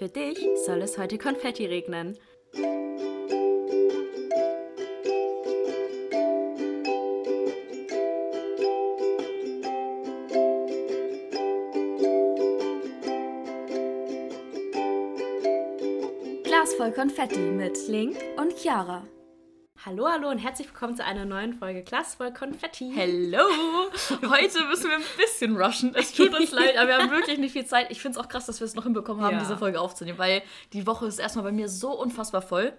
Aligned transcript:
Für 0.00 0.08
dich 0.08 0.38
soll 0.64 0.80
es 0.80 0.96
heute 0.96 1.18
Konfetti 1.18 1.66
regnen. 1.66 2.16
Glas 16.44 16.72
voll 16.78 16.92
Konfetti 16.92 17.38
mit 17.38 17.76
Link 17.86 18.16
und 18.38 18.56
Chiara. 18.56 19.06
Hallo, 19.90 20.06
hallo 20.08 20.28
und 20.28 20.38
herzlich 20.38 20.68
willkommen 20.68 20.94
zu 20.94 21.04
einer 21.04 21.24
neuen 21.24 21.52
Folge 21.52 21.82
Glas 21.82 22.14
voll 22.14 22.32
Konfetti. 22.32 22.92
Hello! 22.94 23.40
Heute 24.22 24.64
müssen 24.66 24.88
wir 24.88 24.98
ein 24.98 25.02
bisschen 25.16 25.60
rushen. 25.60 25.96
Es 25.96 26.12
tut 26.12 26.32
uns 26.32 26.52
leid, 26.52 26.76
aber 26.78 26.86
wir 26.86 26.98
haben 26.98 27.10
wirklich 27.10 27.38
nicht 27.38 27.50
viel 27.50 27.66
Zeit. 27.66 27.90
Ich 27.90 28.00
finde 28.00 28.16
es 28.16 28.24
auch 28.24 28.28
krass, 28.28 28.46
dass 28.46 28.60
wir 28.60 28.66
es 28.66 28.76
noch 28.76 28.84
hinbekommen 28.84 29.20
haben, 29.20 29.32
Ja. 29.34 29.40
diese 29.40 29.56
Folge 29.58 29.80
aufzunehmen, 29.80 30.16
weil 30.20 30.42
die 30.74 30.86
Woche 30.86 31.06
ist 31.08 31.18
erstmal 31.18 31.46
bei 31.46 31.50
mir 31.50 31.68
so 31.68 31.90
unfassbar 31.90 32.40
voll. 32.40 32.72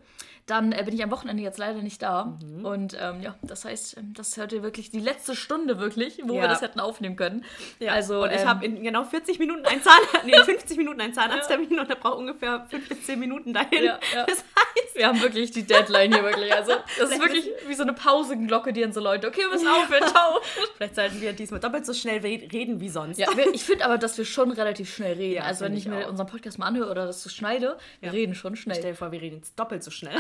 Dann 0.52 0.73
äh, 0.73 0.84
bin 0.84 0.94
ich 0.94 1.02
am 1.02 1.12
Wochenende 1.12 1.41
jetzt 1.41 1.58
leider 1.58 1.82
nicht 1.82 2.02
da. 2.02 2.38
Mhm. 2.44 2.66
Und 2.66 2.98
ähm, 3.00 3.22
ja, 3.22 3.36
das 3.41 3.64
heißt, 3.64 3.96
ähm, 3.98 4.14
das 4.18 4.38
heute 4.38 4.64
wirklich 4.64 4.90
die 4.91 5.00
letzte 5.00 5.34
Stunde 5.34 5.80
wirklich, 5.80 6.20
wo 6.26 6.34
Ja. 6.36 6.41
wir 6.41 6.48
das 6.50 6.62
hätten 6.62 6.82
aufnehmen 6.82 7.16
können. 7.16 7.46
Ja, 7.80 7.94
Also, 7.94 8.24
und 8.24 8.32
ich 8.32 8.41
ähm, 8.41 8.48
habe 8.50 8.66
in 8.66 8.84
genau 8.84 9.05
40 9.05 9.40
Minuten 9.40 9.66
einen 9.66 9.82
Zahn, 9.82 10.00
nee, 10.26 10.34
in 10.36 10.44
50 10.44 10.77
Minuten 10.77 11.00
einen 11.00 11.14
Zahnarzttermin 11.14 11.80
und 11.80 11.90
er 11.90 11.96
braucht 11.96 12.18
ungefähr 12.18 12.66
5 12.70 12.90
bis 12.90 13.05
10 13.05 13.18
Minuten 13.20 13.54
dahin. 13.54 13.84
Ja, 13.86 14.00
ja. 14.14 14.26
Das 14.26 14.40
heißt, 14.40 14.96
Wir 14.96 15.08
haben 15.08 15.22
wirklich 15.22 15.52
die 15.52 15.64
Deadline 15.64 16.14
hier 16.14 16.24
wirklich. 16.24 16.54
Also, 16.54 16.74
das 16.99 17.12
ist 17.12 17.22
wirklich 17.22 17.49
wie 17.68 17.74
so 17.74 17.84
eine 17.84 17.94
Pausenglocke, 17.94 18.74
die 18.74 18.82
dann 18.82 18.91
so 18.91 18.99
Leute, 18.99 19.27
okay, 19.30 19.41
wir 19.41 19.49
müssen 19.52 19.70
aufhören, 19.70 20.05
ciao. 20.10 20.41
vielleicht 20.76 20.96
sollten 20.96 21.22
wir 21.22 21.32
diesmal 21.32 21.62
doppelt 21.62 21.86
so 21.86 21.94
schnell 21.94 22.20
re- 22.20 22.52
reden 22.52 22.82
wie 22.82 22.90
sonst. 22.90 23.18
Ja, 23.18 23.30
ich 23.54 23.63
finde 23.63 23.86
aber, 23.86 23.98
dass 23.98 24.18
wir 24.18 24.26
schon 24.26 24.52
relativ 24.52 24.94
schnell 24.94 25.13
reden. 25.13 25.36
Ja, 25.36 25.44
also 25.44 25.63
wenn 25.63 25.76
ich 25.77 25.88
mir 25.88 26.05
auch. 26.05 26.10
unseren 26.10 26.27
Podcast 26.27 26.60
mal 26.60 26.66
anhöre 26.66 26.91
oder 26.91 27.05
das 27.05 27.24
so 27.24 27.30
schneide, 27.30 27.77
wir 28.02 28.08
Ja. 28.08 28.12
reden 28.13 28.36
schon 28.36 28.58
schnell. 28.58 28.76
Stell 28.76 28.91
dir 28.91 28.98
vor, 28.98 29.12
wir 29.13 29.22
reden 29.22 29.38
jetzt 29.38 29.57
doppelt 29.57 29.82
so 29.84 29.91
schnell. 29.91 30.12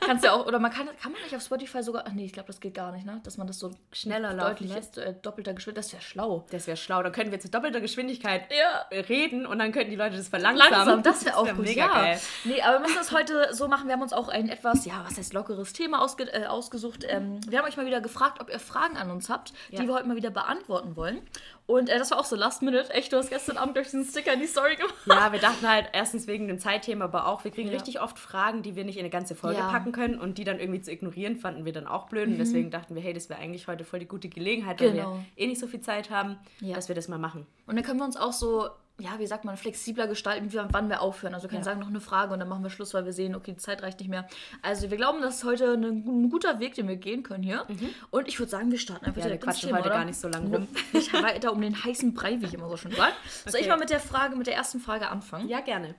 Kannst 0.00 0.24
ja 0.24 0.32
auch, 0.32 0.46
oder 0.46 0.58
man 0.58 0.70
kann, 0.70 0.88
kann 1.02 1.12
man 1.12 1.20
nicht 1.22 1.34
auf 1.34 1.42
Spotify 1.42 1.82
sogar, 1.82 2.04
ach 2.06 2.12
nee, 2.12 2.24
ich 2.24 2.32
glaube, 2.32 2.46
das 2.48 2.60
geht 2.60 2.74
gar 2.74 2.92
nicht, 2.92 3.04
ne? 3.06 3.20
Dass 3.24 3.36
man 3.38 3.46
das 3.46 3.58
so 3.58 3.70
Schneller 3.92 4.34
deutlich 4.34 4.72
lässt. 4.72 4.98
äh, 4.98 5.14
doppelter 5.22 5.52
Geschwindigkeit, 5.54 5.84
das 5.84 5.92
wäre 5.92 6.02
schlau. 6.02 6.46
Das 6.50 6.66
wäre 6.66 6.76
schlau. 6.76 7.02
Dann 7.02 7.12
könnten 7.12 7.32
wir 7.32 7.40
zu 7.40 7.48
doppelter 7.50 7.80
Geschwindigkeit 7.80 8.42
Ja. 8.52 8.98
reden 9.08 9.46
und 9.46 9.58
dann 9.58 9.72
könnten 9.72 9.90
die 9.90 9.96
Leute 9.96 10.16
das 10.16 10.28
verlangsamen. 10.28 10.70
Langsam, 10.72 11.02
das 11.02 11.24
wäre 11.24 11.36
auch 11.36 11.46
wär 11.46 11.54
gut. 11.54 11.64
mega 11.64 11.86
ja. 11.86 11.92
geil. 11.92 12.20
Nee, 12.44 12.62
aber 12.62 12.74
wir 12.76 12.80
müssen 12.80 12.96
das 12.96 13.12
heute 13.12 13.48
so 13.54 13.68
machen. 13.68 13.86
Wir 13.86 13.94
haben 13.94 14.02
uns 14.02 14.12
auch 14.12 14.28
ein 14.28 14.48
etwas, 14.48 14.84
ja, 14.84 15.04
was 15.06 15.18
heißt 15.18 15.32
lockeres 15.32 15.72
Thema 15.72 16.02
ausge 16.02 16.32
äh, 16.32 16.46
ausgesucht. 16.46 17.04
Ähm, 17.08 17.40
wir 17.48 17.58
haben 17.58 17.66
euch 17.66 17.76
mal 17.76 17.86
wieder 17.86 18.00
gefragt, 18.00 18.40
ob 18.40 18.48
ihr 18.50 18.58
Fragen 18.60 18.96
an 18.96 19.10
uns 19.10 19.28
habt, 19.28 19.52
Ja. 19.70 19.80
die 19.80 19.86
wir 19.88 19.94
heute 19.94 20.06
mal 20.06 20.16
wieder 20.16 20.30
beantworten 20.30 20.96
wollen. 20.96 21.20
Und 21.66 21.88
äh, 21.88 21.98
das 21.98 22.12
war 22.12 22.20
auch 22.20 22.24
so 22.24 22.36
last 22.36 22.62
minute. 22.62 22.88
Echt, 22.94 23.12
du 23.12 23.16
hast 23.16 23.28
gestern 23.28 23.56
Abend 23.56 23.76
durch 23.76 23.86
diesen 23.88 24.04
Sticker 24.04 24.32
in 24.32 24.38
die 24.40 24.46
Story 24.46 24.76
gemacht. 24.76 24.94
Ja, 25.06 25.32
wir 25.32 25.40
dachten 25.40 25.68
halt 25.68 25.88
erstens 25.92 26.28
wegen 26.28 26.46
dem 26.46 26.60
Zeitthema, 26.60 27.06
aber 27.06 27.26
auch, 27.26 27.42
wir 27.42 27.50
kriegen 27.50 27.68
Ja. 27.70 27.74
richtig 27.74 28.00
oft 28.00 28.18
Fragen, 28.20 28.62
die 28.62 28.76
wir 28.76 28.84
nicht 28.84 28.96
in 28.96 29.00
eine 29.00 29.10
ganze 29.10 29.34
Folge 29.34 29.58
Ja. 29.58 29.66
Mhm. 29.66 29.72
packen 29.72 29.92
können 29.92 30.20
und 30.20 30.38
die 30.38 30.44
dann 30.44 30.60
irgendwie 30.60 30.80
zu 30.80 30.92
ignorieren, 30.92 31.36
fanden 31.36 31.64
wir 31.64 31.72
dann 31.72 31.88
auch 31.88 32.06
blöd. 32.08 32.28
Und 32.28 32.38
deswegen 32.38 32.70
dachten 32.70 32.94
wir, 32.94 33.02
hey, 33.02 33.12
das 33.12 33.28
wäre 33.28 33.40
eigentlich 33.40 33.66
heute 33.66 33.82
voll 33.84 33.98
die 33.98 34.06
gute 34.06 34.28
Gelegenheit, 34.28 34.80
weil 34.80 34.92
Genau. 34.92 35.14
wir 35.34 35.44
eh 35.44 35.48
nicht 35.48 35.58
so 35.60 35.66
viel 35.66 35.80
Zeit 35.80 36.08
haben, 36.10 36.38
Ja. 36.60 36.74
dass 36.76 36.86
wir 36.88 36.94
das 36.94 37.08
mal 37.08 37.18
machen. 37.18 37.46
Und 37.66 37.74
dann 37.74 37.84
können 37.84 37.98
wir 37.98 38.04
uns 38.06 38.16
auch 38.16 38.32
so, 38.32 38.68
ja, 38.98 39.18
wie 39.18 39.26
sagt 39.26 39.44
man, 39.44 39.56
flexibler 39.58 40.06
gestalten, 40.06 40.52
wie, 40.52 40.58
wann 40.70 40.88
wir 40.88 41.02
aufhören. 41.02 41.34
Also 41.34 41.44
wir 41.44 41.48
können 41.50 41.60
Ja. 41.60 41.64
sagen, 41.64 41.80
noch 41.80 41.88
eine 41.88 42.00
Frage 42.00 42.32
und 42.32 42.40
dann 42.40 42.48
machen 42.48 42.62
wir 42.62 42.70
Schluss, 42.70 42.94
weil 42.94 43.04
wir 43.04 43.12
sehen, 43.12 43.34
okay, 43.34 43.52
die 43.52 43.58
Zeit 43.58 43.82
reicht 43.82 44.00
nicht 44.00 44.08
mehr. 44.08 44.26
Also 44.62 44.90
wir 44.90 44.96
glauben, 44.96 45.20
das 45.20 45.36
ist 45.36 45.44
heute 45.44 45.74
ein, 45.74 46.30
guter 46.30 46.60
Weg, 46.60 46.74
den 46.74 46.88
wir 46.88 46.96
gehen 46.96 47.22
können 47.22 47.42
hier. 47.42 47.66
Und 48.10 48.26
ich 48.26 48.38
würde 48.38 48.50
sagen, 48.50 48.70
wir 48.70 48.78
starten 48.78 49.04
einfach 49.04 49.16
Mhm. 49.16 49.20
Ja, 49.20 49.24
wir 49.24 49.28
direkt 49.38 49.44
ins 49.44 49.52
quatschen 49.52 49.66
Thema, 49.68 49.78
heute 49.80 49.88
oder? 49.88 49.98
gar 49.98 50.04
nicht 50.06 50.18
so 50.18 50.28
lang 50.28 50.46
rum. 50.46 50.68
Nicht 50.92 51.12
weiter 51.12 51.52
um 51.52 51.60
den 51.60 51.84
heißen 51.84 52.14
Brei, 52.14 52.40
wie 52.40 52.46
ich 52.46 52.54
immer 52.54 52.68
so 52.70 52.76
schön 52.78 52.92
sage. 52.92 53.12
Soll 53.44 53.60
ich 53.60 53.66
Okay. 53.66 53.68
mal 53.68 53.78
mit 53.78 53.90
der 53.90 54.00
Frage, 54.00 54.34
mit 54.36 54.46
der 54.46 54.54
ersten 54.54 54.80
Frage 54.80 55.08
anfangen? 55.10 55.48
Ja, 55.48 55.60
gerne. 55.60 55.94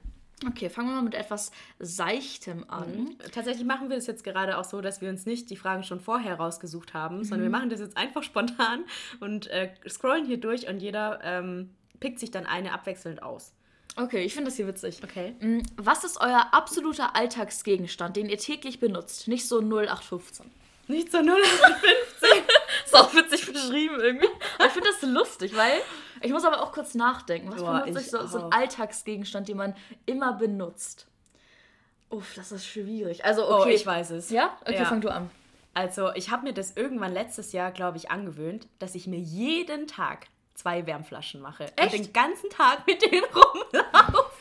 Okay, 0.48 0.70
fangen 0.70 0.90
wir 0.90 0.96
mal 0.96 1.02
mit 1.04 1.16
etwas 1.16 1.52
Seichtem 1.80 2.66
an. 2.70 3.16
Tatsächlich 3.32 3.66
machen 3.66 3.90
wir 3.90 3.96
das 3.96 4.06
jetzt 4.08 4.24
gerade 4.24 4.58
auch 4.58 4.64
so, 4.64 4.82
dass 4.82 5.02
wir 5.02 5.10
uns 5.10 5.26
nicht 5.26 5.50
die 5.50 5.56
Fragen 5.56 5.82
schon 5.84 6.00
vorher 6.00 6.36
rausgesucht 6.36 6.94
haben, 6.94 7.24
sondern 7.24 7.42
wir 7.44 7.50
machen 7.50 7.70
das 7.70 7.80
jetzt 7.80 7.98
einfach 7.98 8.22
spontan 8.24 8.86
und 9.20 9.48
äh, 9.48 9.70
scrollen 9.88 10.26
hier 10.26 10.40
durch 10.40 10.68
und 10.68 10.80
jeder 10.80 11.20
ähm, 11.24 11.72
pickt 12.00 12.20
sich 12.20 12.32
dann 12.32 12.46
eine 12.46 12.74
abwechselnd 12.74 13.22
aus. 13.24 13.54
Okay, 13.96 14.24
ich 14.24 14.34
finde 14.34 14.50
das 14.50 14.58
hier 14.58 14.68
witzig. 14.68 15.00
Okay. 15.04 15.36
Mm, 15.40 15.62
Was 15.78 16.04
ist 16.04 16.20
euer 16.22 16.48
absoluter 16.52 17.16
Alltagsgegenstand, 17.16 18.16
den 18.16 18.30
ihr 18.30 18.38
täglich 18.38 18.80
benutzt? 18.80 19.28
Nicht 19.28 19.48
so 19.48 19.60
0815. 19.60 20.52
Nicht 20.88 21.12
so 21.12 21.22
null. 21.22 21.42
Ist 22.86 22.96
auch 22.96 23.14
witzig 23.14 23.46
beschrieben 23.52 24.00
irgendwie. 24.00 24.28
Aber 24.58 24.68
ich 24.68 24.72
finde 24.72 24.90
das 24.90 25.02
so 25.02 25.08
lustig, 25.08 25.56
weil 25.56 25.80
ich 26.22 26.32
muss 26.32 26.46
aber 26.46 26.62
auch 26.62 26.72
kurz 26.72 26.94
nachdenken. 26.96 27.52
Was 27.52 27.60
Boah, 27.62 27.82
benutze 27.82 28.02
ich 28.02 28.10
so, 28.12 28.26
so 28.26 28.46
ein. 28.46 28.52
Alltagsgegenstand, 28.54 29.50
den 29.50 29.58
man 29.58 29.76
immer 30.06 30.34
benutzt? 30.34 31.08
Uff, 32.10 32.34
das 32.36 32.54
ist 32.54 32.66
schwierig. 32.66 33.26
Also, 33.26 33.46
Oh, 33.46 33.62
okay. 33.62 33.74
ich 33.74 33.86
weiß 33.86 34.12
es. 34.12 34.30
Ja? 34.30 34.56
Okay, 34.62 34.76
Ja. 34.76 34.86
fang 34.86 35.02
du 35.02 35.10
an. 35.10 35.30
Also, 35.74 36.14
ich 36.14 36.32
habe 36.32 36.44
mir 36.44 36.54
das 36.54 36.78
irgendwann 36.78 37.14
letztes 37.14 37.52
Jahr, 37.52 37.72
glaube 37.72 37.98
ich, 37.98 38.10
angewöhnt, 38.10 38.68
dass 38.80 38.96
ich 38.96 39.08
mir 39.08 39.20
jeden 39.20 39.88
Tag 39.88 40.28
zwei 40.58 40.86
Wärmflaschen 40.86 41.40
mache. 41.42 41.66
Echt? 41.78 41.94
Und 41.94 42.06
den 42.08 42.14
ganzen 42.14 42.50
Tag 42.50 42.86
mit 42.88 43.02
denen 43.02 43.24
rumlaufe. 43.34 44.32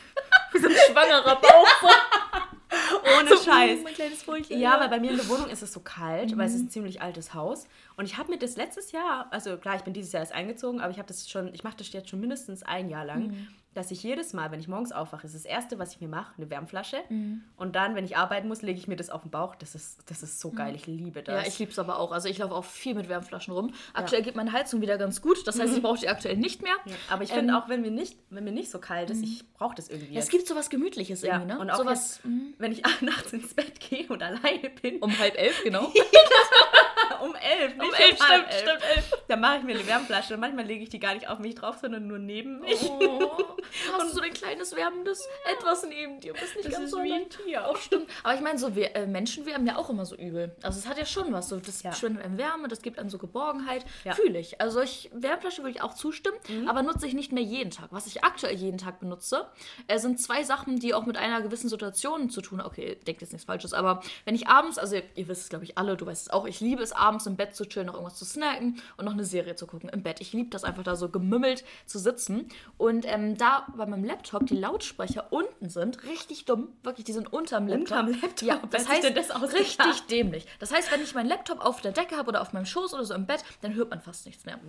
Wie 0.51 0.59
so 0.59 0.67
ein 0.67 0.73
schwangerer 0.91 1.35
Bauch. 1.35 1.67
Ohne 3.19 3.29
So, 3.29 3.43
Scheiß. 3.43 3.79
mm, 3.79 3.83
Mein 3.83 3.93
kleines 3.93 4.23
Furchtchen. 4.23 4.59
Ja, 4.59 4.79
weil 4.79 4.89
bei 4.89 4.99
mir 4.99 5.11
in 5.11 5.17
der 5.17 5.29
Wohnung 5.29 5.47
ist 5.49 5.61
es 5.61 5.71
so 5.71 5.79
kalt, 5.79 6.35
weil 6.37 6.47
es 6.47 6.53
Mhm. 6.53 6.57
ist 6.57 6.63
ein 6.65 6.69
ziemlich 6.69 7.01
altes 7.01 7.33
Haus. 7.33 7.65
Und 7.95 8.05
ich 8.05 8.17
habe 8.17 8.31
mir 8.31 8.37
das 8.39 8.57
letztes 8.57 8.91
Jahr, 8.91 9.27
also 9.31 9.57
klar, 9.57 9.75
ich 9.75 9.83
bin 9.83 9.93
dieses 9.93 10.11
Jahr 10.11 10.21
erst 10.21 10.33
eingezogen, 10.33 10.81
aber 10.81 10.91
ich 10.91 10.97
habe 10.97 11.07
das 11.07 11.29
schon, 11.29 11.53
ich 11.53 11.63
mache 11.63 11.77
das 11.77 11.91
jetzt 11.93 12.09
schon 12.09 12.19
mindestens 12.19 12.63
ein 12.63 12.89
Jahr 12.89 13.05
lang, 13.05 13.27
Mhm. 13.27 13.47
Dass 13.77 13.91
ich 13.91 14.01
jedes 14.01 14.33
Mal, 14.33 14.51
wenn 14.51 14.59
ich 14.59 14.67
morgens 14.67 14.91
aufwache, 14.91 15.27
ist 15.27 15.35
das 15.35 15.45
erste, 15.45 15.77
was 15.77 15.93
ich 15.93 16.01
mir 16.01 16.07
mache, 16.07 16.33
eine 16.37 16.49
Wärmflasche. 16.49 16.97
Mhm. 17.09 17.43
Und 17.55 17.75
dann, 17.75 17.95
wenn 17.95 18.03
ich 18.05 18.17
arbeiten 18.17 18.47
muss, 18.47 18.61
lege 18.63 18.79
ich 18.79 18.87
mir 18.87 18.95
das 18.95 19.09
auf 19.09 19.21
den 19.21 19.29
Bauch. 19.31 19.55
Das 19.55 19.75
ist, 19.75 19.99
das 20.09 20.23
ist 20.23 20.39
so 20.39 20.51
geil, 20.51 20.73
ich 20.75 20.87
liebe 20.87 21.21
das. 21.21 21.35
Mhm. 21.35 21.41
Ja, 21.41 21.47
ich 21.47 21.59
liebe 21.59 21.71
es 21.71 21.77
aber 21.79 21.99
auch. 21.99 22.11
Also 22.11 22.27
ich 22.27 22.39
laufe 22.39 22.55
auch 22.55 22.65
viel 22.65 22.95
mit 22.95 23.07
Wärmflaschen 23.07 23.53
rum. 23.53 23.73
Aktuell 23.93 24.23
geht 24.23 24.35
meine 24.35 24.51
Heizung 24.51 24.81
wieder 24.81 24.97
ganz 24.97 25.21
gut. 25.21 25.45
Das 25.47 25.59
heißt, 25.59 25.75
ich 25.75 25.81
brauche 25.81 25.99
die 25.99 26.09
aktuell 26.09 26.37
nicht 26.37 26.63
mehr. 26.63 26.73
aber 27.09 27.23
ich 27.23 27.29
Ähm, 27.29 27.37
finde 27.37 27.57
auch, 27.57 27.69
wenn 27.69 27.81
mir 27.81 27.91
nicht, 27.91 28.17
wenn 28.31 28.43
mir 28.43 28.51
nicht 28.51 28.71
so 28.71 28.79
kalt 28.79 29.11
ist, 29.11 29.23
ich 29.23 29.47
brauche 29.53 29.75
das 29.75 29.89
irgendwie. 29.89 30.13
Ja, 30.15 30.19
es 30.19 30.29
gibt 30.29 30.47
sowas 30.47 30.69
Gemütliches 30.69 31.21
ja, 31.21 31.35
irgendwie, 31.35 31.53
ne? 31.53 31.59
und 31.59 31.69
auch 31.69 31.77
sowas 31.77 32.21
jetzt, 32.23 32.59
wenn 32.59 32.71
ich 32.71 32.81
nachts 33.01 33.31
ins 33.33 33.53
Bett 33.53 33.79
gehe 33.79 34.07
und 34.07 34.23
alleine 34.23 34.71
bin, 34.81 34.97
um 34.99 35.17
halb 35.19 35.37
elf, 35.37 35.63
genau. 35.63 35.91
um 37.21 37.35
elf, 37.35 37.73
Um 37.75 37.81
elf, 37.93 38.15
stimmt, 38.23 38.53
stimmt, 38.53 38.81
elf. 38.95 39.13
Dann 39.27 39.39
mache 39.41 39.57
ich 39.57 39.63
mir 39.63 39.75
eine 39.75 39.87
Wärmflasche 39.87 40.33
und 40.33 40.39
manchmal 40.39 40.65
lege 40.65 40.83
ich 40.83 40.89
die 40.89 40.99
gar 40.99 41.13
nicht 41.13 41.27
auf 41.27 41.39
mich 41.39 41.55
drauf, 41.55 41.77
sondern 41.81 42.07
nur 42.07 42.19
neben 42.19 42.59
mich. 42.59 42.81
Oh, 42.83 43.57
hast 43.93 44.11
du 44.11 44.15
so 44.17 44.21
ein 44.21 44.33
kleines 44.33 44.75
wärmendes 44.75 45.27
Etwas 45.57 45.83
neben 45.87 46.19
dir? 46.19 46.33
Bist 46.33 46.55
nicht 46.55 46.67
Das 46.67 46.73
ganz 46.73 46.91
so 46.91 47.03
wie 47.03 47.13
ein 47.13 47.29
Tier. 47.29 47.67
Auch 47.67 47.77
stimmt. 47.77 48.09
Aber 48.23 48.33
ich 48.35 48.41
meine, 48.41 48.57
so 48.59 48.75
wir, 48.75 48.95
äh, 48.95 49.05
Menschen 49.07 49.45
wärmen 49.45 49.67
ja 49.67 49.75
auch 49.77 49.89
immer 49.89 50.05
so 50.05 50.15
übel. 50.15 50.55
Also 50.61 50.79
es 50.79 50.87
hat 50.87 50.97
ja 50.97 51.05
schon 51.05 51.31
was. 51.33 51.49
So, 51.49 51.57
das 51.59 51.83
Ja. 51.83 51.91
spendet 51.93 52.23
einem 52.23 52.37
Wärme, 52.37 52.67
das 52.67 52.81
gibt 52.81 52.99
einem 52.99 53.09
so 53.09 53.17
Geborgenheit. 53.17 53.85
Ja. 54.03 54.13
Fühle 54.13 54.39
ich. 54.39 54.59
Also 54.61 54.81
ich, 54.81 55.09
Wärmflasche 55.13 55.61
würde 55.63 55.71
ich 55.71 55.81
auch 55.81 55.93
zustimmen, 55.93 56.37
aber 56.67 56.83
nutze 56.83 57.07
ich 57.07 57.13
nicht 57.13 57.31
mehr 57.31 57.43
jeden 57.43 57.71
Tag. 57.71 57.87
Was 57.91 58.07
ich 58.07 58.23
aktuell 58.23 58.55
jeden 58.55 58.77
Tag 58.77 58.99
benutze, 58.99 59.47
äh, 59.87 59.97
sind 59.99 60.19
zwei 60.21 60.43
Sachen, 60.43 60.79
die 60.79 60.93
auch 60.93 61.05
mit 61.05 61.17
einer 61.17 61.41
gewissen 61.41 61.69
Situation 61.69 62.29
zu 62.29 62.41
tun 62.41 62.59
haben. 62.59 62.67
Okay, 62.67 62.95
denkt 63.07 63.21
jetzt 63.21 63.31
nichts 63.33 63.45
Falsches, 63.45 63.73
aber 63.73 64.01
wenn 64.25 64.35
ich 64.35 64.47
abends, 64.47 64.77
also 64.77 64.95
ihr, 64.95 65.03
ihr 65.15 65.27
wisst 65.27 65.43
es 65.43 65.49
glaube 65.49 65.63
ich 65.65 65.77
alle, 65.77 65.95
du 65.97 66.05
weißt 66.05 66.27
es 66.27 66.29
auch, 66.33 66.45
ich 66.45 66.59
liebe 66.59 66.81
es 66.83 66.91
abends 66.97 67.25
im 67.25 67.35
Bett 67.35 67.55
zu 67.55 67.65
chillen, 67.65 67.87
noch 67.87 67.93
irgendwas 67.93 68.17
zu 68.17 68.25
snacken 68.25 68.81
und 68.97 69.05
noch 69.05 69.13
eine 69.13 69.25
Serie 69.25 69.55
zu 69.55 69.67
gucken 69.67 69.89
im 69.89 70.03
Bett. 70.03 70.21
Ich 70.21 70.33
liebe 70.33 70.49
das 70.49 70.63
einfach 70.63 70.83
da 70.83 70.95
so 70.95 71.09
gemümmelt 71.09 71.63
zu 71.85 71.99
sitzen. 71.99 72.49
Und 72.77 73.05
ähm, 73.07 73.37
da 73.37 73.67
bei 73.75 73.85
meinem 73.85 74.03
Laptop 74.03 74.45
die 74.45 74.55
Lautsprecher 74.55 75.31
unten 75.31 75.69
sind, 75.69 76.03
richtig 76.03 76.45
dumm, 76.45 76.69
wirklich, 76.83 77.05
die 77.05 77.13
sind 77.13 77.31
unterm 77.31 77.67
Laptop. 77.67 77.99
Unterm 77.99 78.21
Laptop? 78.21 78.47
Ja, 78.47 78.61
das 78.69 78.87
heißt, 78.87 79.03
denn 79.03 79.15
das 79.15 79.29
richtig 79.53 80.07
dämlich. 80.09 80.45
Das 80.59 80.73
heißt, 80.73 80.91
wenn 80.91 81.01
ich 81.01 81.13
meinen 81.15 81.29
Laptop 81.29 81.63
auf 81.63 81.81
der 81.81 81.91
Decke 81.91 82.17
habe 82.17 82.29
oder 82.29 82.41
auf 82.41 82.53
meinem 82.53 82.65
Schoß 82.65 82.93
oder 82.93 83.05
so 83.05 83.13
im 83.13 83.25
Bett, 83.25 83.43
dann 83.61 83.73
hört 83.75 83.89
man 83.89 84.01
fast 84.01 84.25
nichts 84.25 84.45
mehr. 84.45 84.59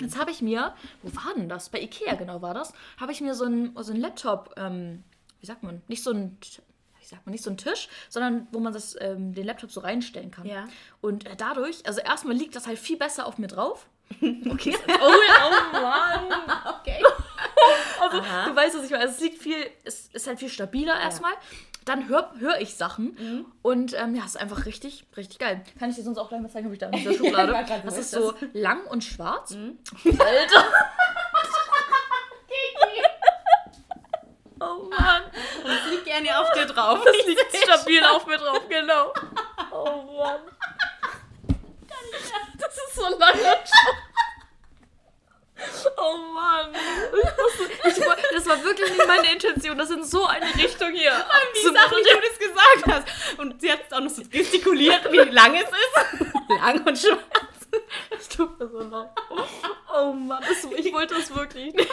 Jetzt 0.00 0.18
habe 0.18 0.30
ich 0.30 0.42
mir, 0.42 0.74
wo 1.02 1.14
war 1.16 1.34
denn 1.34 1.48
das? 1.48 1.68
Bei 1.68 1.80
Ikea 1.80 2.14
genau 2.14 2.42
war 2.42 2.54
das, 2.54 2.72
habe 2.98 3.12
ich 3.12 3.20
mir 3.20 3.34
so 3.34 3.44
einen 3.44 3.74
so 3.82 3.92
einen 3.92 4.00
Laptop, 4.00 4.54
ähm, 4.56 5.04
wie 5.40 5.46
sagt 5.46 5.62
man, 5.62 5.82
nicht 5.88 6.02
so 6.02 6.10
ein 6.10 6.38
wie 7.04 7.08
sagt 7.08 7.26
man, 7.26 7.32
nicht 7.32 7.44
so 7.44 7.50
ein 7.50 7.56
Tisch, 7.56 7.88
sondern 8.08 8.46
wo 8.50 8.60
man 8.60 8.72
das, 8.72 8.96
ähm, 9.00 9.34
den 9.34 9.44
Laptop 9.44 9.70
so 9.70 9.80
reinstellen 9.80 10.30
kann. 10.30 10.46
Ja. 10.46 10.66
Und 11.00 11.26
äh, 11.26 11.36
dadurch, 11.36 11.86
also 11.86 12.00
erstmal 12.00 12.34
liegt 12.34 12.56
das 12.56 12.66
halt 12.66 12.78
viel 12.78 12.96
besser 12.96 13.26
auf 13.26 13.38
mir 13.38 13.48
drauf. 13.48 13.86
Okay. 14.20 14.76
oh, 14.88 15.12
ja, 15.28 15.48
oh 15.48 15.72
Mann. 15.72 16.40
Okay. 16.80 17.02
Also, 18.00 18.18
Aha. 18.18 18.48
du 18.48 18.56
weißt, 18.56 18.76
was 18.76 18.84
ich 18.84 18.90
meine. 18.90 19.04
Also, 19.04 19.14
es 19.14 19.20
liegt 19.20 19.42
viel, 19.42 19.56
es 19.84 20.08
ist 20.12 20.26
halt 20.26 20.38
viel 20.38 20.50
stabiler 20.50 20.98
erstmal. 21.00 21.32
Dann 21.84 22.08
höre 22.08 22.32
hör 22.38 22.60
ich 22.60 22.76
Sachen 22.76 23.46
und 23.60 23.92
ähm, 23.94 24.14
ja, 24.14 24.22
es 24.22 24.34
ist 24.34 24.40
einfach 24.40 24.64
richtig, 24.64 25.04
richtig 25.16 25.38
geil. 25.38 25.62
Kann 25.78 25.90
ich 25.90 25.96
dir 25.96 26.02
sonst 26.02 26.16
auch 26.16 26.28
gleich 26.28 26.40
mal 26.40 26.48
zeigen, 26.50 26.66
habe 26.66 26.74
ich 26.74 26.80
da 26.80 26.86
in 26.86 26.92
dieser 26.92 27.12
Schublade. 27.12 27.52
grad 27.52 27.68
so, 27.68 27.74
das 27.84 27.98
ist 27.98 27.98
ist 27.98 28.10
so 28.12 28.34
lang 28.54 28.86
und 28.86 29.04
schwarz. 29.04 29.54
Alter. 29.54 30.64
oh 34.60 34.88
Mann. 34.88 35.23
Das 35.64 35.90
liegt 35.90 36.04
gerne 36.04 36.38
auf 36.38 36.52
dir 36.52 36.66
drauf. 36.66 37.00
Das 37.04 37.26
liegt 37.26 37.56
stabil 37.56 38.04
auf 38.04 38.26
mir 38.26 38.36
drauf, 38.36 38.62
genau. 38.68 39.12
Oh 39.70 40.02
Mann. 40.18 40.40
Das 42.58 42.76
ist 42.76 42.94
so 42.94 43.08
lange. 43.18 43.56
Oh 45.96 46.16
Mann. 46.34 46.74
Ich, 47.84 47.96
ich, 47.96 48.04
Das 48.32 48.46
war 48.46 48.62
wirklich 48.62 48.90
nicht 48.90 49.06
meine 49.06 49.32
Intention. 49.32 49.78
Das 49.78 49.90
in 49.90 50.04
so 50.04 50.26
eine 50.26 50.46
Richtung 50.54 50.92
hier. 50.92 51.12
Wie 51.54 51.62
Sachen, 51.62 51.96
wie 51.96 52.14
du 52.14 52.20
das 52.20 52.38
gesagt 52.38 52.86
hast. 52.86 53.38
Und 53.38 53.60
sie 53.60 53.72
hat 53.72 53.80
es 53.86 53.92
auch 53.92 54.00
noch 54.00 54.10
so 54.10 54.22
gestikuliert, 54.28 55.10
wie 55.10 55.18
lang 55.30 55.54
es 55.56 55.62
ist. 55.62 56.26
lang 56.60 56.86
und 56.86 56.98
schwarz. 56.98 57.20
Es 58.10 58.28
tut 58.28 58.58
mir 58.58 58.68
so 58.68 58.80
leid. 58.80 59.08
Oh 59.96 60.12
Mann, 60.12 60.42
das, 60.48 60.64
ich 60.78 60.92
wollte 60.92 61.14
das 61.14 61.34
wirklich 61.34 61.74
nicht. 61.74 61.88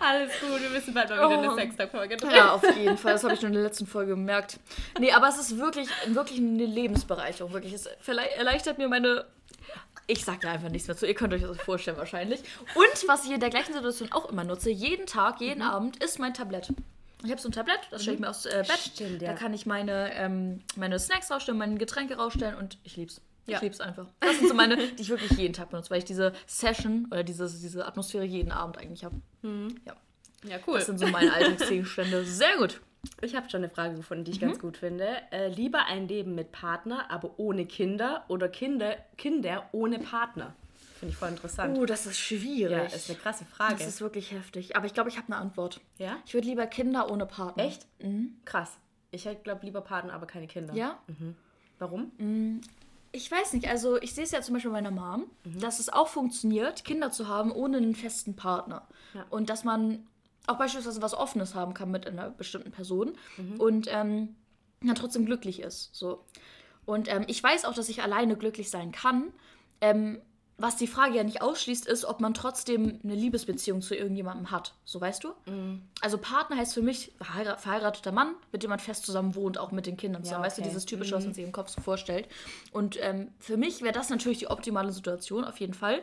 Alles 0.00 0.32
gut, 0.40 0.60
wir 0.60 0.70
müssen 0.70 0.94
bald 0.94 1.10
mal 1.10 1.16
wieder 1.16 1.38
eine 1.38 1.52
Oh. 1.52 1.54
Sextag-Folge 1.56 2.16
drehen. 2.16 2.30
Ja, 2.34 2.52
auf 2.52 2.76
jeden 2.76 2.96
Fall. 2.98 3.12
Das 3.12 3.24
habe 3.24 3.34
ich 3.34 3.40
schon 3.40 3.48
in 3.48 3.54
der 3.54 3.62
letzten 3.62 3.86
Folge 3.86 4.12
gemerkt. 4.12 4.58
Nee, 4.98 5.12
aber 5.12 5.28
es 5.28 5.38
ist 5.38 5.58
wirklich, 5.58 5.88
wirklich 6.08 6.38
eine 6.38 6.66
Lebensbereicherung. 6.66 7.52
Wirklich. 7.52 7.72
Es 7.72 7.86
erleichtert 8.36 8.78
mir 8.78 8.88
meine. 8.88 9.26
Ich 10.06 10.24
sag 10.24 10.40
da 10.40 10.50
einfach 10.52 10.70
nichts 10.70 10.88
mehr 10.88 10.96
zu. 10.96 11.06
Ihr 11.06 11.14
könnt 11.14 11.34
euch 11.34 11.42
das 11.42 11.58
vorstellen 11.58 11.98
wahrscheinlich. 11.98 12.40
Und 12.74 13.08
was 13.08 13.24
ich 13.26 13.30
in 13.32 13.40
der 13.40 13.50
gleichen 13.50 13.74
Situation 13.74 14.10
auch 14.12 14.30
immer 14.30 14.42
nutze, 14.44 14.70
jeden 14.70 15.06
Tag, 15.06 15.40
jeden 15.40 15.62
Abend, 15.62 16.02
ist 16.02 16.18
mein 16.18 16.32
Tablett. 16.32 16.72
Ich 17.24 17.30
habe 17.30 17.40
so 17.40 17.48
ein 17.48 17.52
Tablett, 17.52 17.80
das 17.90 18.02
stelle 18.02 18.14
ich 18.14 18.20
mir 18.20 18.30
aufs 18.30 18.46
äh, 18.46 18.64
Bett. 18.66 18.78
Stimmt, 18.78 19.20
Da 19.22 19.26
ja. 19.26 19.32
kann 19.34 19.52
ich 19.52 19.66
meine, 19.66 20.12
ähm, 20.14 20.62
meine 20.76 20.98
Snacks 21.00 21.30
rausstellen, 21.30 21.58
meine 21.58 21.74
Getränke 21.76 22.16
rausstellen 22.16 22.54
und 22.56 22.78
ich 22.84 22.96
lieb's. 22.96 23.20
Ich 23.48 23.54
Ja. 23.54 23.60
lieb's 23.60 23.80
einfach. 23.80 24.06
Das 24.20 24.38
sind 24.38 24.48
so 24.48 24.54
meine, 24.54 24.76
die 24.96 25.02
ich 25.02 25.08
wirklich 25.08 25.30
jeden 25.32 25.54
Tag 25.54 25.70
benutze, 25.70 25.90
weil 25.90 25.98
ich 25.98 26.04
diese 26.04 26.32
Session 26.46 27.06
oder 27.10 27.24
diese, 27.24 27.48
diese 27.48 27.86
Atmosphäre 27.86 28.24
jeden 28.24 28.52
Abend 28.52 28.78
eigentlich 28.78 29.04
habe. 29.04 29.16
Ja. 29.42 29.96
Ja, 30.44 30.56
cool. 30.66 30.74
Das 30.76 30.86
sind 30.86 30.98
so 30.98 31.06
meine 31.08 31.32
Alltagsgegenstände. 31.32 32.24
Sehr 32.24 32.56
gut. 32.58 32.80
Ich 33.22 33.34
habe 33.34 33.48
schon 33.50 33.58
eine 33.64 33.70
Frage 33.70 33.96
gefunden, 33.96 34.24
die 34.24 34.30
ich 34.32 34.40
Mhm. 34.40 34.46
ganz 34.46 34.58
gut 34.60 34.76
finde. 34.76 35.08
Äh, 35.32 35.48
lieber 35.48 35.86
ein 35.86 36.06
Leben 36.08 36.34
mit 36.34 36.52
Partner, 36.52 37.10
aber 37.10 37.38
ohne 37.38 37.64
Kinder 37.66 38.24
oder 38.28 38.48
Kinder, 38.48 38.96
Kinder 39.16 39.68
ohne 39.72 39.98
Partner? 39.98 40.54
Finde 40.98 41.12
ich 41.12 41.16
voll 41.18 41.28
interessant. 41.30 41.78
Oh, 41.78 41.86
das 41.86 42.06
ist 42.06 42.18
schwierig. 42.18 42.72
ja, 42.76 42.82
ist 42.84 43.08
eine 43.08 43.18
krasse 43.18 43.44
Frage. 43.46 43.76
das 43.78 43.86
ist 43.86 44.00
wirklich 44.00 44.32
heftig. 44.32 44.76
Aber 44.76 44.86
ich 44.86 44.94
glaube, 44.94 45.08
ich 45.08 45.16
habe 45.16 45.28
eine 45.32 45.36
Antwort. 45.36 45.80
ja? 45.96 46.16
Ich 46.26 46.34
würde 46.34 46.46
lieber 46.48 46.66
Kinder 46.66 47.10
ohne 47.10 47.24
Partner. 47.24 47.64
Echt? 47.64 47.86
Krass. 48.44 48.72
Ich 49.10 49.26
glaube 49.42 49.64
lieber 49.64 49.80
Partner, 49.80 50.12
aber 50.12 50.26
keine 50.26 50.46
Kinder. 50.48 50.74
Ja? 50.74 50.98
Warum? 51.78 52.12
Ich 53.12 53.30
weiß 53.30 53.54
nicht. 53.54 53.68
Also, 53.68 53.96
ich 54.00 54.14
sehe 54.14 54.24
es 54.24 54.30
ja 54.32 54.40
zum 54.42 54.54
Beispiel 54.54 54.70
bei 54.70 54.82
meiner 54.82 54.90
Mom, 54.90 55.26
Mhm. 55.44 55.60
dass 55.60 55.78
es 55.80 55.88
auch 55.88 56.08
funktioniert, 56.08 56.84
Kinder 56.84 57.10
zu 57.10 57.26
haben 57.28 57.50
ohne 57.52 57.78
einen 57.78 57.94
festen 57.94 58.36
Partner. 58.36 58.86
Ja. 59.14 59.24
Und 59.30 59.48
dass 59.50 59.64
man 59.64 60.06
auch 60.46 60.56
beispielsweise 60.58 61.02
was 61.02 61.14
Offenes 61.14 61.54
haben 61.54 61.74
kann 61.74 61.90
mit 61.90 62.06
einer 62.06 62.30
bestimmten 62.30 62.70
Person 62.70 63.12
Mhm. 63.36 63.60
und 63.60 63.86
ähm, 63.90 64.36
dann 64.82 64.94
trotzdem 64.94 65.26
glücklich 65.26 65.60
ist. 65.60 65.94
So. 65.94 66.24
Und 66.86 67.12
ähm, 67.12 67.24
ich 67.26 67.42
weiß 67.42 67.64
auch, 67.64 67.74
dass 67.74 67.88
ich 67.88 68.02
alleine 68.02 68.36
glücklich 68.36 68.70
sein 68.70 68.92
kann. 68.92 69.32
Ähm, 69.80 70.20
was 70.60 70.76
die 70.76 70.88
Frage 70.88 71.14
ja 71.14 71.22
nicht 71.22 71.40
ausschließt, 71.40 71.86
ist, 71.86 72.04
ob 72.04 72.20
man 72.20 72.34
trotzdem 72.34 72.98
eine 73.04 73.14
Liebesbeziehung 73.14 73.80
zu 73.80 73.94
irgendjemandem 73.94 74.50
hat. 74.50 74.74
So 74.84 75.00
weißt 75.00 75.22
du? 75.22 75.28
Mhm. 75.46 75.82
Also 76.00 76.18
Partner 76.18 76.56
heißt 76.56 76.74
für 76.74 76.82
mich 76.82 77.12
verheira- 77.20 77.56
verheirateter 77.56 78.10
Mann, 78.10 78.34
mit 78.50 78.64
dem 78.64 78.70
man 78.70 78.80
fest 78.80 79.06
zusammen 79.06 79.36
wohnt, 79.36 79.56
auch 79.56 79.70
mit 79.70 79.86
den 79.86 79.96
Kindern 79.96 80.24
zusammen. 80.24 80.44
Weißt 80.44 80.58
du, 80.58 80.62
okay. 80.62 80.70
dieses 80.70 80.84
typische, 80.84 81.14
was 81.14 81.24
man 81.24 81.32
sich 81.32 81.44
im 81.44 81.52
Kopf 81.52 81.68
so 81.70 81.80
vorstellt. 81.80 82.26
Und 82.72 82.98
ähm, 83.00 83.28
für 83.38 83.56
mich 83.56 83.82
wäre 83.82 83.92
das 83.92 84.10
natürlich 84.10 84.38
die 84.38 84.48
optimale 84.48 84.90
Situation, 84.90 85.44
auf 85.44 85.58
jeden 85.60 85.74
Fall. 85.74 86.02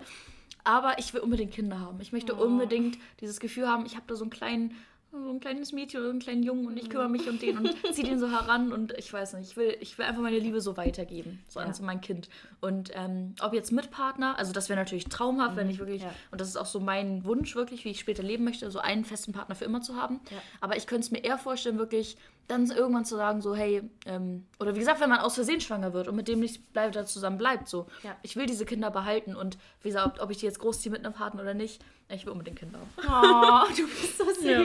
Aber 0.64 0.98
ich 1.00 1.14
will 1.14 1.22
unbedingt 1.22 1.54
Kinder 1.54 1.80
haben. 1.80 2.00
Ich 2.00 2.12
möchte 2.14 2.34
unbedingt 2.34 2.98
dieses 3.20 3.40
Gefühl 3.40 3.68
haben, 3.68 3.86
ich 3.86 3.96
habe 3.96 4.06
da 4.08 4.16
so 4.16 4.24
einen 4.24 4.32
kleinen, 4.32 4.76
so 5.24 5.30
ein 5.30 5.40
kleines 5.40 5.72
Mädchen 5.72 6.02
oder 6.02 6.10
einen 6.10 6.20
kleinen 6.20 6.44
Jungen 6.44 6.68
und 6.68 6.78
ich 6.78 6.90
kümmere 6.90 7.10
mich 7.10 7.28
um 7.30 7.40
den 7.40 7.58
und 7.58 7.76
ziehe 7.94 8.08
den 8.08 8.20
so 8.20 8.30
heran 8.30 8.72
und 8.72 8.94
ich 8.94 9.12
weiß 9.12 9.34
nicht, 9.34 9.52
ich 9.52 9.58
will, 9.58 9.76
ich 9.80 9.98
will 9.98 10.06
einfach 10.06 10.22
meine 10.22 10.40
Liebe 10.40 10.62
so 10.62 10.78
weitergeben, 10.78 11.44
so 11.48 11.60
an 11.60 11.68
Ja. 11.68 11.74
so 11.74 11.84
mein 11.84 12.02
Kind. 12.02 12.30
Und 12.62 12.92
ähm, 12.94 13.36
ob 13.42 13.54
jetzt 13.54 13.72
mit 13.72 13.92
Partner, 13.92 14.38
also 14.38 14.52
das 14.54 14.70
wäre 14.70 14.80
natürlich 14.80 15.06
traumhaft, 15.06 15.56
wenn 15.56 15.70
ich 15.70 15.80
wirklich, 15.80 16.02
ja. 16.04 16.14
und 16.32 16.42
das 16.42 16.48
ist 16.50 16.58
auch 16.58 16.66
so 16.66 16.80
mein 16.80 17.24
Wunsch 17.26 17.56
wirklich, 17.56 17.86
wie 17.86 17.90
ich 17.90 18.00
später 18.00 18.24
leben 18.24 18.44
möchte, 18.44 18.70
so 18.72 18.80
einen 18.80 19.06
festen 19.06 19.32
Partner 19.32 19.56
für 19.56 19.66
immer 19.66 19.82
zu 19.82 19.96
haben. 19.96 20.20
Ja. 20.32 20.38
Aber 20.62 20.78
ich 20.78 20.88
könnte 20.88 21.06
es 21.06 21.12
mir 21.12 21.24
eher 21.24 21.38
vorstellen, 21.38 21.78
wirklich 21.78 22.18
dann 22.48 22.70
irgendwann 22.70 23.06
zu 23.06 23.16
sagen, 23.16 23.42
so, 23.42 23.56
hey, 23.56 23.82
ähm, 24.06 24.46
oder 24.60 24.76
wie 24.76 24.80
gesagt, 24.80 25.00
wenn 25.02 25.10
man 25.10 25.20
aus 25.20 25.34
Versehen 25.34 25.62
schwanger 25.62 25.94
wird 25.94 26.08
und 26.08 26.16
mit 26.16 26.28
dem 26.28 26.40
nicht 26.40 26.74
bleibt, 26.74 26.96
da 26.96 27.04
zusammen 27.04 27.40
bleibt, 27.40 27.68
so, 27.68 27.88
ich 28.22 28.36
will 28.36 28.46
diese 28.46 28.66
Kinder 28.66 28.92
behalten 28.92 29.36
und 29.36 29.58
wie 29.86 29.90
gesagt, 29.90 30.18
ob, 30.18 30.24
ob 30.24 30.32
ich 30.32 30.38
die 30.40 30.46
jetzt 30.46 30.60
großziehe 30.60 30.92
mit 30.92 31.06
einem 31.06 31.14
Partner 31.14 31.42
oder 31.44 31.54
nicht, 31.54 31.82
ich 32.10 32.26
will 32.26 32.34
unbedingt 32.34 32.60
Kinder. 32.60 32.80
Oh, 32.98 33.74
du 33.76 33.88
bist 34.02 34.18
so 34.18 34.26
süß. 34.26 34.44
Ja. 34.44 34.60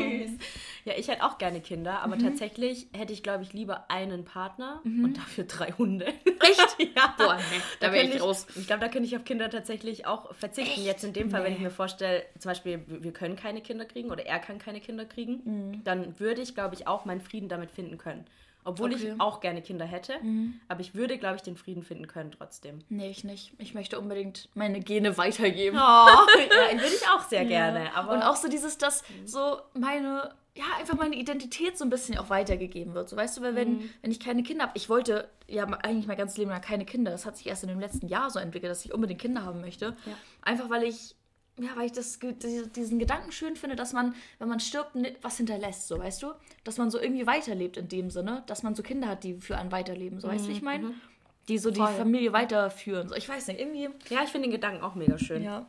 Ja, 0.87 0.94
ich 0.96 1.08
hätte 1.08 1.22
auch 1.25 1.37
gerne 1.38 1.61
Kinder, 1.61 2.00
aber 2.02 2.17
tatsächlich 2.19 2.87
hätte 2.94 3.12
ich, 3.12 3.22
glaube 3.22 3.43
ich, 3.44 3.52
lieber 3.52 3.90
einen 3.90 4.25
Partner 4.25 4.81
und 4.84 5.14
dafür 5.19 5.44
drei 5.44 5.72
Hunde. 5.72 6.06
Echt? 6.25 6.76
ja. 6.96 7.14
Boah, 7.19 7.37
nee, 7.37 7.61
da 7.81 7.93
wäre 7.93 8.06
ich 8.06 8.20
raus. 8.20 8.46
Ich 8.56 8.67
glaube, 8.67 8.81
da 8.81 8.88
könnte 8.88 9.06
ich 9.06 9.14
auf 9.17 9.25
Kinder 9.25 9.50
tatsächlich 9.50 10.06
auch 10.06 10.34
verzichten. 10.34 10.82
Jetzt 10.82 11.05
in 11.05 11.12
dem 11.12 11.31
Fall, 11.31 11.44
wenn 11.44 11.52
ich 11.52 11.58
Nee. 11.58 11.64
mir 11.66 11.70
vorstelle, 11.70 12.23
zum 12.38 12.50
Beispiel, 12.50 12.82
wir 12.87 13.02
wir 13.05 13.12
können 13.12 13.37
keine 13.37 13.61
Kinder 13.61 13.84
kriegen 13.84 14.11
oder 14.11 14.25
er 14.25 14.38
kann 14.38 14.58
keine 14.58 14.81
Kinder 14.81 15.05
kriegen, 15.05 15.40
Mhm. 15.44 15.84
dann 15.84 16.19
würde 16.19 16.40
ich, 16.40 16.55
glaube 16.55 16.75
ich, 16.75 16.87
auch 16.87 17.05
meinen 17.05 17.20
Frieden 17.20 17.49
damit 17.50 17.70
finden 17.70 17.99
können. 17.99 18.25
Obwohl 18.65 18.93
Okay. 18.93 19.07
Mhm. 19.09 19.15
ich 19.15 19.21
auch 19.21 19.41
gerne 19.41 19.62
Kinder 19.62 19.85
hätte, 19.87 20.15
aber 20.69 20.81
ich 20.81 20.95
würde, 20.95 21.17
glaube 21.19 21.37
ich, 21.37 21.43
den 21.43 21.57
Frieden 21.57 21.83
finden 21.83 22.07
können 22.07 22.31
trotzdem. 22.33 22.81
Nee, 22.89 23.11
ich 23.11 23.25
nicht. 23.25 23.53
Ich 23.59 23.75
möchte 23.75 23.99
unbedingt 23.99 24.49
meine 24.55 24.81
Gene 24.81 25.17
weitergeben. 25.17 25.77
Oh, 25.79 25.81
ja, 25.81 26.73
würde 26.73 26.87
ich 26.95 27.09
auch 27.09 27.23
sehr 27.29 27.45
gerne. 27.45 27.85
Ja. 27.87 27.91
Aber 27.95 28.12
und 28.12 28.23
auch 28.23 28.37
so 28.37 28.49
dieses, 28.49 28.77
dass 28.79 29.03
so 29.25 29.59
meine, 29.75 30.35
ja, 30.57 30.65
einfach 30.79 30.97
meine 30.99 31.17
Identität 31.17 31.79
so 31.79 31.85
ein 31.85 31.91
bisschen 31.91 32.19
auch 32.19 32.29
weitergegeben 32.29 32.93
wird. 32.95 33.09
So 33.09 33.17
weißt 33.17 33.39
du, 33.39 33.43
weil 33.43 33.55
wenn, 33.55 33.79
Mhm. 33.79 33.91
wenn 34.03 34.11
ich 34.11 34.21
keine 34.21 34.43
Kinder 34.43 34.65
habe, 34.65 34.73
ich 34.77 34.89
wollte 34.89 35.29
ja 35.49 35.65
eigentlich 35.65 36.07
mein 36.07 36.19
ganzes 36.19 36.37
Leben 36.37 36.51
lang 36.51 36.61
keine 36.61 36.85
Kinder. 36.85 37.11
Das 37.12 37.25
hat 37.27 37.37
sich 37.37 37.47
erst 37.47 37.62
in 37.62 37.69
dem 37.71 37.81
letzten 37.81 38.09
Jahr 38.09 38.31
so 38.31 38.39
entwickelt, 38.39 38.71
dass 38.71 38.85
ich 38.85 38.93
unbedingt 38.93 39.21
Kinder 39.21 39.45
haben 39.45 39.61
möchte. 39.62 39.97
Ja. 40.07 40.12
Einfach 40.43 40.69
weil 40.71 40.83
ich, 40.85 41.17
ja, 41.58 41.69
weil 41.76 41.87
ich 41.87 41.93
das, 41.93 42.19
diesen 42.75 42.99
Gedanken 42.99 43.32
schön 43.32 43.56
finde, 43.56 43.76
dass 43.76 43.93
man, 43.93 44.14
wenn 44.38 44.49
man 44.49 44.61
stirbt, 44.61 44.97
was 45.23 45.37
hinterlässt, 45.37 45.88
so 45.88 45.99
weißt 45.99 46.23
du? 46.23 46.32
Dass 46.64 46.79
man 46.79 46.91
so 46.91 46.99
irgendwie 47.00 47.26
weiterlebt 47.26 47.76
in 47.76 47.88
dem 47.88 48.11
Sinne, 48.11 48.43
dass 48.47 48.62
man 48.62 48.75
so 48.75 48.82
Kinder 48.82 49.08
hat, 49.08 49.25
die 49.25 49.35
für 49.35 49.56
einen 49.58 49.70
weiterleben, 49.73 50.20
so 50.20 50.29
weißt 50.29 50.47
du, 50.49 50.52
ich 50.52 50.62
meine? 50.62 50.94
Die 51.49 51.58
so 51.58 51.70
die 51.70 51.81
Mhm, 51.81 51.85
Voll. 51.87 51.94
Familie 51.94 52.32
weiterführen. 52.32 53.08
So, 53.08 53.14
ich 53.14 53.29
weiß 53.29 53.49
nicht, 53.49 53.61
irgendwie. 53.61 53.88
ja, 54.08 54.23
ich 54.23 54.31
finde 54.31 54.49
den 54.49 54.52
Gedanken 54.52 54.82
auch 54.82 54.94
mega 54.94 55.19
schön. 55.19 55.43
Ja. 55.43 55.67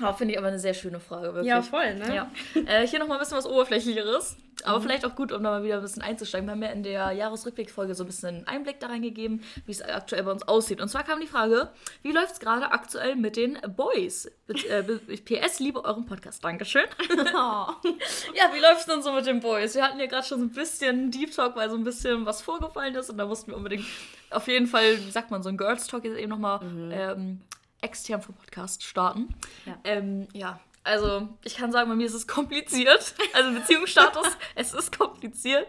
Aber 0.00 0.14
finde 0.14 0.34
ich 0.34 0.38
aber 0.38 0.48
eine 0.48 0.58
sehr 0.58 0.74
schöne 0.74 1.00
Frage, 1.00 1.28
wirklich. 1.28 1.46
Ja, 1.46 1.62
voll, 1.62 1.94
ne? 1.94 2.14
Ja. 2.14 2.30
Äh, 2.66 2.86
hier 2.86 2.98
nochmal 2.98 3.16
ein 3.16 3.20
bisschen 3.20 3.38
was 3.38 3.46
Oberflächlicheres. 3.46 4.36
Aber 4.64 4.80
vielleicht 4.80 5.04
auch 5.04 5.14
gut, 5.14 5.32
um 5.32 5.42
da 5.42 5.50
mal 5.50 5.62
wieder 5.64 5.76
ein 5.76 5.82
bisschen 5.82 6.02
einzusteigen. 6.02 6.46
Wir 6.46 6.52
haben 6.52 6.62
ja 6.62 6.70
in 6.70 6.82
der 6.82 7.12
Jahresrückblickfolge 7.12 7.94
so 7.94 8.04
ein 8.04 8.06
bisschen 8.06 8.28
einen 8.28 8.46
Einblick 8.46 8.80
da 8.80 8.86
reingegeben, 8.88 9.42
wie 9.66 9.72
es 9.72 9.82
aktuell 9.82 10.22
bei 10.22 10.32
uns 10.32 10.46
aussieht. 10.48 10.80
Und 10.80 10.88
zwar 10.88 11.04
kam 11.04 11.20
die 11.20 11.26
Frage, 11.26 11.70
wie 12.02 12.12
läuft 12.12 12.32
es 12.32 12.40
gerade 12.40 12.72
aktuell 12.72 13.16
mit 13.16 13.36
den 13.36 13.58
Boys? 13.76 14.30
Mit, 14.48 14.64
äh, 14.66 14.82
PS, 14.82 15.60
liebe 15.60 15.84
euren 15.84 16.06
Podcast. 16.06 16.42
Dankeschön. 16.44 16.86
Oh. 17.34 17.66
Ja, 18.34 18.52
wie 18.54 18.60
läuft 18.60 18.80
es 18.80 18.86
denn 18.86 19.02
so 19.02 19.12
mit 19.12 19.26
den 19.26 19.40
Boys? 19.40 19.74
Wir 19.74 19.82
hatten 19.84 19.98
ja 19.98 20.06
gerade 20.06 20.26
schon 20.26 20.38
so 20.38 20.44
ein 20.44 20.52
bisschen 20.52 21.10
Deep 21.10 21.32
Talk, 21.34 21.56
weil 21.56 21.70
so 21.70 21.76
ein 21.76 21.84
bisschen 21.84 22.26
was 22.26 22.42
vorgefallen 22.42 22.94
ist. 22.94 23.10
Und 23.10 23.18
da 23.18 23.26
mussten 23.26 23.50
wir 23.50 23.56
unbedingt 23.56 23.84
auf 24.30 24.48
jeden 24.48 24.66
Fall, 24.66 24.98
wie 24.98 25.10
sagt 25.10 25.30
man, 25.30 25.42
so 25.42 25.48
ein 25.48 25.56
Girls 25.56 25.86
Talk 25.86 26.04
jetzt 26.04 26.18
eben 26.18 26.30
nochmal 26.30 26.60
ähm, 26.92 27.40
extern 27.86 28.20
vom 28.20 28.34
Podcast 28.34 28.82
starten. 28.82 29.34
Ja. 29.64 29.78
Ähm, 29.84 30.28
ja, 30.32 30.60
also 30.84 31.28
ich 31.44 31.56
kann 31.56 31.72
sagen, 31.72 31.88
bei 31.88 31.96
mir 31.96 32.06
ist 32.06 32.14
es 32.14 32.26
kompliziert. 32.26 33.14
Also 33.32 33.52
Beziehungsstatus, 33.52 34.26
es 34.54 34.74
ist 34.74 34.96
kompliziert. 34.96 35.66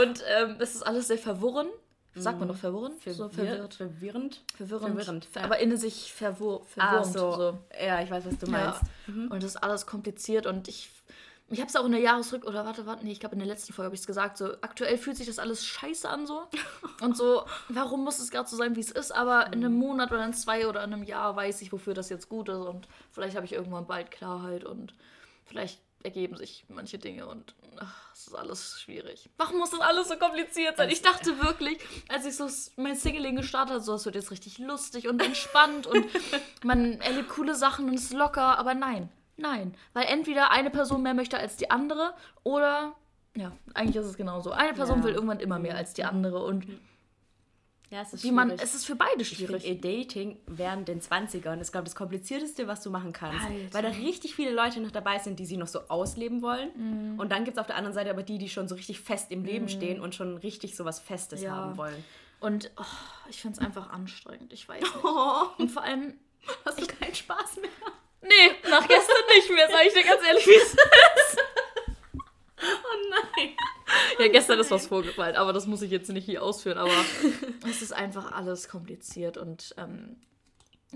Und 0.00 0.22
ähm, 0.36 0.56
es 0.58 0.74
ist 0.74 0.82
alles 0.82 1.08
sehr 1.08 1.18
verworren. 1.18 1.68
Sagt 2.14 2.38
man 2.38 2.48
doch 2.48 2.56
verworren? 2.56 2.92
So 3.06 3.30
Verwirrt, 3.30 3.72
verwirrend. 3.72 4.42
Verwirrend. 4.54 4.94
Verwirrend. 4.96 5.28
Aber 5.36 5.58
in 5.60 5.74
sich 5.78 6.12
verwur 6.12 6.66
Ah, 6.76 7.00
verwurmt. 7.02 7.12
so. 7.14 7.32
so. 7.32 7.58
Ja, 7.82 8.02
ich 8.02 8.10
weiß, 8.10 8.26
was 8.26 8.36
du 8.38 8.50
meinst. 8.50 8.80
Ja. 9.06 9.14
Und 9.30 9.42
das 9.42 9.52
ist 9.52 9.56
alles 9.56 9.86
kompliziert 9.86 10.44
und 10.46 10.68
ich. 10.68 10.90
Ich 11.52 11.60
habe 11.60 11.68
es 11.68 11.76
auch 11.76 11.84
in 11.84 11.92
der 11.92 12.00
Jahresrück 12.00 12.46
oder 12.46 12.64
warte, 12.64 12.86
warte, 12.86 13.04
nee, 13.04 13.12
ich 13.12 13.20
glaube 13.20 13.34
in 13.34 13.38
der 13.38 13.48
letzten 13.48 13.74
Folge 13.74 13.86
habe 13.86 13.94
ich 13.94 14.00
es 14.00 14.06
gesagt, 14.06 14.38
so 14.38 14.54
aktuell 14.62 14.96
fühlt 14.96 15.18
sich 15.18 15.26
das 15.26 15.38
alles 15.38 15.66
scheiße 15.66 16.08
an 16.08 16.26
so. 16.26 16.48
Und 17.02 17.16
so, 17.16 17.44
warum 17.68 18.04
muss 18.04 18.18
es 18.18 18.30
gerade 18.30 18.48
so 18.48 18.56
sein, 18.56 18.74
wie 18.74 18.80
es 18.80 18.90
ist, 18.90 19.12
aber 19.12 19.48
in 19.48 19.64
einem 19.64 19.74
Monat 19.74 20.10
oder 20.12 20.24
in 20.24 20.32
zwei 20.32 20.66
oder 20.66 20.82
in 20.82 20.92
einem 20.92 21.02
Jahr 21.02 21.36
weiß 21.36 21.60
ich, 21.60 21.70
wofür 21.70 21.92
das 21.92 22.08
jetzt 22.08 22.30
gut 22.30 22.48
ist. 22.48 22.56
Und 22.56 22.88
vielleicht 23.10 23.36
habe 23.36 23.44
ich 23.44 23.52
irgendwann 23.52 23.86
bald 23.86 24.10
Klarheit 24.10 24.64
und 24.64 24.94
vielleicht 25.44 25.80
ergeben 26.04 26.36
sich 26.36 26.64
manche 26.68 26.98
Dinge 26.98 27.26
und 27.26 27.54
ach, 27.78 28.12
es 28.12 28.28
ist 28.28 28.34
alles 28.34 28.80
schwierig. 28.80 29.28
Warum 29.36 29.58
muss 29.58 29.70
das 29.70 29.80
alles 29.80 30.08
so 30.08 30.16
kompliziert 30.16 30.76
sein? 30.76 30.90
Ich 30.90 31.02
dachte 31.02 31.38
wirklich, 31.42 31.78
als 32.08 32.24
ich 32.24 32.36
so 32.36 32.48
mein 32.76 32.96
Singling 32.96 33.36
gestartet 33.36 33.74
habe, 33.74 33.84
so, 33.84 33.94
es 33.94 34.04
wird 34.04 34.14
jetzt 34.14 34.30
richtig 34.30 34.58
lustig 34.58 35.06
und 35.06 35.22
entspannt 35.22 35.86
und 35.86 36.06
man 36.64 37.00
erlebt 37.00 37.28
coole 37.28 37.54
Sachen 37.54 37.88
und 37.88 37.94
ist 37.94 38.12
locker, 38.12 38.58
aber 38.58 38.74
nein, 38.74 39.10
nein. 39.36 39.74
Weil 39.92 40.06
entweder 40.06 40.50
eine 40.50 40.70
Person 40.70 41.02
mehr 41.02 41.14
möchte 41.14 41.38
als 41.38 41.56
die 41.56 41.70
andere 41.70 42.14
oder, 42.44 42.94
ja, 43.36 43.52
eigentlich 43.74 43.96
ist 43.96 44.06
es 44.06 44.16
genauso. 44.16 44.50
Eine 44.52 44.72
Person 44.74 44.98
Ja. 44.98 45.04
will 45.04 45.14
irgendwann 45.14 45.40
immer 45.40 45.58
mehr 45.58 45.76
als 45.76 45.94
die 45.94 46.04
andere 46.04 46.44
und 46.44 46.66
Ja, 47.90 48.00
es 48.00 48.14
ist 48.14 48.24
wie 48.24 48.32
man, 48.32 48.48
schwierig. 48.48 48.62
es 48.62 48.74
ist 48.74 48.86
für 48.86 48.94
beide 48.96 49.20
Ich 49.20 49.36
finde, 49.36 49.60
schwierig. 49.60 49.80
Dating 49.82 50.38
während 50.46 50.88
den 50.88 51.00
20ern 51.02 51.60
ist, 51.60 51.72
glaube 51.72 51.84
ich, 51.86 51.90
das 51.92 51.94
komplizierteste, 51.94 52.66
was 52.66 52.80
du 52.82 52.88
machen 52.90 53.12
kannst. 53.12 53.44
Alter. 53.44 53.74
Weil 53.74 53.82
da 53.82 53.88
richtig 53.90 54.34
viele 54.34 54.50
Leute 54.50 54.80
noch 54.80 54.92
dabei 54.92 55.18
sind, 55.18 55.38
die 55.38 55.44
sie 55.44 55.58
noch 55.58 55.66
so 55.66 55.80
ausleben 55.88 56.40
wollen. 56.40 56.70
Mhm. 57.12 57.18
Und 57.20 57.30
dann 57.32 57.44
gibt 57.44 57.58
es 57.58 57.60
auf 57.60 57.66
der 57.66 57.76
anderen 57.76 57.92
Seite 57.94 58.08
aber 58.10 58.22
die, 58.22 58.38
die 58.38 58.48
schon 58.48 58.66
so 58.66 58.76
richtig 58.76 59.00
fest 59.00 59.30
im 59.30 59.44
Leben 59.44 59.68
stehen 59.68 60.00
und 60.00 60.14
schon 60.14 60.38
richtig 60.38 60.74
so 60.74 60.86
was 60.86 61.00
Festes 61.00 61.42
Ja. 61.42 61.50
haben 61.54 61.76
wollen. 61.76 62.02
Und 62.40 62.70
oh, 62.78 62.82
ich 63.28 63.40
finde 63.42 63.60
es 63.60 63.64
einfach 63.66 63.90
anstrengend, 63.90 64.52
ich 64.54 64.66
weiß 64.68 64.80
nicht. 64.80 65.04
Oh, 65.04 65.42
Und 65.58 65.70
vor 65.70 65.82
allem, 65.82 66.14
hast 66.64 66.80
du 66.80 66.86
keinen 66.86 67.14
Spaß 67.14 67.58
mehr? 67.60 67.70
Nee, 68.22 68.70
nach 68.70 68.86
gestern 68.86 69.16
nicht 69.34 69.50
mehr, 69.50 69.68
sage 69.68 69.88
ich 69.88 69.94
dir 69.94 70.04
ganz 70.04 70.26
ehrlich, 70.26 70.46
wie 70.46 70.54
es 70.54 70.72
ist. 70.72 71.38
ja, 74.18 74.28
gestern 74.28 74.58
ist 74.58 74.70
was 74.70 74.86
vorgefallen, 74.86 75.36
aber 75.36 75.52
das 75.52 75.66
muss 75.66 75.82
ich 75.82 75.90
jetzt 75.90 76.10
nicht 76.10 76.24
hier 76.24 76.42
ausführen. 76.42 76.78
Aber 76.78 76.92
es 77.68 77.82
ist 77.82 77.92
einfach 77.92 78.32
alles 78.32 78.68
kompliziert 78.68 79.36
und 79.36 79.74
ähm, 79.76 80.16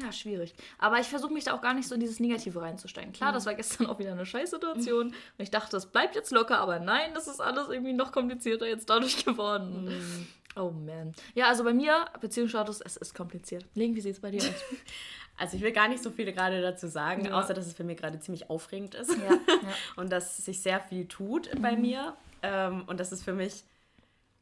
ja, 0.00 0.12
schwierig. 0.12 0.54
Aber 0.78 1.00
ich 1.00 1.06
versuche 1.06 1.32
mich 1.32 1.44
da 1.44 1.54
auch 1.54 1.62
gar 1.62 1.72
nicht 1.72 1.88
so 1.88 1.94
in 1.94 2.00
dieses 2.00 2.20
Negative 2.20 2.60
reinzusteigen. 2.60 3.12
Klar, 3.12 3.32
das 3.32 3.46
war 3.46 3.54
gestern 3.54 3.86
auch 3.86 3.98
wieder 3.98 4.12
eine 4.12 4.26
Scheißsituation. 4.26 5.06
Und 5.06 5.14
ich 5.38 5.50
dachte, 5.50 5.76
es 5.76 5.86
bleibt 5.86 6.14
jetzt 6.14 6.32
locker, 6.32 6.58
aber 6.58 6.78
nein, 6.78 7.14
das 7.14 7.28
ist 7.28 7.40
alles 7.40 7.68
irgendwie 7.70 7.94
noch 7.94 8.12
komplizierter 8.12 8.66
jetzt 8.66 8.90
dadurch 8.90 9.24
geworden. 9.24 10.28
Oh 10.54 10.70
man. 10.70 11.14
Ja, 11.34 11.48
also 11.48 11.64
bei 11.64 11.72
mir, 11.72 12.06
Beziehungsstatus, 12.20 12.80
es 12.82 12.96
ist 12.96 13.14
kompliziert. 13.14 13.64
Link, 13.74 13.96
wie 13.96 14.00
sieht 14.02 14.14
es 14.14 14.20
bei 14.20 14.30
dir 14.30 14.42
aus? 14.42 14.48
Also 15.38 15.56
ich 15.56 15.62
will 15.62 15.72
gar 15.72 15.88
nicht 15.88 16.02
so 16.02 16.10
viel 16.10 16.32
gerade 16.32 16.62
dazu 16.62 16.86
sagen, 16.88 17.26
Ja. 17.26 17.38
außer 17.38 17.52
dass 17.54 17.66
es 17.66 17.74
für 17.74 17.84
mich 17.84 17.98
gerade 17.98 18.18
ziemlich 18.20 18.48
aufregend 18.50 18.94
ist. 18.94 19.10
Ja, 19.16 19.32
ja. 19.32 19.38
Und 19.96 20.10
dass 20.10 20.36
sich 20.38 20.60
sehr 20.62 20.80
viel 20.80 21.06
tut 21.06 21.50
bei 21.60 21.76
mir. 21.76 22.16
Ähm, 22.42 22.84
und 22.86 23.00
das 23.00 23.12
ist 23.12 23.22
für 23.24 23.32
mich, 23.32 23.64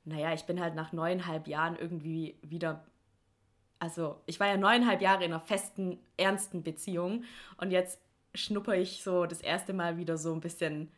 naja, 0.04 0.32
ich 0.34 0.44
bin 0.44 0.60
halt 0.60 0.74
nach 0.74 0.92
neuneinhalb 0.92 1.46
Jahren 1.48 1.76
irgendwie 1.76 2.34
wieder. 2.42 2.84
Also, 3.78 4.20
ich 4.26 4.38
war 4.40 4.46
ja 4.48 4.56
neuneinhalb 4.56 5.00
Jahre 5.00 5.24
in 5.24 5.32
einer 5.32 5.40
festen, 5.40 5.98
ernsten 6.16 6.62
Beziehung 6.62 7.24
und 7.56 7.70
jetzt 7.70 8.00
schnupper 8.34 8.74
ich 8.76 9.02
so 9.02 9.26
das 9.26 9.40
erste 9.40 9.72
Mal 9.72 9.96
wieder 9.96 10.16
so 10.18 10.32
ein 10.32 10.40
bisschen 10.40 10.90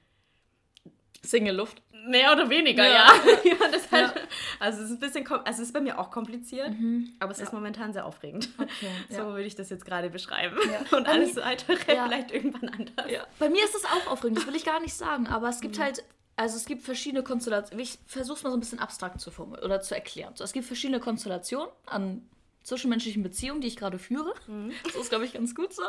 Single-Luft. 1.23 1.83
mehr 2.09 2.33
oder 2.33 2.49
weniger, 2.51 2.85
Ja. 2.85 3.07
ja. 3.45 3.51
ja 3.59 3.91
halt, 3.91 4.29
Also, 4.61 4.83
es 4.83 4.91
ist 4.91 4.97
ein 4.97 5.01
bisschen, 5.01 5.27
also 5.27 5.45
es 5.63 5.69
ist 5.69 5.73
bei 5.73 5.81
mir 5.81 5.99
auch 5.99 6.11
kompliziert, 6.11 6.71
aber 7.19 7.33
es 7.33 7.39
ist 7.41 7.53
momentan 7.53 7.93
sehr 7.93 8.07
aufregend. 8.07 8.49
Okay, 8.59 8.71
So 9.11 9.19
würde 9.27 9.43
ich 9.45 9.55
das 9.57 9.71
jetzt 9.71 9.85
gerade 9.85 10.09
beschreiben. 10.11 10.57
Ja. 10.71 10.81
Und 10.97 11.05
Bei 11.05 11.13
alles 11.13 11.35
mir- 11.35 11.43
weitere 11.43 11.95
Ja. 11.95 12.05
vielleicht 12.07 12.31
irgendwann 12.31 12.69
anders. 12.71 13.11
Ja. 13.11 13.27
Bei 13.39 13.49
mir 13.49 13.65
ist 13.65 13.75
es 13.75 13.85
auch 13.85 14.07
aufregend, 14.13 14.39
das 14.39 14.47
will 14.47 14.55
ich 14.55 14.65
gar 14.65 14.81
nicht 14.81 14.95
sagen, 14.95 15.27
aber 15.27 15.49
es 15.49 15.57
Mhm. 15.59 15.63
gibt 15.63 15.79
halt, 15.81 16.05
also 16.37 16.57
es 16.57 16.67
gibt 16.67 16.83
verschiedene 16.83 17.23
Konstellationen. 17.25 17.83
Ich 17.83 17.99
versuche 18.07 18.37
es 18.37 18.43
mal 18.45 18.51
so 18.51 18.57
ein 18.57 18.61
bisschen 18.61 18.79
abstrakt 18.79 19.21
zu 19.21 19.31
formulieren 19.31 19.65
oder 19.65 19.81
zu 19.81 19.95
erklären. 19.95 20.33
So, 20.37 20.45
es 20.45 20.53
gibt 20.53 20.67
verschiedene 20.67 21.01
Konstellationen 21.01 21.69
an 21.87 22.23
zwischenmenschlichen 22.63 23.23
Beziehungen, 23.23 23.61
die 23.61 23.69
ich 23.69 23.77
gerade 23.77 23.99
führe. 23.99 24.35
Mhm. 24.47 24.73
Das 24.85 24.95
ist, 24.97 25.09
glaube 25.11 25.25
ich, 25.25 25.33
ganz 25.33 25.55
gut 25.55 25.73
so. 25.73 25.83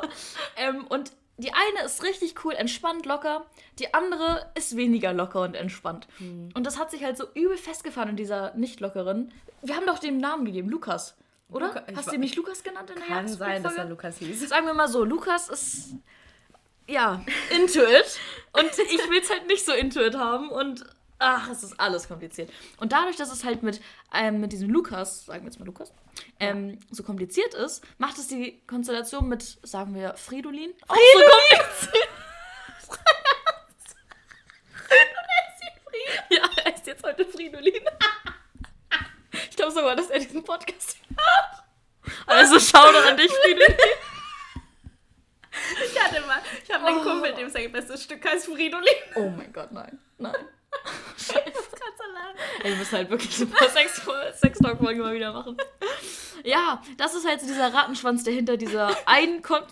ähm, 0.56 0.86
und 0.88 1.12
die 1.38 1.52
eine 1.54 1.86
ist 1.86 2.04
richtig 2.04 2.44
cool, 2.44 2.54
entspannt, 2.54 3.06
locker. 3.06 3.46
Die 3.80 3.94
andere 3.94 4.50
ist 4.56 4.76
weniger 4.76 5.14
locker 5.14 5.42
und 5.42 5.56
entspannt. 5.56 6.08
Mhm. 6.20 6.50
Und 6.56 6.66
das 6.66 6.80
hat 6.80 6.90
sich 6.92 7.04
halt 7.04 7.18
so 7.18 7.26
übel 7.34 7.58
festgefahren 7.58 8.10
in 8.10 8.16
dieser 8.16 8.54
nicht 8.56 8.80
lockeren. 8.80 9.32
Wir 9.62 9.76
haben 9.76 9.86
doch 9.86 10.00
dem 10.00 10.18
Namen 10.18 10.46
gegeben, 10.46 10.70
Lukas. 10.70 11.16
Oder? 11.50 11.68
Luca- 11.68 11.84
Hast 11.96 12.10
du 12.10 12.16
ihn 12.16 12.20
nicht 12.22 12.36
Lukas 12.36 12.64
genannt 12.64 12.90
in 12.90 12.98
der 12.98 13.06
Kann 13.08 13.28
sein, 13.28 13.64
dass 13.64 13.76
er 13.76 13.86
Lukas 13.86 14.18
hieß. 14.18 14.50
Sagen 14.50 14.66
wir 14.66 14.74
mal 14.74 14.88
so, 14.88 15.04
Lukas 15.04 15.48
ist 15.50 15.94
ja 16.88 17.22
into 17.56 17.82
it 17.82 18.20
und 18.54 18.70
ich 18.70 19.10
will 19.10 19.20
es 19.22 19.30
halt 19.30 19.48
nicht 19.48 19.66
so 19.66 19.74
into 19.74 20.02
it 20.02 20.16
haben 20.16 20.50
und 20.50 20.84
ach, 21.20 21.50
es 21.50 21.64
ist 21.64 21.80
alles 21.80 22.08
kompliziert. 22.08 22.52
Und 22.80 22.92
dadurch, 22.92 23.16
dass 23.16 23.32
es 23.32 23.44
halt 23.44 23.64
mit, 23.64 23.82
ähm, 24.14 24.40
mit 24.42 24.52
diesem 24.52 24.70
Lukas, 24.70 25.26
sagen 25.26 25.42
wir 25.44 25.48
jetzt 25.50 25.60
mal 25.60 25.66
Lukas, 25.66 25.92
ähm, 26.40 26.80
so 26.92 27.04
kompliziert 27.04 27.54
ist, 27.54 27.84
macht 27.98 28.18
es 28.18 28.28
die 28.28 28.62
Konstellation 28.68 29.28
mit, 29.28 29.58
sagen 29.64 29.96
wir, 29.96 30.16
Fridolin 30.16 30.74
auch 30.88 30.96
so 30.96 31.20
kompliziert. 31.20 32.10
ja, 36.30 36.50
er 36.64 36.76
ist 36.76 36.88
jetzt 36.88 37.04
heute 37.04 37.26
Fridolin. 37.26 37.84
Ich 39.50 39.56
glaube 39.56 39.72
sogar, 39.72 39.96
dass 39.96 40.10
er 40.10 40.20
diesen 40.20 40.44
Podcast 40.44 40.98
hört. 41.10 41.64
Also 42.26 42.60
schau 42.60 42.92
doch 42.92 43.06
an 43.06 43.18
dich, 43.18 43.32
Fridolin. 43.32 43.76
Ich 45.84 46.00
hatte 46.00 46.22
mal, 46.22 46.40
ich 46.64 46.74
habe 46.74 46.86
einen 46.86 47.02
Kumpel, 47.02 47.34
dem 47.34 47.50
sein 47.50 47.72
bestes 47.72 48.04
Stück 48.04 48.24
heißt 48.24 48.46
Fridolin. 48.46 48.94
Oh 49.16 49.30
mein 49.30 49.52
Gott, 49.52 49.72
nein. 49.72 50.00
Nein. 50.18 50.36
Allein. 51.30 51.54
Ey, 52.64 52.72
wir 52.72 52.78
müssen 52.78 52.98
halt 52.98 53.10
wirklich 53.10 53.40
ein 53.40 53.50
paar 53.50 53.70
Sex- 53.70 54.02
Sex-Talk-Folgen 54.42 55.00
mal 55.02 55.14
wieder 55.14 55.34
machen. 55.34 55.58
Ja, 56.44 56.82
das 56.98 57.16
ist 57.16 57.28
halt 57.28 57.42
so 57.42 57.48
dieser 57.48 57.74
Rattenschwanz, 57.74 58.24
der 58.24 58.34
hinter 58.34 58.58
dieser 58.58 58.96
einen 59.08 59.42
kommt. 59.42 59.68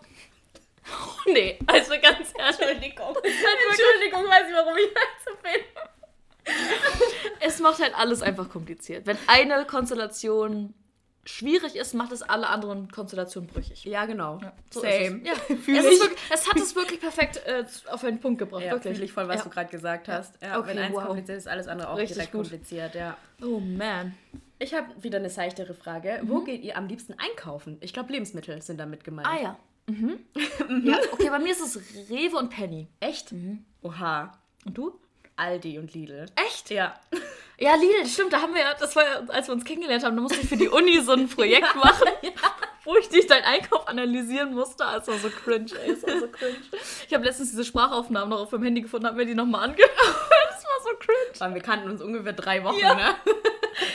Oh, 0.88 1.30
nee, 1.32 1.58
also 1.68 1.94
ganz 2.02 2.32
ehrlich. 2.38 2.60
Entschuldigung. 2.60 3.16
Entschuldigung, 3.24 4.24
weiß 4.30 4.48
ich, 4.50 4.54
warum 4.56 4.78
ich 4.78 4.86
halt 4.96 5.16
so 5.26 5.32
bin. 5.42 6.54
Es 7.40 7.60
macht 7.60 7.80
halt 7.82 7.96
alles 7.96 8.22
einfach 8.22 8.50
kompliziert. 8.50 9.08
Wenn 9.08 9.18
eine 9.28 9.66
Konstellation 9.66 10.74
schwierig 11.26 11.76
ist, 11.76 11.94
macht 11.94 12.12
es 12.12 12.22
alle 12.22 12.48
anderen 12.48 12.92
Konstellationen 12.92 13.50
brüchig. 13.50 13.84
Ja, 13.86 14.06
genau. 14.06 14.40
So 14.72 14.82
Same. 14.82 14.94
Ist 14.94 15.22
es. 15.22 15.28
Ja. 15.28 15.34
Es, 15.76 15.86
ist 15.86 16.02
wirklich, 16.02 16.20
es 16.32 16.48
hat 16.48 16.58
es 16.58 16.76
wirklich 16.76 17.00
perfekt 17.00 17.42
äh, 17.46 17.66
auf 17.92 18.04
einen 18.04 18.20
Punkt 18.20 18.40
gebracht. 18.40 18.64
Ja, 18.64 18.72
wirklich. 18.72 18.94
fühle 18.96 19.06
ich 19.06 19.12
voll, 19.12 19.28
was 19.28 19.38
ja. 19.38 19.44
du 19.44 19.50
gerade 19.50 19.70
gesagt 19.70 20.08
hast. 20.08 20.42
Ja, 20.42 20.60
Okay, 20.60 20.70
wenn 20.70 20.78
eins 20.80 20.96
wow. 20.96 21.06
kompliziert 21.06 21.38
ist, 21.38 21.48
alles 21.48 21.68
andere 21.68 21.90
auch 21.90 21.98
Richtig 21.98 22.16
direkt 22.16 22.32
gut. 22.32 22.42
kompliziert, 22.42 22.96
ja. 22.96 23.18
Oh 23.42 23.60
man. 23.60 24.16
Ich 24.60 24.74
habe 24.74 24.88
wieder 25.02 25.18
eine 25.18 25.30
seichtere 25.30 25.74
Frage. 25.74 26.22
Wo 26.24 26.42
geht 26.42 26.64
ihr 26.64 26.78
am 26.78 26.88
liebsten 26.88 27.14
einkaufen? 27.14 27.78
Ich 27.82 27.92
glaube, 27.92 28.14
Lebensmittel 28.14 28.62
sind 28.62 28.78
damit 28.80 29.04
gemeint. 29.04 29.28
Ah 29.28 29.42
ja. 29.42 29.58
Mhm. 29.88 30.18
ja. 30.84 30.98
Okay, 31.12 31.30
bei 31.30 31.38
mir 31.38 31.52
ist 31.52 31.62
es 31.62 32.10
Rewe 32.10 32.38
und 32.38 32.50
Penny. 32.50 32.88
Echt? 33.00 33.36
Oha. 33.84 34.36
Und 34.66 34.76
du? 34.76 35.00
Aldi 35.36 35.78
und 35.78 35.94
Lidl. 35.94 36.26
Echt? 36.36 36.72
Ja. 36.72 37.00
Ja, 37.58 37.76
Lidl, 37.76 38.06
stimmt, 38.08 38.34
da 38.34 38.42
haben 38.42 38.54
wir 38.54 38.62
ja, 38.62 38.74
das 38.74 38.96
war 38.96 39.04
ja, 39.04 39.22
als 39.30 39.48
wir 39.48 39.54
uns 39.54 39.64
kennengelernt 39.64 40.04
haben, 40.04 40.16
da 40.16 40.22
musste 40.22 40.42
ich 40.42 40.50
für 40.50 40.58
die 40.58 40.68
Uni 40.68 41.00
so 41.02 41.14
ein 41.14 41.30
Projekt 41.30 41.74
machen, 41.84 42.10
wo 42.86 42.96
ich 42.98 43.10
dich 43.10 43.28
deinen 43.28 43.44
Einkauf 43.44 43.88
analysieren 43.88 44.54
musste. 44.54 44.84
Das 44.84 45.08
war 45.08 45.18
so 45.18 45.30
cringe, 45.30 45.72
ey, 45.84 45.94
das 45.96 46.04
war 46.04 46.20
so 46.20 46.28
cringe. 46.30 46.56
Ich 47.08 47.14
habe 47.14 47.26
letztens 47.26 47.50
diese 47.52 47.66
Sprachaufnahmen 47.66 48.30
noch 48.30 48.40
auf 48.42 48.50
dem 48.52 48.64
Handy 48.64 48.82
gefunden, 48.82 49.06
habe 49.08 49.18
mir 49.18 49.26
die 49.26 49.36
nochmal 49.36 49.64
angehört. 49.70 49.92
Das 50.56 50.64
war 50.64 50.92
so 50.94 50.98
cringe. 50.98 51.40
Weil 51.40 51.54
wir 51.56 51.62
kannten 51.62 51.90
uns 51.90 52.02
ungefähr 52.02 52.32
drei 52.34 52.64
Wochen, 52.64 52.78
Ja. 52.80 52.96
ne? 52.96 53.16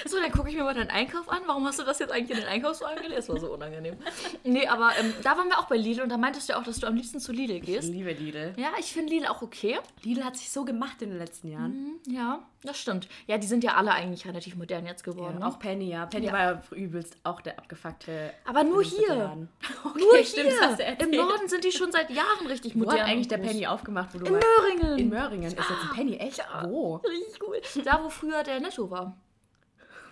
So, 0.04 0.18
dann 0.20 0.30
gucke 0.32 0.50
ich 0.50 0.56
mir 0.56 0.64
mal 0.64 0.74
deinen 0.74 0.90
Einkauf 0.90 1.28
an. 1.30 1.40
Warum 1.46 1.64
hast 1.66 1.78
du 1.78 1.84
das 1.84 1.98
jetzt 2.00 2.12
eigentlich 2.12 2.30
in 2.36 2.44
den 2.44 2.48
Einkaufswagen 2.52 2.96
gelegt? 2.96 3.18
Das 3.18 3.28
war 3.30 3.38
so 3.38 3.52
unangenehm. 3.54 3.96
Nee, 4.44 4.66
aber 4.66 4.90
ähm, 4.98 5.14
da 5.22 5.38
waren 5.38 5.48
wir 5.48 5.58
auch 5.58 5.68
bei 5.68 5.76
Lidl 5.76 6.02
und 6.02 6.10
da 6.10 6.18
meintest 6.18 6.48
du 6.48 6.52
ja 6.52 6.58
auch, 6.58 6.64
dass 6.64 6.80
du 6.80 6.86
am 6.86 6.96
liebsten 6.96 7.18
zu 7.20 7.32
Lidl 7.32 7.52
Ich 7.56 7.62
gehst. 7.62 7.88
liebe 7.88 8.12
Lidl. 8.12 8.52
Ja, 8.56 8.72
ich 8.78 8.92
finde 8.92 9.14
Lidl 9.14 9.26
auch 9.26 9.40
okay. 9.40 9.78
Lidl 10.02 10.22
hat 10.24 10.36
sich 10.36 10.50
so 10.50 10.64
gemacht 10.66 11.00
in 11.00 11.10
den 11.10 11.18
letzten 11.18 11.48
Jahren. 11.50 11.98
Ja, 12.06 12.40
das 12.62 12.78
stimmt. 12.78 13.08
Ja, 13.26 13.38
die 13.38 13.46
sind 13.46 13.64
ja 13.64 13.74
alle 13.76 13.92
eigentlich 13.92 14.26
relativ 14.26 14.54
modern 14.56 14.84
jetzt 14.84 15.02
geworden. 15.04 15.34
Ja, 15.40 15.40
ne? 15.40 15.46
auch 15.46 15.58
Penny, 15.58 15.90
ja. 15.90 16.04
Penny 16.06 16.26
Ja. 16.26 16.32
war 16.32 16.40
ja 16.40 16.62
übelst 16.72 17.16
auch 17.24 17.40
der 17.40 17.58
abgefuckte. 17.58 18.32
Aber 18.46 18.64
nur 18.64 18.79
hier. 18.82 18.98
Lebensmittelladen. 19.00 19.48
Okay, 19.84 19.98
Nur 19.98 20.24
stimmt, 20.24 20.48
hier. 20.78 21.00
Im. 21.00 21.10
Norden 21.10 21.48
sind 21.48 21.64
die 21.64 21.72
schon 21.72 21.90
seit 21.90 22.10
Jahren 22.10 22.46
richtig 22.46 22.74
Wo 22.74 22.80
modern. 22.80 23.00
hat 23.00 23.06
eigentlich 23.08 23.28
der. 23.28 23.38
Penny 23.38 23.66
aufgemacht, 23.66 24.12
wo 24.14 24.18
du 24.18 24.26
In 24.26 24.34
warst? 24.34 24.46
Möhringen. 24.78 24.98
In 24.98 25.08
Möhringen 25.08 25.44
ist 25.44 25.56
jetzt 25.56 25.70
ein 25.70 25.94
Penny, 25.94 26.16
echt? 26.16 26.42
Wo? 26.64 26.96
Richtig 26.96 27.40
cool. 27.46 27.60
Da, 27.84 28.00
wo 28.02 28.08
früher 28.10 28.42
der 28.42 28.60
Netto 28.60 28.90
war. 28.90 29.16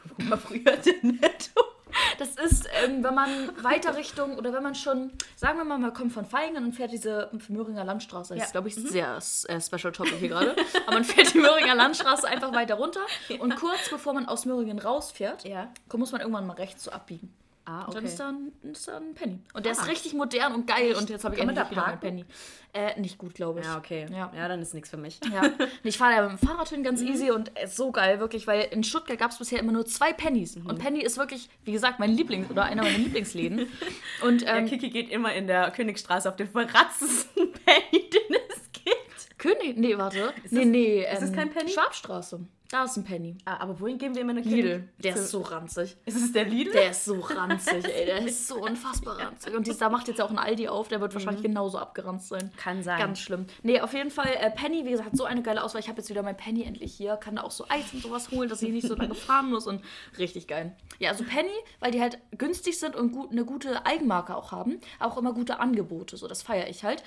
Wo 0.16 0.30
war 0.30 0.38
früher 0.38 0.60
der 0.62 0.94
Netto? 1.02 1.60
Das 2.18 2.36
ist, 2.36 2.68
ähm, 2.84 3.02
wenn 3.04 3.14
man 3.14 3.30
weiter 3.62 3.96
Richtung, 3.96 4.36
oder 4.38 4.52
wenn 4.52 4.62
man 4.62 4.74
schon, 4.74 5.10
sagen 5.36 5.58
wir 5.58 5.64
mal, 5.64 5.78
man 5.78 5.92
kommt 5.92 6.12
von 6.12 6.24
Feingen 6.24 6.64
und 6.64 6.72
fährt 6.72 6.92
diese 6.92 7.30
Möhringer 7.48 7.84
Landstraße. 7.84 8.34
Das 8.34 8.38
Ja. 8.38 8.44
ist, 8.46 8.52
glaube 8.52 8.68
ich, 8.68 8.74
sehr 8.74 9.16
äh, 9.16 9.60
Special 9.60 9.92
Topic 9.92 10.16
hier 10.18 10.28
gerade. 10.28 10.54
Aber 10.86 10.94
man 10.94 11.04
fährt 11.04 11.34
die 11.34 11.38
Möhringer 11.38 11.74
Landstraße 11.74 12.26
einfach 12.26 12.52
weiter 12.54 12.74
runter. 12.74 13.00
Und 13.38 13.56
kurz 13.56 13.88
bevor 13.90 14.12
man 14.14 14.26
aus 14.26 14.44
Möhringen 14.44 14.78
rausfährt, 14.78 15.44
Ja. 15.44 15.68
muss 15.94 16.12
man 16.12 16.20
irgendwann 16.20 16.46
mal 16.46 16.54
rechts 16.54 16.84
so 16.84 16.90
abbiegen. 16.90 17.34
Ah, 17.70 17.84
Und 17.84 17.94
dann 17.96 18.04
okay. 18.04 18.06
ist 18.12 18.18
da 18.20 18.28
ein, 18.30 18.52
ist 18.72 18.88
da 18.88 18.96
ein 18.96 19.12
Penny. 19.14 19.40
Und 19.52 19.66
der 19.66 19.72
Ah. 19.72 19.74
ist 19.82 19.86
richtig 19.88 20.14
modern 20.14 20.54
und 20.54 20.66
geil. 20.66 20.94
Und 20.94 21.10
jetzt 21.10 21.24
habe 21.24 21.34
ich 21.34 21.40
endlich 21.42 21.58
da 21.58 21.70
wieder 21.70 21.82
meinen? 21.82 22.00
Penny. 22.00 22.24
Äh, 22.72 22.98
nicht 22.98 23.18
gut, 23.18 23.34
glaube 23.34 23.60
ich. 23.60 23.66
Ja, 23.66 23.76
okay. 23.76 24.06
Ja. 24.10 24.32
Ja, 24.34 24.48
dann 24.48 24.62
ist 24.62 24.72
nichts 24.72 24.88
für 24.88 24.96
mich. 24.96 25.20
Ja, 25.30 25.42
ich 25.82 25.98
fahre 25.98 26.16
da 26.16 26.28
mit 26.30 26.40
dem 26.40 26.48
Fahrrad 26.48 26.68
hin, 26.70 26.80
Mhm. 26.80 26.84
ganz 26.84 27.02
easy 27.02 27.30
und 27.30 27.50
ist 27.62 27.76
so 27.76 27.92
geil, 27.92 28.20
wirklich, 28.20 28.46
weil 28.46 28.62
in 28.70 28.84
Stuttgart 28.84 29.18
gab 29.18 29.32
es 29.32 29.38
bisher 29.38 29.58
immer 29.60 29.72
nur 29.72 29.84
zwei 29.84 30.14
Pennies. 30.14 30.56
Mhm. 30.56 30.66
Und 30.66 30.78
Penny 30.78 31.02
ist 31.02 31.18
wirklich, 31.18 31.50
wie 31.64 31.72
gesagt, 31.72 31.98
mein 31.98 32.10
Lieblings- 32.16 32.50
oder 32.50 32.64
einer 32.64 32.82
meiner 32.82 32.96
Lieblingsläden. 32.98 33.66
Und 34.24 34.42
Der 34.42 34.56
ähm, 34.56 34.66
Kiki 34.66 34.88
geht 34.88 35.10
immer 35.10 35.34
in 35.34 35.46
der 35.46 35.70
Königstraße 35.70 36.26
auf 36.28 36.36
den 36.36 36.48
verratzesten 36.48 37.52
Penny, 37.66 38.08
den 38.10 38.36
es 38.48 38.62
gibt. 38.72 39.38
König, 39.38 39.76
nee, 39.76 39.96
warte. 39.98 40.32
nee, 40.50 40.58
das- 40.60 40.66
nee. 40.66 41.02
ist 41.12 41.20
das 41.22 41.30
ähm, 41.30 41.36
kein 41.36 41.50
Penny? 41.50 41.70
Schwabstraße. 41.70 42.40
Da 42.70 42.84
ist 42.84 42.98
ein 42.98 43.04
Penny. 43.04 43.38
Ah, 43.46 43.56
aber 43.60 43.80
wohin 43.80 43.96
gehen 43.96 44.14
wir 44.14 44.20
immer 44.20 44.32
eine 44.32 44.42
Lidl. 44.42 44.68
König- 44.80 44.88
Der 45.02 45.14
ist 45.14 45.30
so 45.30 45.40
ranzig. 45.40 45.96
Ist 46.04 46.16
es 46.16 46.32
der 46.32 46.44
Lidl? 46.44 46.72
Der 46.72 46.90
ist 46.90 47.06
so 47.06 47.18
ranzig, 47.20 47.82
ey. 47.86 48.04
Der 48.04 48.18
ist 48.26 48.46
so 48.46 48.56
unfassbar 48.62 49.18
ranzig. 49.18 49.54
Und 49.54 49.80
da 49.80 49.88
macht 49.88 50.06
jetzt 50.08 50.20
auch 50.20 50.30
ein 50.30 50.38
Aldi 50.38 50.68
auf, 50.68 50.88
der 50.88 51.00
wird 51.00 51.14
wahrscheinlich 51.14 51.42
genauso 51.42 51.78
abgeranzt 51.78 52.28
sein. 52.28 52.50
Mhm. 52.52 52.56
Kann 52.58 52.82
sein. 52.82 52.98
Ganz 52.98 53.20
schlimm. 53.20 53.46
Nee, 53.62 53.80
auf 53.80 53.94
jeden 53.94 54.10
Fall, 54.10 54.28
äh, 54.38 54.50
Penny, 54.50 54.84
wie 54.84 54.90
gesagt, 54.90 55.10
hat 55.12 55.16
so 55.16 55.24
eine 55.24 55.40
geile 55.42 55.64
Auswahl. 55.64 55.80
Ich 55.80 55.88
habe 55.88 55.98
jetzt 55.98 56.10
wieder 56.10 56.22
mein 56.22 56.36
Penny 56.36 56.64
endlich 56.64 56.92
hier. 56.94 57.16
Kann 57.16 57.36
da 57.36 57.42
auch 57.42 57.50
so 57.50 57.64
Eis 57.70 57.90
und 57.94 58.02
sowas 58.02 58.30
holen, 58.32 58.50
dass 58.50 58.60
ich 58.60 58.70
nicht 58.70 58.86
so 58.86 58.94
lange 58.94 59.14
fahren 59.14 59.48
muss. 59.48 59.66
Und 59.66 59.82
richtig 60.18 60.46
geil. 60.46 60.76
Ja, 60.98 61.10
also 61.10 61.24
Penny, 61.24 61.48
weil 61.80 61.90
die 61.92 62.02
halt 62.02 62.18
günstig 62.36 62.78
sind 62.78 62.96
und 62.96 63.12
gut, 63.12 63.30
eine 63.32 63.46
gute 63.46 63.86
Eigenmarke 63.86 64.36
auch 64.36 64.52
haben. 64.52 64.78
Auch 65.00 65.16
immer 65.16 65.32
gute 65.32 65.58
Angebote. 65.58 66.18
So, 66.18 66.28
das 66.28 66.42
feiere 66.42 66.68
ich 66.68 66.84
halt. 66.84 67.02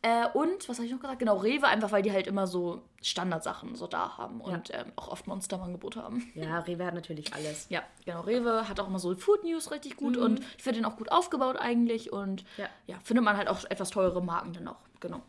Äh, 0.00 0.26
und, 0.32 0.68
was 0.70 0.78
habe 0.78 0.86
ich 0.86 0.92
noch 0.92 1.00
gesagt? 1.00 1.18
Genau, 1.18 1.36
Rewe, 1.36 1.66
einfach 1.66 1.92
weil 1.92 2.02
die 2.02 2.10
halt 2.12 2.26
immer 2.26 2.46
so 2.46 2.82
Standardsachen 3.02 3.76
so 3.76 3.86
da 3.86 4.16
haben. 4.16 4.40
Und 4.40 4.70
ähm, 4.72 4.90
auch 5.02 5.08
oft 5.08 5.26
Monster 5.26 5.56
im 5.56 5.62
Angebot 5.62 5.96
haben. 5.96 6.30
Ja, 6.34 6.60
Rewe 6.60 6.86
hat 6.86 6.94
natürlich 6.94 7.34
alles. 7.34 7.66
Ja, 7.68 7.82
genau. 8.04 8.20
Rewe 8.20 8.68
hat 8.68 8.80
auch 8.80 8.88
immer 8.88 8.98
so 8.98 9.14
Food 9.14 9.44
News 9.44 9.70
richtig 9.70 9.96
gut 9.96 10.16
und 10.16 10.40
ich 10.56 10.62
finde 10.62 10.80
den 10.80 10.84
auch 10.84 10.96
gut 10.96 11.10
aufgebaut 11.10 11.56
eigentlich 11.58 12.12
und 12.12 12.44
Ja. 12.56 12.68
ja, 12.86 12.96
findet 13.02 13.24
man 13.24 13.36
halt 13.36 13.48
auch 13.48 13.64
etwas 13.68 13.90
teure 13.90 14.22
Marken 14.22 14.52
dann 14.52 14.68
auch. 14.68 14.80
Genau. 15.00 15.22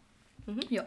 Ja. 0.70 0.86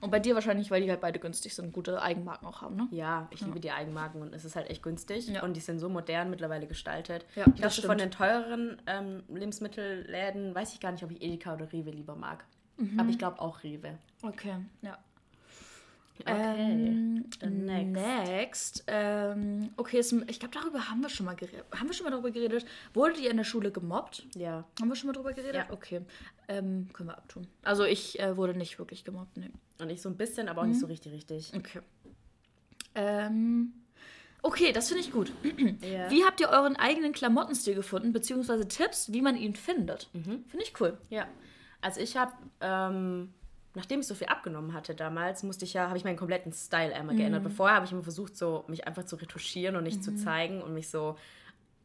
Und 0.00 0.10
bei 0.10 0.18
dir 0.18 0.34
wahrscheinlich, 0.34 0.68
weil 0.72 0.82
die 0.82 0.90
halt 0.90 1.00
beide 1.00 1.20
günstig 1.20 1.54
sind, 1.54 1.72
gute 1.72 2.02
Eigenmarken 2.02 2.48
auch 2.48 2.60
haben, 2.60 2.74
ne? 2.74 2.88
Ja, 2.90 3.28
ich 3.30 3.40
liebe 3.40 3.60
die 3.60 3.70
Eigenmarken 3.70 4.20
und 4.20 4.34
es 4.34 4.44
ist 4.44 4.56
halt 4.56 4.68
echt 4.68 4.82
günstig. 4.82 5.28
Ja. 5.28 5.44
Und 5.44 5.54
die 5.54 5.60
sind 5.60 5.78
so 5.78 5.88
modern 5.88 6.28
mittlerweile 6.28 6.66
gestaltet. 6.66 7.24
Ja, 7.36 7.44
ich 7.46 7.60
glaube, 7.60 7.74
von 7.82 7.98
den 7.98 8.10
teureren 8.10 8.82
ähm, 8.88 9.22
Lebensmittelläden 9.28 10.56
weiß 10.56 10.72
ich 10.74 10.80
gar 10.80 10.90
nicht, 10.90 11.04
ob 11.04 11.12
ich 11.12 11.22
Edeka 11.22 11.54
oder 11.54 11.72
Rewe 11.72 11.90
lieber 11.90 12.16
mag. 12.16 12.44
Mhm. 12.78 12.98
Aber 12.98 13.10
ich 13.10 13.18
glaube 13.18 13.40
auch 13.40 13.62
Rewe. 13.62 13.96
Okay, 14.22 14.56
ja. 14.80 14.98
Okay, 16.20 16.32
Ähm, 16.32 17.24
next. 17.40 17.94
next. 17.94 18.84
Ähm, 18.86 19.70
okay, 19.76 19.98
es- 19.98 20.12
ich 20.12 20.38
glaube, 20.38 20.54
darüber 20.54 20.88
haben 20.88 21.00
wir 21.00 21.08
schon 21.08 21.26
mal 21.26 21.34
geredet. 21.34 21.64
Haben 21.74 21.88
wir 21.88 21.94
schon 21.94 22.04
mal 22.04 22.10
darüber 22.10 22.30
geredet? 22.30 22.64
Wurdet 22.94 23.18
ihr 23.18 23.30
in 23.30 23.38
der 23.38 23.44
Schule 23.44 23.72
gemobbt? 23.72 24.24
Ja. 24.36 24.64
Haben 24.80 24.88
wir 24.88 24.94
schon 24.94 25.08
mal 25.08 25.14
darüber 25.14 25.32
geredet? 25.32 25.54
Ja. 25.56 25.66
Okay. 25.70 26.02
Ähm, 26.48 26.88
können 26.92 27.08
wir 27.08 27.16
abtun. 27.18 27.48
Also 27.62 27.84
ich 27.84 28.20
äh, 28.20 28.36
wurde 28.36 28.54
nicht 28.54 28.78
wirklich 28.78 29.04
gemobbt, 29.04 29.36
nee. 29.36 29.50
Und 29.80 29.90
ich 29.90 30.00
so 30.02 30.08
ein 30.10 30.16
bisschen, 30.16 30.48
aber 30.48 30.60
auch 30.60 30.64
Mhm. 30.64 30.70
nicht 30.72 30.80
so 30.80 30.86
richtig 30.86 31.12
richtig. 31.12 31.52
Okay. 31.56 31.80
Ähm, 32.94 33.72
okay, 34.42 34.72
das 34.72 34.88
finde 34.88 35.02
ich 35.02 35.12
gut. 35.12 35.32
Ja. 35.82 36.10
Wie 36.10 36.24
habt 36.24 36.40
ihr 36.40 36.48
euren 36.50 36.76
eigenen 36.76 37.12
Klamottenstil 37.12 37.74
gefunden, 37.74 38.12
beziehungsweise 38.12 38.68
Tipps, 38.68 39.12
wie 39.12 39.22
man 39.22 39.36
ihn 39.36 39.54
findet? 39.56 40.08
Mhm. 40.12 40.44
Finde 40.46 40.64
ich 40.64 40.78
cool. 40.80 40.98
Ja. 41.10 41.26
Also 41.80 42.00
ich 42.00 42.16
habe, 42.16 42.32
ähm, 42.60 43.32
nachdem 43.74 44.00
ich 44.00 44.06
so 44.06 44.14
viel 44.14 44.26
abgenommen 44.26 44.74
hatte 44.74 44.94
damals, 44.94 45.42
musste 45.42 45.64
ich 45.64 45.72
ja, 45.72 45.88
habe 45.88 45.96
ich 45.96 46.04
meinen 46.04 46.16
kompletten 46.16 46.52
Style 46.52 46.94
einmal 46.94 47.16
geändert. 47.16 47.50
Vorher 47.52 47.76
habe 47.76 47.86
ich 47.86 47.92
immer 47.92 48.02
versucht, 48.02 48.36
so 48.36 48.64
mich 48.68 48.86
einfach 48.86 49.04
zu 49.04 49.16
retuschieren 49.16 49.76
und 49.76 49.84
nicht 49.84 50.04
zu 50.04 50.14
zeigen 50.14 50.62
und 50.62 50.74
mich 50.74 50.90
so. 50.90 51.16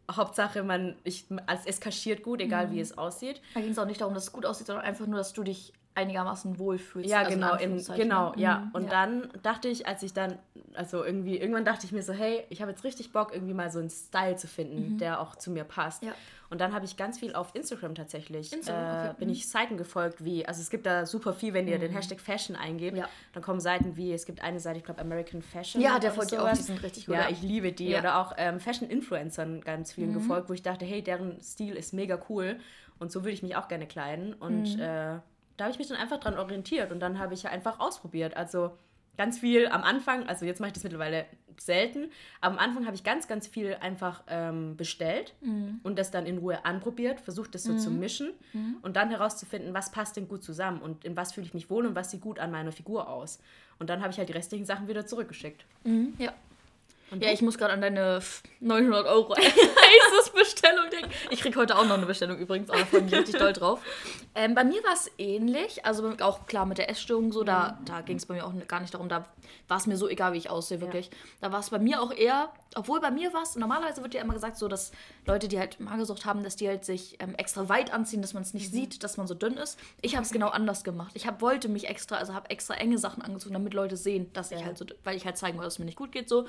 Hauptsache, 0.09 0.63
man, 0.63 0.95
ich, 1.03 1.25
als 1.47 1.65
es 1.65 1.81
kaschiert 1.81 2.23
gut, 2.23 2.39
egal 2.39 2.71
wie 2.71 2.79
es 2.79 2.97
aussieht. 2.97 3.41
Da 3.53 3.59
ging 3.59 3.71
es 3.71 3.79
auch 3.79 3.85
nicht 3.85 3.99
darum, 3.99 4.13
dass 4.13 4.23
es 4.23 4.31
gut 4.31 4.45
aussieht, 4.45 4.67
sondern 4.67 4.85
einfach 4.85 5.05
nur, 5.05 5.17
dass 5.17 5.33
du 5.33 5.43
dich 5.43 5.73
einigermaßen 5.97 6.59
wohlfühlst. 6.59 7.09
Ja, 7.09 7.19
also 7.19 7.31
genau, 7.31 7.55
in, 7.55 7.83
genau, 7.95 8.29
ne? 8.35 8.41
ja. 8.41 8.59
Mhm, 8.59 8.71
Und 8.71 8.83
ja. 8.83 8.89
dann 8.89 9.29
dachte 9.41 9.67
ich, 9.67 9.87
als 9.87 10.03
ich 10.03 10.13
dann, 10.13 10.37
also 10.75 11.03
irgendwie, 11.03 11.37
irgendwann 11.37 11.65
dachte 11.65 11.85
ich 11.85 11.91
mir 11.91 12.03
so, 12.03 12.13
hey, 12.13 12.45
ich 12.49 12.61
habe 12.61 12.71
jetzt 12.71 12.83
richtig 12.83 13.11
Bock, 13.11 13.33
irgendwie 13.33 13.55
mal 13.55 13.71
so 13.71 13.79
einen 13.79 13.89
Style 13.89 14.35
zu 14.35 14.47
finden, 14.47 14.97
der 14.99 15.19
auch 15.19 15.35
zu 15.35 15.49
mir 15.49 15.63
passt. 15.63 16.03
Mhm. 16.03 16.09
Ja. 16.09 16.15
Und 16.49 16.61
dann 16.61 16.73
habe 16.73 16.85
ich 16.85 16.95
ganz 16.95 17.19
viel 17.19 17.33
auf 17.35 17.53
Instagram 17.55 17.93
tatsächlich. 17.95 18.53
Instagram, 18.53 18.83
äh, 18.83 18.99
okay, 18.99 19.13
Mhm. 19.13 19.19
Bin 19.19 19.29
ich 19.29 19.49
Seiten 19.49 19.75
gefolgt, 19.77 20.23
wie, 20.23 20.45
also 20.45 20.61
es 20.61 20.69
gibt 20.69 20.85
da 20.85 21.05
super 21.05 21.33
viel, 21.33 21.53
wenn 21.53 21.67
ihr 21.67 21.77
den 21.77 21.91
Hashtag 21.91 22.21
Fashion 22.21 22.55
eingebt, 22.55 22.97
Ja. 22.97 23.07
dann 23.33 23.43
kommen 23.43 23.59
Seiten 23.59 23.97
wie, 23.97 24.13
es 24.13 24.25
gibt 24.25 24.41
eine 24.41 24.59
Seite, 24.59 24.77
ich 24.79 24.85
glaube 24.85 25.01
American 25.01 25.41
Fashion. 25.41 25.81
Ja, 25.81 25.99
der 25.99 26.11
folgt 26.11 26.31
ja 26.31 26.41
auch, 26.45 26.51
die 26.53 26.61
sind 26.61 26.81
richtig 26.83 27.05
gut, 27.07 27.15
Ja, 27.15 27.29
ich 27.29 27.41
liebe 27.41 27.71
die. 27.73 27.89
Ja. 27.89 27.99
Oder 27.99 28.19
auch 28.19 28.33
ähm, 28.37 28.59
Fashion-Influencern 28.59 29.61
ganz 29.61 29.91
vielen 29.93 30.13
gefolgt, 30.13 30.49
wo 30.49 30.53
ich 30.53 30.61
dachte, 30.61 30.85
hey, 30.85 31.01
deren 31.03 31.41
Stil 31.41 31.75
ist 31.75 31.93
mega 31.93 32.19
cool 32.29 32.59
und 32.99 33.11
so 33.11 33.21
würde 33.23 33.31
ich 33.31 33.43
mich 33.43 33.55
auch 33.55 33.67
gerne 33.67 33.85
kleiden. 33.87 34.33
Und 34.33 34.79
äh, 34.79 35.19
da 35.57 35.63
habe 35.63 35.71
ich 35.71 35.79
mich 35.79 35.87
dann 35.87 35.97
einfach 35.97 36.19
dran 36.19 36.37
orientiert 36.37 36.91
und 36.91 36.99
dann 36.99 37.19
habe 37.19 37.33
ich 37.33 37.43
ja 37.43 37.49
einfach 37.51 37.79
ausprobiert. 37.79 38.37
Also 38.37 38.71
ganz 39.17 39.39
viel 39.39 39.67
am 39.67 39.83
Anfang, 39.83 40.27
also 40.27 40.45
jetzt 40.45 40.59
mache 40.59 40.69
ich 40.69 40.73
das 40.73 40.83
mittlerweile 40.83 41.25
selten, 41.59 42.11
aber 42.39 42.53
am 42.53 42.59
Anfang 42.59 42.85
habe 42.85 42.95
ich 42.95 43.03
ganz, 43.03 43.27
ganz 43.27 43.47
viel 43.47 43.75
einfach 43.81 44.21
ähm, 44.29 44.77
bestellt 44.77 45.33
und 45.83 45.97
das 45.97 46.11
dann 46.11 46.27
in 46.27 46.37
Ruhe 46.37 46.63
anprobiert, 46.65 47.19
versucht 47.19 47.55
das 47.55 47.63
so 47.63 47.75
zu 47.75 47.89
mischen 47.89 48.29
und 48.83 48.95
dann 48.95 49.09
herauszufinden, 49.09 49.73
was 49.73 49.91
passt 49.91 50.17
denn 50.17 50.27
gut 50.27 50.43
zusammen 50.43 50.81
und 50.81 51.03
in 51.03 51.17
was 51.17 51.33
fühle 51.33 51.47
ich 51.47 51.55
mich 51.55 51.69
wohl 51.71 51.87
und 51.87 51.95
was 51.95 52.11
sieht 52.11 52.21
gut 52.21 52.37
an 52.39 52.51
meiner 52.51 52.71
Figur 52.71 53.09
aus. 53.09 53.39
Und 53.79 53.89
dann 53.89 54.01
habe 54.01 54.11
ich 54.11 54.19
halt 54.19 54.29
die 54.29 54.33
restlichen 54.33 54.65
Sachen 54.65 54.87
wieder 54.87 55.05
zurückgeschickt. 55.05 55.65
Mhm, 55.83 56.13
ja. 56.19 56.31
Und 57.09 57.23
Ja, 57.23 57.31
ich 57.31 57.41
muss 57.41 57.57
gerade 57.57 57.73
an 57.73 57.81
deine 57.81 58.21
900 58.59 59.05
Euro 59.07 59.33
Aces-Bestellung 60.41 60.89
denken. 60.89 61.11
Ich 61.31 61.41
kriege 61.41 61.59
heute 61.59 61.77
auch 61.77 61.85
noch 61.85 61.95
eine 61.97 62.05
Bestellung 62.05 62.37
übrigens, 62.37 62.69
aber 62.69 62.85
freue 62.85 63.01
mich 63.01 63.13
richtig 63.13 63.37
doll 63.37 63.53
drauf. 63.53 63.81
Ähm, 64.35 64.53
bei 64.55 64.63
mir 64.63 64.83
war 64.83 64.93
es 64.93 65.09
ähnlich, 65.17 65.85
also 65.85 66.13
auch 66.21 66.45
klar 66.45 66.65
mit 66.65 66.77
der 66.77 66.89
Essstörung 66.89 67.31
so, 67.31 67.43
da, 67.43 67.79
da 67.85 68.01
ging 68.01 68.17
es 68.17 68.25
bei 68.25 68.35
mir 68.35 68.45
auch 68.45 68.53
gar 68.67 68.79
nicht 68.79 68.93
darum, 68.93 69.09
da 69.09 69.25
war 69.67 69.77
es 69.77 69.87
mir 69.87 69.97
so 69.97 70.07
egal, 70.07 70.33
wie 70.33 70.37
ich 70.37 70.49
aussehe, 70.49 70.81
wirklich. 70.81 71.09
Da 71.41 71.51
war 71.51 71.59
es 71.59 71.69
bei 71.69 71.79
mir 71.79 72.01
auch 72.01 72.11
eher, 72.13 72.49
obwohl 72.75 72.99
bei 73.01 73.11
mir 73.11 73.33
war 73.33 73.41
es, 73.43 73.55
normalerweise 73.55 74.01
wird 74.03 74.13
ja 74.13 74.21
immer 74.21 74.33
gesagt 74.33 74.57
so, 74.57 74.67
dass 74.67 74.91
Leute, 75.25 75.47
die 75.47 75.57
halt 75.59 75.79
Magersucht 75.79 76.25
haben, 76.25 76.43
dass 76.43 76.55
die 76.55 76.67
halt 76.67 76.85
sich 76.85 77.17
ähm, 77.19 77.33
extra 77.35 77.67
weit 77.69 77.91
anziehen, 77.93 78.21
dass 78.21 78.33
man 78.33 78.43
es 78.43 78.53
nicht 78.53 78.71
sieht, 78.71 79.03
dass 79.03 79.17
man 79.17 79.25
so 79.27 79.33
dünn 79.33 79.57
ist. 79.57 79.79
Ich 80.01 80.15
habe 80.15 80.23
es 80.25 80.31
genau 80.31 80.49
anders 80.49 80.83
gemacht. 80.83 81.11
Ich 81.15 81.25
hab, 81.27 81.41
wollte 81.41 81.69
mich 81.69 81.87
extra, 81.87 82.17
also 82.17 82.33
habe 82.33 82.49
extra 82.49 82.75
enge 82.75 82.97
Sachen 82.97 83.21
angezogen, 83.23 83.53
damit 83.53 83.73
Leute 83.73 83.97
sehen, 83.97 84.31
dass 84.33 84.51
ich 84.51 84.59
Ja. 84.59 84.65
halt 84.67 84.77
so, 84.77 84.85
weil 85.03 85.15
ich 85.17 85.25
halt 85.25 85.37
zeigen 85.37 85.57
wollte, 85.57 85.67
dass 85.67 85.73
es 85.75 85.79
mir 85.79 85.85
nicht 85.85 85.97
gut 85.97 86.11
geht 86.11 86.29
so. 86.29 86.45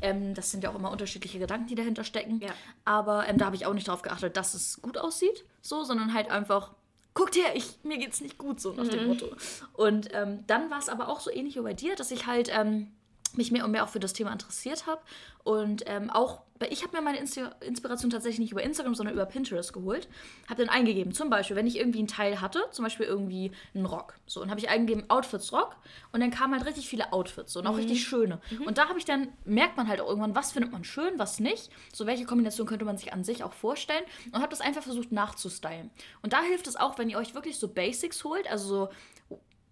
Ähm, 0.00 0.34
das 0.34 0.50
sind 0.50 0.64
ja 0.64 0.70
auch 0.70 0.74
immer 0.74 0.90
unterschiedliche 0.90 1.38
Gedanken, 1.38 1.68
die 1.68 1.74
dahinter 1.74 2.04
stecken. 2.04 2.40
Ja. 2.40 2.50
Aber 2.84 3.27
ähm, 3.28 3.38
da 3.38 3.46
habe 3.46 3.56
ich 3.56 3.66
auch 3.66 3.74
nicht 3.74 3.86
darauf 3.88 4.02
geachtet, 4.02 4.36
dass 4.36 4.54
es 4.54 4.80
gut 4.80 4.98
aussieht, 4.98 5.44
so, 5.60 5.84
sondern 5.84 6.14
halt 6.14 6.30
einfach, 6.30 6.72
guckt 7.14 7.36
her, 7.36 7.54
ich, 7.54 7.78
mir 7.82 7.98
geht's 7.98 8.20
nicht 8.20 8.38
gut, 8.38 8.60
so 8.60 8.72
nach 8.72 8.88
dem 8.88 9.08
Motto. 9.08 9.26
Und 9.74 10.08
ähm, 10.12 10.44
dann 10.46 10.70
war 10.70 10.78
es 10.78 10.88
aber 10.88 11.08
auch 11.08 11.20
so 11.20 11.30
ähnlich 11.30 11.56
wie 11.56 11.60
bei 11.60 11.74
dir, 11.74 11.94
dass 11.94 12.10
ich 12.10 12.26
halt 12.26 12.50
ähm, 12.52 12.92
mich 13.34 13.50
mehr 13.50 13.64
und 13.64 13.72
mehr 13.72 13.84
auch 13.84 13.88
für 13.88 14.00
das 14.00 14.14
Thema 14.14 14.32
interessiert 14.32 14.86
habe. 14.86 15.02
Und 15.44 15.84
ähm, 15.86 16.10
auch, 16.10 16.42
ich 16.70 16.82
habe 16.82 16.96
mir 16.96 17.02
meine 17.02 17.18
Inspiration 17.18 18.10
tatsächlich 18.10 18.40
nicht 18.40 18.52
über 18.52 18.62
Instagram, 18.62 18.94
sondern 18.94 19.14
über 19.14 19.26
Pinterest 19.26 19.72
geholt. 19.72 20.08
Habe 20.48 20.64
dann 20.64 20.74
eingegeben, 20.74 21.12
zum 21.12 21.30
Beispiel, 21.30 21.56
wenn 21.56 21.66
ich 21.66 21.76
irgendwie 21.76 21.98
einen 21.98 22.08
Teil 22.08 22.40
hatte, 22.40 22.64
zum 22.72 22.84
Beispiel 22.84 23.06
irgendwie 23.06 23.52
einen 23.74 23.86
Rock. 23.86 24.14
So, 24.26 24.42
und 24.42 24.50
habe 24.50 24.58
ich 24.60 24.68
eingegeben, 24.68 25.08
Outfits 25.08 25.52
Rock. 25.52 25.76
Und 26.12 26.20
dann 26.20 26.30
kamen 26.30 26.54
halt 26.54 26.66
richtig 26.66 26.88
viele 26.88 27.12
Outfits 27.12 27.52
so, 27.52 27.60
und 27.60 27.66
auch 27.66 27.76
richtig 27.76 28.02
schöne. 28.02 28.40
Und 28.66 28.78
da 28.78 28.88
habe 28.88 28.98
ich 28.98 29.04
dann, 29.04 29.28
merkt 29.44 29.76
man 29.76 29.88
halt 29.88 30.00
auch 30.00 30.08
irgendwann, 30.08 30.34
was 30.34 30.52
findet 30.52 30.72
man 30.72 30.84
schön, 30.84 31.18
was 31.18 31.38
nicht. 31.40 31.70
So, 31.92 32.06
welche 32.06 32.24
Kombination 32.24 32.66
könnte 32.66 32.84
man 32.84 32.96
sich 32.96 33.12
an 33.12 33.24
sich 33.24 33.44
auch 33.44 33.52
vorstellen. 33.52 34.04
Und 34.32 34.40
habe 34.40 34.50
das 34.50 34.60
einfach 34.60 34.82
versucht 34.82 35.12
nachzustylen. 35.12 35.90
Und 36.22 36.32
da 36.32 36.42
hilft 36.42 36.66
es 36.66 36.76
auch, 36.76 36.98
wenn 36.98 37.08
ihr 37.08 37.18
euch 37.18 37.34
wirklich 37.34 37.58
so 37.58 37.68
Basics 37.68 38.24
holt, 38.24 38.50
also 38.50 38.68
so 38.68 38.88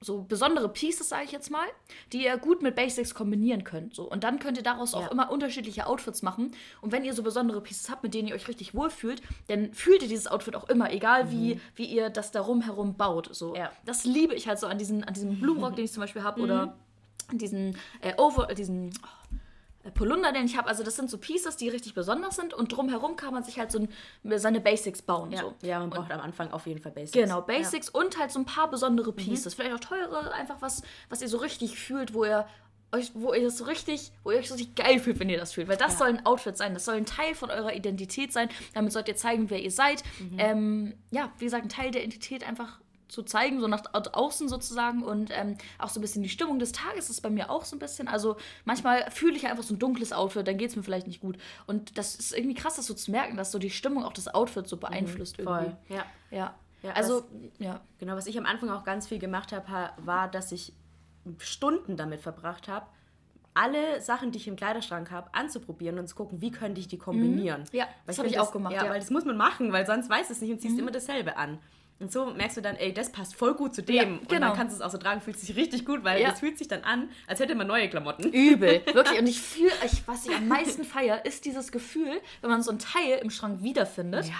so 0.01 0.23
besondere 0.23 0.69
Pieces, 0.69 1.09
sage 1.09 1.25
ich 1.25 1.33
jetzt 1.33 1.51
mal, 1.51 1.67
die 2.13 2.25
ihr 2.25 2.37
gut 2.37 2.63
mit 2.63 2.75
Basics 2.77 3.15
kombinieren 3.15 3.65
könnt. 3.65 3.95
So. 3.95 4.05
Und 4.11 4.25
dann 4.25 4.39
könnt 4.39 4.57
ihr 4.59 4.63
daraus 4.63 4.93
Ja. 4.93 4.99
auch 4.99 5.11
immer 5.11 5.31
unterschiedliche 5.31 5.87
Outfits 5.87 6.23
machen. 6.23 6.53
Und 6.81 6.93
wenn 6.93 7.05
ihr 7.05 7.15
so 7.15 7.23
besondere 7.23 7.61
Pieces 7.61 7.89
habt, 7.91 8.03
mit 8.03 8.15
denen 8.15 8.29
ihr 8.29 8.35
euch 8.35 8.49
richtig 8.49 8.75
wohlfühlt, 8.75 9.23
dann 9.49 9.73
fühlt 9.73 10.03
ihr 10.03 10.09
dieses 10.09 10.27
Outfit 10.27 10.55
auch 10.55 10.69
immer, 10.69 10.93
egal 10.93 11.31
wie, 11.31 11.61
wie 11.75 11.87
ihr 11.87 12.11
das 12.11 12.31
darum 12.31 12.61
herum 12.63 12.95
baut. 12.97 13.35
So. 13.35 13.55
Ja. 13.57 13.73
Das 13.85 14.05
liebe 14.05 14.35
ich 14.35 14.49
halt 14.49 14.59
so 14.59 14.67
an, 14.67 14.79
diesen, 14.79 15.03
an 15.05 15.15
diesem 15.15 15.41
Blumenrock, 15.41 15.75
den 15.77 15.85
ich 15.87 15.93
zum 15.93 16.03
Beispiel 16.03 16.23
habe, 16.23 16.41
oder 16.43 16.77
an 17.29 17.39
diesen 17.39 17.77
äh, 18.03 18.15
Over, 18.19 18.47
diesen 18.55 18.91
oh, 19.03 19.37
Polunder, 19.95 20.33
den 20.33 20.47
ich 20.47 20.57
habe. 20.57 20.69
Also 20.69 20.83
das 20.83 20.97
sind 20.97 21.11
so 21.11 21.19
Pieces, 21.19 21.57
die 21.57 21.69
richtig 21.69 21.95
besonders 21.95 22.37
sind. 22.37 22.55
Und 22.55 22.69
drumherum 22.77 23.17
kann 23.17 23.33
man 23.35 23.43
sich 23.45 23.59
halt 23.59 23.71
so 23.73 23.79
ein, 23.81 23.89
seine 24.39 24.61
Basics 24.61 25.03
bauen. 25.03 25.31
Ja, 25.33 25.41
So. 25.43 25.55
ja 25.63 25.79
man 25.79 25.91
braucht 25.91 26.11
am 26.13 26.21
Anfang 26.21 26.51
auf 26.53 26.67
jeden 26.67 26.81
Fall 26.81 26.93
Basics. 26.93 27.13
Genau, 27.13 27.41
Basics 27.43 27.89
und 27.89 28.19
halt 28.19 28.31
so 28.31 28.39
ein 28.41 28.45
paar 28.45 28.71
besondere 28.71 29.13
Pieces. 29.13 29.55
Vielleicht 29.55 29.75
auch 29.75 29.81
teure, 29.81 30.33
einfach 30.33 30.57
was, 30.61 30.83
was 31.09 31.23
ihr 31.23 31.29
so 31.29 31.39
richtig 31.39 31.79
fühlt, 31.79 32.15
wo 32.15 32.25
ihr 32.25 32.47
euch, 32.93 33.11
wo 33.15 33.35
ihr 33.35 33.43
das 33.43 33.59
so 33.59 33.65
richtig, 33.65 34.13
wo 34.23 34.31
ihr 34.31 34.39
euch 34.39 34.49
so 34.49 34.55
richtig 34.55 34.77
geil 34.77 35.01
fühlt, 35.01 35.19
wenn 35.19 35.29
ihr 35.29 35.39
das 35.39 35.53
fühlt. 35.53 35.69
Weil 35.69 35.77
das 35.77 35.93
Ja. 35.95 35.99
soll 35.99 36.09
ein 36.09 36.25
Outfit 36.25 36.57
sein, 36.57 36.73
das 36.73 36.85
soll 36.85 36.95
ein 36.95 37.05
Teil 37.07 37.35
von 37.35 37.51
eurer 37.51 37.75
Identität 37.75 38.33
sein. 38.33 38.49
Damit 38.75 38.93
sollt 38.93 39.09
ihr 39.09 39.17
zeigen, 39.17 39.51
wer 39.51 39.61
ihr 39.61 39.73
seid. 39.73 40.03
Ähm, 40.39 40.95
ja, 41.11 41.33
wie 41.39 41.45
gesagt, 41.45 41.65
ein 41.65 41.69
Teil 41.69 41.91
der 41.91 42.03
Identität 42.03 42.47
einfach 42.47 42.81
zu 43.09 43.23
zeigen, 43.23 43.61
so 43.61 43.69
nach 43.69 43.83
au- 43.93 44.11
außen 44.13 44.49
sozusagen 44.49 45.03
und 45.03 45.31
ähm, 45.33 45.57
auch 45.79 45.89
so 45.91 46.01
ein 46.01 46.03
bisschen 46.03 46.23
die 46.23 46.29
Stimmung 46.29 46.59
des 46.59 46.73
Tages 46.73 47.09
ist 47.11 47.21
bei 47.21 47.31
mir 47.31 47.51
auch 47.51 47.65
so 47.65 47.77
ein 47.77 47.79
bisschen. 47.79 48.09
Also 48.09 48.37
manchmal 48.65 49.11
fühle 49.11 49.37
ich 49.37 49.47
einfach 49.47 49.63
so 49.63 49.75
ein 49.75 49.79
dunkles 49.79 50.13
Outfit, 50.13 50.47
dann 50.49 50.57
geht 50.59 50.71
es 50.71 50.77
mir 50.77 50.83
vielleicht 50.83 51.07
nicht 51.07 51.21
gut. 51.21 51.39
Und 51.67 51.97
das 51.99 52.15
ist 52.17 52.37
irgendwie 52.37 52.55
krass, 52.55 52.77
das 52.77 52.87
so 52.87 52.95
zu 52.95 53.11
merken, 53.11 53.37
dass 53.37 53.53
so 53.53 53.59
die 53.59 53.71
Stimmung 53.71 54.05
auch 54.05 54.13
das 54.13 54.27
Outfit 54.29 54.67
so 54.69 54.77
beeinflusst 54.77 55.39
irgendwie. 55.39 55.65
Voll. 55.67 55.77
Ja. 55.97 56.05
Ja. 56.31 56.55
Ja, 56.83 56.93
also, 56.93 57.25
ja. 57.59 57.81
Genau, 57.99 58.15
was 58.17 58.27
ich 58.27 58.37
am 58.39 58.45
Anfang 58.47 58.71
auch 58.71 58.85
ganz 58.85 59.09
viel 59.09 59.19
gemacht 59.19 59.51
habe, 59.53 59.69
ha- 59.69 59.93
war, 59.99 60.29
dass 60.31 60.53
ich 60.53 60.73
Stunden 61.39 61.97
damit 61.97 62.21
verbracht 62.21 62.69
habe, 62.69 62.87
alle 63.55 64.01
Sachen, 64.03 64.31
die 64.33 64.39
ich 64.39 64.47
im 64.49 64.57
Kleiderschrank 64.57 65.11
habe, 65.11 65.33
anzuprobieren 65.35 65.99
und 65.99 66.07
zu 66.09 66.15
gucken, 66.15 66.41
wie 66.43 66.51
könnte 66.51 66.79
ich 66.81 66.89
die 66.89 66.99
kombinieren. 66.99 67.65
Ja, 67.73 67.85
Weil 67.87 67.91
das 68.07 68.19
habe 68.19 68.29
ich 68.29 68.39
auch 68.39 68.53
gemacht, 68.53 68.75
Ja, 68.75 68.83
ja. 68.83 68.85
Mhm. 68.89 68.93
weil 68.93 69.01
das 69.01 69.11
muss 69.11 69.25
man 69.25 69.37
machen, 69.37 69.73
weil 69.73 69.87
sonst 69.87 70.11
weiß 70.11 70.29
es 70.31 70.41
nicht 70.43 70.51
und 70.53 70.61
ziehst 70.61 70.79
immer 70.79 70.91
dasselbe 70.91 71.37
an. 71.37 71.59
Und 71.99 72.13
so 72.13 72.27
merkst 72.27 72.59
du 72.59 72.61
dann, 72.61 72.77
ey, 72.77 72.93
das 72.93 73.11
passt 73.11 73.35
voll 73.35 73.55
gut 73.55 73.75
zu 73.75 73.83
dem. 73.83 73.95
Ja, 73.97 74.03
Und 74.05 74.29
genau. 74.29 74.49
dann 74.49 74.57
kannst 74.57 74.75
du 74.77 74.81
es 74.81 74.83
auch 74.87 74.91
so 74.91 74.99
tragen, 74.99 75.23
fühlt 75.23 75.39
sich 75.39 75.57
richtig 75.57 75.87
gut, 75.87 76.05
weil 76.05 76.21
Ja. 76.21 76.31
es 76.33 76.41
fühlt 76.41 76.59
sich 76.59 76.69
dann 76.69 76.83
an, 76.85 77.09
als 77.27 77.41
hätte 77.41 77.55
man 77.55 77.67
neue 77.67 77.89
Klamotten. 77.89 78.25
Übel, 78.33 78.83
wirklich. 78.93 79.19
Und 79.19 79.27
ich 79.27 79.41
fühle, 79.41 79.73
ich, 79.85 80.07
was 80.07 80.27
ich 80.27 80.35
am 80.35 80.47
meisten 80.47 80.85
feiere, 80.85 81.25
ist 81.25 81.47
dieses 81.47 81.73
Gefühl, 81.73 82.21
wenn 82.43 82.51
man 82.51 82.63
so 82.63 82.71
ein 82.71 82.79
Teil 82.79 83.19
im 83.23 83.31
Schrank 83.31 83.63
wiederfindet. 83.63 84.27
Ja. 84.27 84.35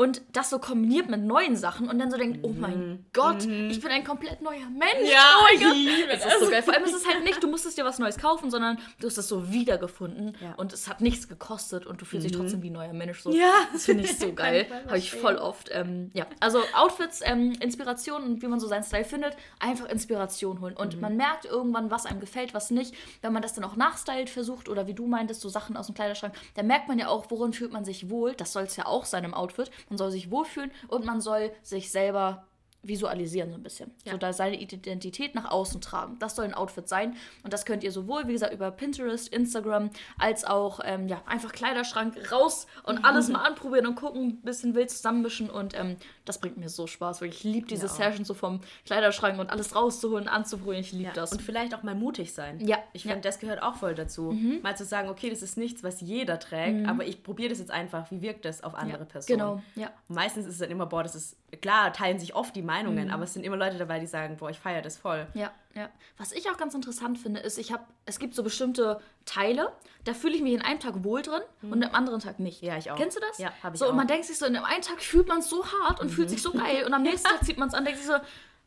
Und 0.00 0.22
das 0.32 0.48
so 0.50 0.60
kombiniert 0.60 1.10
mit 1.10 1.22
neuen 1.24 1.56
Sachen 1.56 1.88
und 1.88 1.98
dann 1.98 2.08
so 2.08 2.16
denkt, 2.16 2.38
oh 2.42 2.52
mein 2.56 3.04
Gott, 3.12 3.44
ich 3.44 3.80
bin 3.80 3.90
ein 3.90 4.04
komplett 4.04 4.40
neuer 4.40 4.70
Mensch. 4.70 5.10
Ja, 5.12 5.24
oh 5.40 5.42
mein 5.42 5.60
Gott. 5.60 5.74
liebe 5.76 6.06
das 6.08 6.24
ist 6.24 6.38
so 6.40 6.48
geil. 6.48 6.62
Vor 6.62 6.72
allem 6.72 6.84
ist 6.84 6.94
es 6.94 7.04
halt 7.04 7.24
nicht, 7.24 7.42
du 7.42 7.48
musstest 7.48 7.76
dir 7.76 7.84
was 7.84 7.98
Neues 7.98 8.16
kaufen, 8.16 8.48
sondern 8.48 8.78
du 9.00 9.08
hast 9.08 9.18
es 9.18 9.26
so 9.26 9.50
wiedergefunden 9.50 10.36
Ja. 10.40 10.54
und 10.54 10.72
es 10.72 10.86
hat 10.86 11.00
nichts 11.00 11.26
gekostet 11.28 11.84
und 11.84 12.00
du 12.00 12.04
fühlst 12.04 12.24
dich 12.26 12.32
trotzdem 12.32 12.62
wie 12.62 12.70
ein 12.70 12.74
neuer 12.74 12.92
Mensch. 12.92 13.20
So. 13.22 13.32
Ja. 13.32 13.52
Das 13.72 13.86
finde 13.86 14.04
ich 14.04 14.16
so 14.16 14.32
geil. 14.34 14.66
Habe 14.86 14.98
ich 14.98 15.10
voll 15.10 15.34
oft. 15.34 15.68
Ähm, 15.72 16.12
ja, 16.14 16.26
also 16.38 16.60
Outfits, 16.74 17.20
ähm, 17.24 17.54
Inspiration 17.60 18.22
und 18.22 18.40
wie 18.40 18.46
man 18.46 18.60
so 18.60 18.68
seinen 18.68 18.84
Style 18.84 19.04
findet, 19.04 19.36
einfach 19.58 19.86
Inspiration 19.88 20.60
holen. 20.60 20.76
Und 20.76 21.00
man 21.00 21.16
merkt 21.16 21.44
irgendwann, 21.44 21.90
was 21.90 22.06
einem 22.06 22.20
gefällt, 22.20 22.54
was 22.54 22.70
nicht. 22.70 22.94
Wenn 23.20 23.32
man 23.32 23.42
das 23.42 23.54
dann 23.54 23.64
auch 23.64 23.74
nachstylt 23.74 24.30
versucht 24.30 24.68
oder 24.68 24.86
wie 24.86 24.94
du 24.94 25.08
meintest, 25.08 25.40
so 25.40 25.48
Sachen 25.48 25.76
aus 25.76 25.86
dem 25.86 25.96
Kleiderschrank, 25.96 26.34
dann 26.54 26.68
merkt 26.68 26.86
man 26.86 27.00
ja 27.00 27.08
auch, 27.08 27.26
worin 27.30 27.52
fühlt 27.52 27.72
man 27.72 27.84
sich 27.84 28.10
wohl. 28.10 28.34
Das 28.34 28.52
soll 28.52 28.62
es 28.62 28.76
ja 28.76 28.86
auch 28.86 29.04
sein 29.04 29.24
im 29.24 29.34
Outfit. 29.34 29.72
Man 29.88 29.98
soll 29.98 30.10
sich 30.10 30.30
wohlfühlen 30.30 30.72
und 30.88 31.04
man 31.04 31.20
soll 31.20 31.52
sich 31.62 31.90
selber 31.90 32.47
visualisieren 32.82 33.50
so 33.50 33.56
ein 33.56 33.62
bisschen. 33.62 33.90
Ja. 34.04 34.12
So 34.12 34.18
da 34.18 34.32
seine 34.32 34.58
Identität 34.60 35.34
nach 35.34 35.50
außen 35.50 35.80
tragen. 35.80 36.16
Das 36.20 36.36
soll 36.36 36.44
ein 36.44 36.54
Outfit 36.54 36.88
sein. 36.88 37.16
Und 37.42 37.52
das 37.52 37.64
könnt 37.66 37.82
ihr 37.84 37.90
sowohl, 37.92 38.28
wie 38.28 38.32
gesagt, 38.32 38.52
über 38.54 38.70
Pinterest, 38.70 39.28
Instagram, 39.28 39.90
als 40.18 40.44
auch 40.44 40.80
ähm, 40.84 41.08
ja, 41.08 41.20
einfach 41.26 41.52
Kleiderschrank 41.52 42.30
raus 42.32 42.66
und 42.84 43.04
alles 43.04 43.28
mal 43.28 43.42
anprobieren 43.42 43.86
und 43.86 43.96
gucken, 43.96 44.28
ein 44.28 44.40
bisschen 44.42 44.74
wild 44.74 44.90
zusammenmischen. 44.90 45.50
Und 45.50 45.78
ähm, 45.78 45.96
das 46.24 46.38
bringt 46.40 46.56
mir 46.56 46.68
so 46.68 46.86
Spaß. 46.86 47.20
Wirklich, 47.20 47.44
ich 47.44 47.52
liebe 47.52 47.66
diese 47.66 47.86
Ja. 47.86 47.92
Session 47.92 48.24
so 48.24 48.34
vom 48.34 48.60
Kleiderschrank 48.86 49.38
und 49.38 49.50
alles 49.50 49.74
rauszuholen, 49.74 50.28
anzuprobieren. 50.28 50.80
Ich 50.80 50.92
liebe 50.92 51.04
Ja, 51.08 51.12
das. 51.12 51.32
Und 51.32 51.42
vielleicht 51.42 51.74
auch 51.74 51.82
mal 51.82 51.94
mutig 51.94 52.32
sein. 52.32 52.60
Ja, 52.66 52.78
Ich. 52.92 53.04
Mhm. 53.04 53.10
finde, 53.10 53.28
das 53.28 53.38
gehört 53.40 53.62
auch 53.62 53.76
voll 53.76 53.94
dazu. 53.94 54.32
Mal 54.62 54.76
zu 54.76 54.84
sagen, 54.84 55.08
okay, 55.08 55.30
das 55.30 55.42
ist 55.42 55.56
nichts, 55.56 55.82
was 55.82 56.00
jeder 56.00 56.38
trägt, 56.38 56.86
aber 56.88 57.04
ich 57.06 57.22
probiere 57.22 57.48
das 57.50 57.58
jetzt 57.58 57.70
einfach. 57.70 58.10
Wie 58.10 58.22
wirkt 58.22 58.44
das 58.44 58.62
auf 58.62 58.74
andere 58.74 59.04
Personen? 59.04 59.38
Genau, 59.38 59.62
ja. 59.74 59.90
Meistens 60.08 60.46
ist 60.46 60.54
es 60.54 60.58
dann 60.58 60.70
immer, 60.70 60.86
boah, 60.86 61.02
das 61.02 61.14
ist, 61.14 61.36
klar, 61.62 61.92
teilen 61.92 62.18
sich 62.18 62.34
oft 62.34 62.54
die 62.54 62.60
Mhm. 62.60 62.66
Meinungen, 62.66 63.10
aber 63.10 63.24
es 63.24 63.32
sind 63.34 63.44
immer 63.44 63.56
Leute 63.56 63.78
dabei, 63.78 63.98
die 63.98 64.06
sagen, 64.06 64.36
boah, 64.36 64.50
ich 64.50 64.58
feiere 64.58 64.82
das 64.82 64.96
voll. 64.96 65.26
Ja, 65.34 65.50
ja. 65.74 65.88
Was 66.16 66.32
ich 66.32 66.50
auch 66.50 66.56
ganz 66.56 66.74
interessant 66.74 67.18
finde, 67.18 67.40
ist, 67.40 67.58
ich 67.58 67.72
habe, 67.72 67.84
es 68.04 68.18
gibt 68.18 68.34
so 68.34 68.42
bestimmte 68.42 69.00
Teile, 69.24 69.72
da 70.04 70.14
fühle 70.14 70.34
ich 70.36 70.42
mich 70.42 70.52
in 70.52 70.62
einem 70.62 70.80
Tag 70.80 71.04
wohl 71.04 71.22
drin 71.22 71.42
und 71.62 71.84
am 71.84 71.94
anderen 71.94 72.20
Tag 72.20 72.38
nicht. 72.38 72.62
Ja, 72.62 72.76
ich 72.76 72.90
auch. 72.90 72.96
Kennst 72.96 73.16
du 73.16 73.20
das? 73.20 73.38
Ja, 73.38 73.52
hab 73.62 73.74
ich 73.74 73.78
so, 73.80 73.86
auch. 73.86 73.90
Und 73.90 73.96
man 73.96 74.06
denkt 74.06 74.26
sich 74.26 74.38
so, 74.38 74.46
in 74.46 74.54
dem 74.54 74.64
einen 74.64 74.82
Tag 74.82 75.00
fühlt 75.02 75.28
man 75.28 75.38
es 75.38 75.48
so 75.48 75.64
hart 75.64 76.00
und 76.00 76.10
fühlt 76.10 76.30
sich 76.30 76.42
so 76.42 76.52
geil 76.52 76.84
und 76.84 76.94
am 76.94 77.02
nächsten 77.02 77.28
Tag 77.28 77.44
zieht 77.44 77.58
man 77.58 77.68
es 77.68 77.74
an 77.74 77.80
und 77.80 77.86
denkt 77.86 78.00
sich 78.00 78.08
so, 78.08 78.18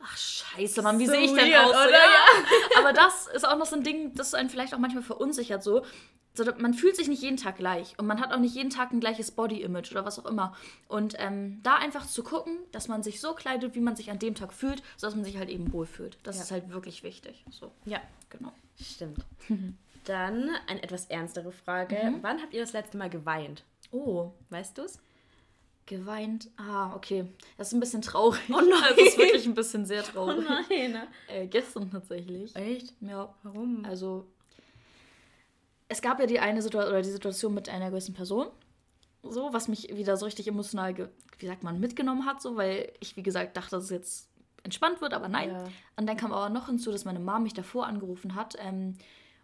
ach 0.04 0.18
scheiße, 0.18 0.82
Mann, 0.82 1.00
wie 1.00 1.06
So 1.06 1.14
sehe 1.14 1.22
ich 1.22 1.34
denn 1.34 1.52
weird, 1.52 1.66
aus? 1.66 1.72
Oder? 1.72 1.92
ja. 1.92 2.26
Aber 2.80 2.94
das 2.94 3.28
ist 3.28 3.48
auch 3.48 3.58
noch 3.58 3.66
so 3.66 3.76
ein 3.76 3.84
Ding, 3.84 4.14
das 4.16 4.34
einen 4.34 4.50
vielleicht 4.50 4.74
auch 4.74 4.80
manchmal 4.80 5.04
verunsichert 5.04 5.64
so. 5.64 5.86
So, 6.34 6.46
man 6.60 6.74
fühlt 6.74 6.96
sich 6.96 7.10
nicht 7.10 7.22
jeden 7.22 7.36
Tag 7.36 7.58
gleich 7.58 7.94
und 8.00 8.08
man 8.08 8.22
hat 8.22 8.32
auch 8.32 8.40
nicht 8.40 8.56
jeden 8.56 8.70
Tag 8.70 8.94
ein 8.94 9.02
gleiches 9.02 9.32
Body-Image 9.32 9.92
oder 9.92 10.06
was 10.06 10.18
auch 10.18 10.26
immer. 10.26 10.56
Und 10.88 11.16
ähm, 11.18 11.60
da 11.62 11.76
einfach 11.76 12.08
zu 12.08 12.24
gucken, 12.24 12.58
dass 12.72 12.88
man 12.88 13.04
sich 13.04 13.20
so 13.20 13.34
kleidet, 13.34 13.76
wie 13.76 13.82
man 13.82 13.98
sich 13.98 14.12
an 14.12 14.18
dem 14.18 14.34
Tag 14.34 14.54
fühlt, 14.54 14.82
sodass 14.96 15.14
man 15.16 15.26
sich 15.26 15.38
halt 15.38 15.50
eben 15.50 15.74
wohlfühlt. 15.74 16.18
Das 16.24 16.38
Ja. 16.38 16.44
ist 16.44 16.52
halt 16.52 16.70
wirklich 16.70 17.04
wichtig. 17.04 17.44
So, 17.52 17.74
Ja, 17.84 18.00
genau. 18.30 18.54
stimmt. 18.82 19.26
Dann 20.06 20.50
eine 20.68 20.82
etwas 20.82 21.06
ernstere 21.08 21.52
Frage. 21.52 21.96
Mhm. 22.02 22.20
Wann 22.24 22.42
habt 22.42 22.54
ihr 22.54 22.62
das 22.62 22.72
letzte 22.72 22.98
Mal 22.98 23.10
geweint? 23.10 23.64
Oh, 23.92 24.32
Weißt 24.50 24.78
du 24.78 24.84
es? 24.84 25.00
Geweint. 25.86 26.50
Ah, 26.58 26.96
okay. 26.96 27.26
Das 27.58 27.68
ist 27.68 27.74
ein 27.74 27.80
bisschen 27.80 28.02
traurig. 28.02 28.40
Oh 28.50 28.62
nein. 28.62 28.94
Das 28.96 29.08
ist 29.08 29.18
wirklich 29.18 29.46
ein 29.46 29.56
bisschen 29.56 29.86
sehr 29.86 30.04
traurig. 30.04 30.46
nein. 30.48 31.08
Äh, 31.28 31.48
gestern 31.48 31.90
tatsächlich. 31.92 32.56
Echt? 32.56 32.94
Ja, 33.02 33.34
Warum? 33.44 33.86
also 33.86 34.28
es 35.92 36.02
gab 36.02 36.20
ja 36.22 36.26
die 36.26 36.40
eine 36.40 36.62
Situation 36.62 36.90
oder 36.90 37.02
die 37.02 37.12
Situation 37.12 37.54
mit 37.54 37.68
einer 37.68 37.90
gewissen 37.90 38.14
Person, 38.14 38.48
so 39.24 39.52
was 39.52 39.68
mich 39.68 39.94
wieder 39.94 40.16
so 40.16 40.26
richtig 40.26 40.48
emotional, 40.48 41.10
wie 41.38 41.46
sagt 41.46 41.64
man, 41.64 41.82
mitgenommen 41.82 42.26
hat, 42.26 42.42
so 42.42 42.56
weil 42.56 42.94
ich 43.02 43.18
wie 43.18 43.24
gesagt 43.24 43.58
dachte, 43.58 43.72
dass 43.72 43.86
es 43.86 43.90
jetzt 43.90 44.30
entspannt 44.64 45.02
wird, 45.02 45.14
aber 45.14 45.28
nein. 45.28 45.50
Ja. 45.50 45.66
Und 45.98 46.08
dann 46.08 46.16
kam 46.16 46.32
aber 46.32 46.48
noch 46.48 46.68
hinzu, 46.68 46.92
dass 46.94 47.04
meine 47.04 47.20
Mom 47.20 47.44
mich 47.44 47.54
davor 47.54 47.88
angerufen 47.88 48.36
hat 48.36 48.56
ähm, 48.60 48.98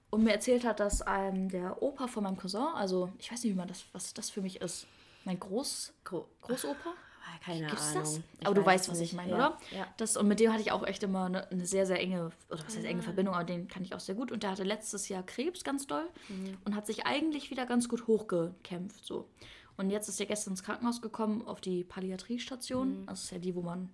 und 0.10 0.24
mir 0.24 0.32
erzählt 0.32 0.64
hat, 0.64 0.80
dass 0.80 1.04
ähm, 1.06 1.50
der 1.50 1.82
Opa 1.84 2.08
von 2.08 2.24
meinem 2.24 2.38
Cousin, 2.38 2.62
also 2.76 3.12
ich 3.20 3.30
weiß 3.30 3.44
nicht, 3.44 3.52
wie 3.52 3.58
man 3.58 3.68
das, 3.68 3.84
was 3.92 4.14
das 4.14 4.30
für 4.30 4.42
mich 4.42 4.62
ist, 4.62 4.88
mein 5.28 5.40
Groß 5.40 5.94
Gro 6.04 6.28
Großopa. 6.42 6.90
Ah, 6.90 7.40
Keine 7.44 7.68
Gibt's 7.68 7.90
Ahnung. 7.92 8.04
das? 8.04 8.18
Ich 8.40 8.46
Aber 8.48 8.56
du 8.56 8.62
weiß 8.62 8.82
weißt, 8.82 8.90
was 8.92 9.00
ich 9.02 9.12
meine, 9.14 9.32
ja. 9.32 9.36
oder? 9.36 9.58
Ja. 9.76 9.88
Das, 9.98 10.16
und 10.16 10.28
mit 10.30 10.40
dem 10.40 10.52
hatte 10.54 10.62
ich 10.62 10.72
auch 10.72 10.86
echt 10.88 11.04
immer 11.04 11.26
eine, 11.26 11.46
eine 11.52 11.66
sehr, 11.66 11.86
sehr 11.86 12.00
enge, 12.00 12.32
oder 12.50 12.64
was 12.66 12.76
heißt 12.76 12.86
enge 12.86 13.02
Verbindung, 13.04 13.36
aber 13.36 13.44
den 13.44 13.68
kann 13.68 13.84
ich 13.84 13.94
auch 13.94 14.00
sehr 14.00 14.16
gut. 14.16 14.32
Und 14.32 14.44
der 14.44 14.52
hatte 14.52 14.64
letztes 14.64 15.10
Jahr 15.10 15.24
Krebs 15.24 15.64
ganz 15.66 15.86
doll 15.86 16.08
Mhm. 16.30 16.58
und 16.64 16.74
hat 16.76 16.88
sich 16.88 17.06
eigentlich 17.06 17.52
wieder 17.52 17.66
ganz 17.66 17.90
gut 17.90 18.08
hochgekämpft. 18.08 19.06
So. 19.06 19.28
Und 19.76 19.90
jetzt 19.90 20.08
ist 20.08 20.20
er 20.22 20.26
gestern 20.26 20.52
ins 20.54 20.64
Krankenhaus 20.64 21.02
gekommen, 21.02 21.46
auf 21.46 21.60
die 21.60 21.84
Palliatriestation. 21.84 23.06
Das 23.08 23.24
ist 23.26 23.32
ja 23.32 23.40
die, 23.40 23.54
wo 23.56 23.62
man 23.62 23.90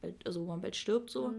bald, 0.00 0.24
also 0.24 0.42
wo 0.42 0.46
man 0.46 0.60
bald 0.60 0.76
stirbt. 0.76 1.10
So. 1.10 1.32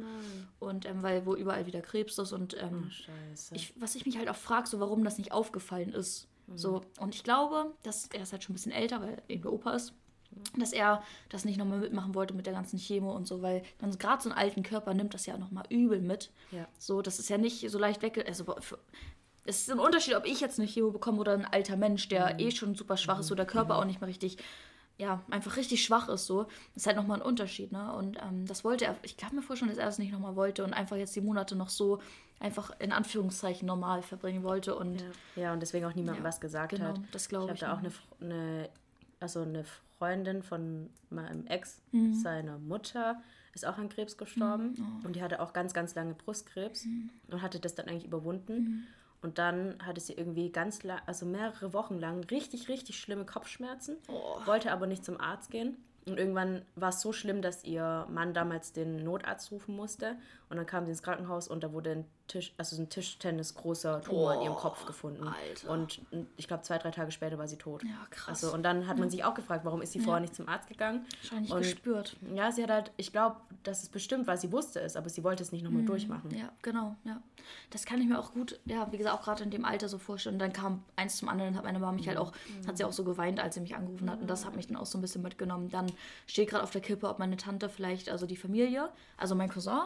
und 0.59 0.85
ähm, 0.85 1.01
weil 1.01 1.25
wo 1.25 1.33
überall 1.33 1.65
wieder 1.65 1.81
Krebs 1.81 2.17
ist. 2.17 2.33
Und 2.33 2.61
ähm, 2.61 2.91
Scheiße. 2.91 3.55
ich, 3.55 3.73
was 3.79 3.95
ich 3.95 4.05
mich 4.05 4.17
halt 4.17 4.27
auch 4.29 4.35
frage, 4.35 4.67
so 4.67 4.81
warum 4.81 5.03
das 5.05 5.17
nicht 5.17 5.31
aufgefallen 5.31 5.93
ist. 5.93 6.27
So, 6.55 6.81
und 6.99 7.13
ich 7.13 7.23
glaube, 7.23 7.73
dass 7.83 8.07
er 8.13 8.23
ist 8.23 8.31
halt 8.31 8.43
schon 8.43 8.53
ein 8.53 8.55
bisschen 8.55 8.71
älter, 8.71 9.01
weil 9.01 9.15
er 9.15 9.29
eben 9.29 9.41
der 9.43 9.51
Opa 9.53 9.71
ist, 9.73 9.93
dass 10.57 10.71
er 10.71 11.03
das 11.29 11.45
nicht 11.45 11.57
nochmal 11.57 11.79
mitmachen 11.79 12.13
wollte 12.15 12.33
mit 12.33 12.45
der 12.45 12.53
ganzen 12.53 12.77
Chemo 12.79 13.13
und 13.15 13.27
so, 13.27 13.41
weil 13.41 13.63
man 13.81 13.91
gerade 13.97 14.21
so 14.23 14.29
einen 14.29 14.37
alten 14.37 14.63
Körper 14.63 14.93
nimmt 14.93 15.13
das 15.13 15.25
ja 15.25 15.37
nochmal 15.37 15.65
übel 15.69 15.99
mit. 16.01 16.31
Ja. 16.51 16.67
So, 16.77 17.01
das 17.01 17.19
ist 17.19 17.29
ja 17.29 17.37
nicht 17.37 17.69
so 17.69 17.77
leicht 17.79 18.01
weg. 18.01 18.23
Also, 18.27 18.45
für- 18.59 18.79
es 19.45 19.61
ist 19.61 19.71
ein 19.71 19.79
Unterschied, 19.79 20.15
ob 20.15 20.25
ich 20.25 20.39
jetzt 20.41 20.59
eine 20.59 20.67
Chemo 20.67 20.91
bekomme 20.91 21.19
oder 21.19 21.33
ein 21.33 21.45
alter 21.45 21.75
Mensch, 21.77 22.07
der 22.09 22.39
eh 22.39 22.51
schon 22.51 22.75
super 22.75 22.97
schwach 22.97 23.19
ist, 23.19 23.27
so 23.27 23.35
der 23.35 23.45
Körper 23.45 23.77
auch 23.77 23.85
nicht 23.85 23.99
mehr 24.01 24.09
richtig, 24.09 24.37
ja, 24.97 25.21
einfach 25.29 25.57
richtig 25.57 25.83
schwach 25.83 26.09
ist, 26.09 26.25
so. 26.25 26.43
Das 26.73 26.77
ist 26.83 26.87
halt 26.87 26.97
nochmal 26.97 27.19
ein 27.21 27.25
Unterschied, 27.25 27.71
ne? 27.71 27.93
Und 27.93 28.17
ähm, 28.21 28.45
das 28.47 28.63
wollte 28.63 28.85
er, 28.85 28.95
ich 29.03 29.15
glaube 29.17 29.35
mir 29.35 29.55
schon, 29.55 29.67
dass 29.67 29.77
er 29.77 29.85
das 29.85 29.99
nicht 29.99 30.11
nochmal 30.11 30.35
wollte 30.35 30.63
und 30.63 30.73
einfach 30.73 30.95
jetzt 30.95 31.15
die 31.15 31.21
Monate 31.21 31.55
noch 31.55 31.69
so 31.69 31.99
einfach 32.39 32.71
in 32.79 32.91
Anführungszeichen 32.91 33.65
normal 33.67 34.01
verbringen 34.01 34.43
wollte 34.43 34.75
und 34.75 35.01
Ja. 35.01 35.07
ja, 35.43 35.53
und 35.53 35.59
deswegen 35.59 35.85
auch 35.85 35.93
niemandem 35.95 36.23
was 36.23 36.39
gesagt 36.39 36.71
genau, 36.71 36.89
hat. 36.89 36.99
das 37.11 37.29
glaube 37.29 37.51
ich 37.53 37.61
Ich 37.61 37.63
hatte 37.63 37.73
auch 37.73 37.79
eine, 37.79 37.91
eine, 38.21 38.69
also 39.19 39.41
eine 39.41 39.63
Freundin 39.97 40.43
von 40.43 40.89
meinem 41.09 41.45
Ex, 41.47 41.81
Mhm. 41.91 42.13
seiner 42.13 42.57
Mutter, 42.59 43.21
ist 43.53 43.65
auch 43.65 43.77
an 43.79 43.89
Krebs 43.89 44.17
gestorben. 44.17 44.75
Oh. 44.79 45.07
Und 45.07 45.15
die 45.15 45.21
hatte 45.23 45.39
auch 45.41 45.51
ganz, 45.53 45.73
ganz 45.73 45.95
lange 45.95 46.13
Brustkrebs 46.13 46.85
Mhm. 46.85 47.09
und 47.31 47.41
hatte 47.41 47.59
das 47.59 47.73
dann 47.75 47.87
eigentlich 47.87 48.05
überwunden. 48.05 48.87
Und 49.21 49.37
dann 49.39 49.75
hatte 49.85 49.99
sie 49.99 50.13
irgendwie 50.13 50.51
ganz 50.51 50.83
lang, 50.83 51.01
also 51.05 51.25
mehrere 51.25 51.73
Wochen 51.73 51.97
lang 51.97 52.23
richtig, 52.25 52.69
richtig 52.69 52.99
schlimme 52.99 53.25
Kopfschmerzen, 53.25 53.97
Oh. 54.07 54.37
wollte 54.45 54.71
aber 54.71 54.85
nicht 54.87 55.03
zum 55.03 55.19
Arzt 55.19 55.49
gehen. 55.49 55.77
Und 56.05 56.17
irgendwann 56.19 56.61
war 56.75 56.89
es 56.89 57.01
so 57.01 57.11
schlimm, 57.11 57.41
dass 57.41 57.63
ihr 57.65 58.07
Mann 58.09 58.33
damals 58.33 58.71
den 58.71 59.03
Notarzt 59.03 59.51
rufen 59.51 59.75
musste. 59.75 60.15
Und 60.49 60.55
dann 60.57 60.65
kam 60.65 60.85
sie 60.85 60.91
ins 60.91 61.03
Krankenhaus 61.03 61.47
und 61.49 61.63
da 61.63 61.73
wurde 61.73 61.91
ein 61.91 62.05
Tisch, 62.27 62.53
also 62.57 62.81
ein 62.81 62.89
Tischtennis 62.89 63.55
großer 63.55 64.01
Tumor 64.01 64.35
in 64.35 64.41
ihrem 64.41 64.53
Oh, 64.53 64.57
Kopf 64.57 64.85
gefunden. 64.85 65.27
Alter. 65.27 65.69
Und 65.69 66.01
ich 66.35 66.47
glaube, 66.47 66.63
zwei, 66.63 66.77
drei 66.77 66.91
Tage 66.91 67.11
später 67.11 67.37
war 67.37 67.47
sie 67.47 67.57
tot. 67.57 67.83
Ja, 67.83 67.89
krass. 68.09 68.43
Also, 68.43 68.53
und 68.53 68.63
dann 68.63 68.87
hat 68.87 68.97
man 68.97 69.09
sich 69.09 69.23
auch 69.23 69.33
gefragt, 69.33 69.63
warum 69.65 69.81
ist 69.81 69.93
sie 69.93 69.99
vorher 69.99 70.19
nicht 70.21 70.35
zum 70.35 70.47
Arzt 70.47 70.67
gegangen? 70.67 71.05
Wahrscheinlich 71.21 71.51
und 71.51 71.59
gespürt. 71.59 72.17
Ja, 72.33 72.51
sie 72.51 72.63
hat 72.63 72.69
halt, 72.69 72.91
ich 72.97 73.11
glaube, 73.11 73.37
das 73.63 73.83
ist 73.83 73.91
bestimmt, 73.91 74.27
weil 74.27 74.37
sie 74.37 74.51
wusste 74.51 74.79
es, 74.81 74.95
aber 74.95 75.09
sie 75.09 75.23
wollte 75.23 75.43
es 75.43 75.51
nicht 75.51 75.63
nochmal 75.63 75.83
durchmachen. 75.83 76.29
Ja, 76.35 76.51
genau, 76.61 76.95
ja. 77.03 77.21
Das 77.69 77.85
kann 77.85 78.01
ich 78.01 78.07
mir 78.07 78.19
auch 78.19 78.33
gut, 78.33 78.59
ja, 78.65 78.91
wie 78.91 78.97
gesagt, 78.97 79.15
auch 79.17 79.23
gerade 79.23 79.43
in 79.43 79.51
dem 79.51 79.63
Alter 79.63 79.87
so 79.87 79.97
vorstellen. 79.97 80.35
Und 80.35 80.39
dann 80.39 80.53
kam 80.53 80.83
eins 80.95 81.17
zum 81.17 81.29
anderen, 81.29 81.55
hat 81.55 81.63
meine 81.63 81.79
Mama 81.79 81.93
mich 81.93 82.07
halt 82.07 82.17
auch, 82.17 82.33
hat 82.67 82.77
sie 82.77 82.83
auch 82.83 82.91
so 82.93 83.03
geweint, 83.03 83.39
als 83.39 83.55
sie 83.55 83.61
mich 83.61 83.75
angerufen 83.75 84.09
hat. 84.11 84.19
Und 84.19 84.27
das 84.29 84.45
hat 84.45 84.55
mich 84.55 84.67
dann 84.67 84.75
auch 84.77 84.85
so 84.85 84.97
ein 84.97 85.01
bisschen 85.01 85.21
mitgenommen. 85.21 85.69
Dann 85.69 85.91
steht 86.25 86.49
gerade 86.49 86.63
auf 86.63 86.71
der 86.71 86.81
Kippe, 86.81 87.07
ob 87.07 87.19
meine 87.19 87.37
Tante 87.37 87.69
vielleicht, 87.69 88.09
also 88.09 88.25
die 88.25 88.35
Familie, 88.37 88.89
also 89.15 89.33
mein 89.35 89.49
Cousin, 89.49 89.79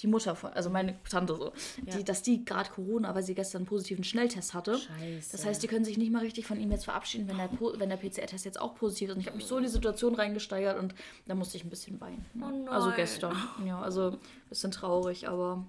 die 0.00 0.06
Mutter 0.06 0.36
von, 0.36 0.52
also 0.52 0.68
meine 0.70 1.02
Tante 1.04 1.34
so, 1.36 1.52
die, 1.82 2.04
dass 2.04 2.22
die 2.22 2.44
gerade 2.44 2.70
Corona, 2.70 3.14
weil 3.14 3.22
sie 3.22 3.34
gestern 3.34 3.60
einen 3.60 3.66
positiven 3.66 4.04
Schnelltest 4.04 4.52
hatte. 4.54 4.78
Scheiße. 4.78 5.32
Das 5.32 5.44
heißt, 5.46 5.62
die 5.62 5.68
können 5.68 5.84
sich 5.84 5.96
nicht 5.96 6.12
mal 6.12 6.20
richtig 6.22 6.46
von 6.46 6.60
ihm 6.60 6.70
jetzt 6.70 6.84
verabschieden, 6.84 7.28
wenn 7.28 7.38
der, 7.38 7.48
wenn 7.78 7.88
der 7.88 7.96
PCR-Test 7.96 8.44
jetzt 8.44 8.60
auch 8.60 8.74
positiv 8.74 9.08
ist. 9.08 9.14
Und 9.14 9.20
ich 9.22 9.26
habe 9.26 9.36
mich 9.38 9.46
so 9.46 9.56
in 9.56 9.62
die 9.62 9.68
Situation 9.70 10.14
reingesteigert 10.14 10.78
und 10.78 10.94
da 11.26 11.34
musste 11.34 11.56
ich 11.56 11.64
ein 11.64 11.70
bisschen 11.70 12.00
weinen. 12.00 12.24
ne? 12.34 12.66
Oh. 12.68 12.70
Also 12.70 12.92
gestern. 12.94 13.36
Ja, 13.64 13.80
also 13.80 14.10
ein 14.10 14.18
bisschen 14.50 14.70
traurig, 14.70 15.28
aber 15.28 15.64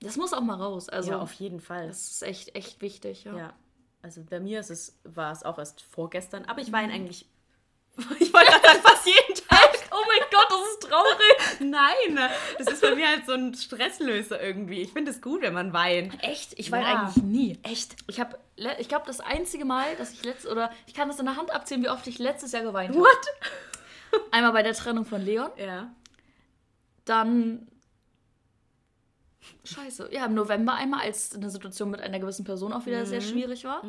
das 0.00 0.16
muss 0.16 0.32
auch 0.32 0.40
mal 0.42 0.56
raus. 0.56 0.88
Also 0.88 1.12
ja, 1.12 1.18
auf 1.20 1.32
jeden 1.34 1.60
Fall. 1.60 1.86
das 1.86 2.10
ist 2.10 2.22
echt, 2.22 2.54
echt 2.56 2.80
wichtig. 2.82 3.24
Ja. 3.24 3.36
Ja, 3.36 3.52
also 4.02 4.22
bei 4.28 4.40
mir 4.40 4.58
ist 4.58 4.70
es, 4.70 4.98
war 5.04 5.30
es 5.32 5.44
auch 5.44 5.58
erst 5.58 5.82
vorgestern, 5.82 6.44
aber 6.46 6.60
ich 6.60 6.68
Mhm. 6.68 6.72
weine 6.72 6.92
eigentlich, 6.92 7.28
ich 8.18 8.32
sagen, 8.32 8.82
fast 8.82 9.06
jeden 9.06 9.31
Gott, 10.32 10.46
das 10.50 10.68
ist 10.72 10.82
traurig. 10.90 11.60
Nein, 11.70 12.30
das 12.58 12.66
ist 12.72 12.80
bei 12.82 12.94
mir 12.94 13.06
halt 13.08 13.26
so 13.26 13.32
ein 13.32 13.54
Stresslöser 13.54 14.42
irgendwie. 14.42 14.80
Ich 14.82 14.92
finde 14.92 15.10
es 15.10 15.20
gut, 15.20 15.42
wenn 15.42 15.52
man 15.54 15.72
weint. 15.72 16.14
Echt? 16.22 16.58
Ich 16.58 16.72
weine 16.72 16.86
Ja. 16.86 17.00
eigentlich 17.02 17.22
nie. 17.22 17.58
Echt? 17.62 17.94
Ich 18.08 18.18
habe, 18.18 18.38
ich 18.78 18.88
glaube, 18.88 19.04
das 19.06 19.20
einzige 19.20 19.64
Mal, 19.64 19.94
dass 19.96 20.12
ich 20.12 20.24
letzt 20.24 20.46
oder 20.46 20.70
ich 20.86 20.94
kann 20.94 21.08
das 21.08 21.18
in 21.18 21.26
der 21.26 21.36
Hand 21.36 21.50
abzählen, 21.50 21.82
wie 21.82 21.88
oft 21.90 22.06
ich 22.06 22.18
letztes 22.18 22.52
Jahr 22.52 22.62
geweint 22.62 22.90
habe. 22.90 23.00
What? 23.00 24.20
Einmal 24.30 24.52
bei 24.52 24.62
der 24.62 24.74
Trennung 24.74 25.04
von 25.04 25.20
Leon, 25.22 25.50
Ja. 25.56 25.90
dann 27.04 27.68
Scheiße. 29.64 30.08
Ja, 30.12 30.26
im 30.26 30.34
November 30.34 30.74
einmal, 30.74 31.00
als 31.02 31.34
eine 31.34 31.50
Situation 31.50 31.90
mit 31.90 32.00
einer 32.00 32.18
gewissen 32.18 32.44
Person 32.44 32.72
auch 32.72 32.86
wieder 32.86 33.06
sehr 33.06 33.20
schwierig 33.20 33.64
war. 33.64 33.82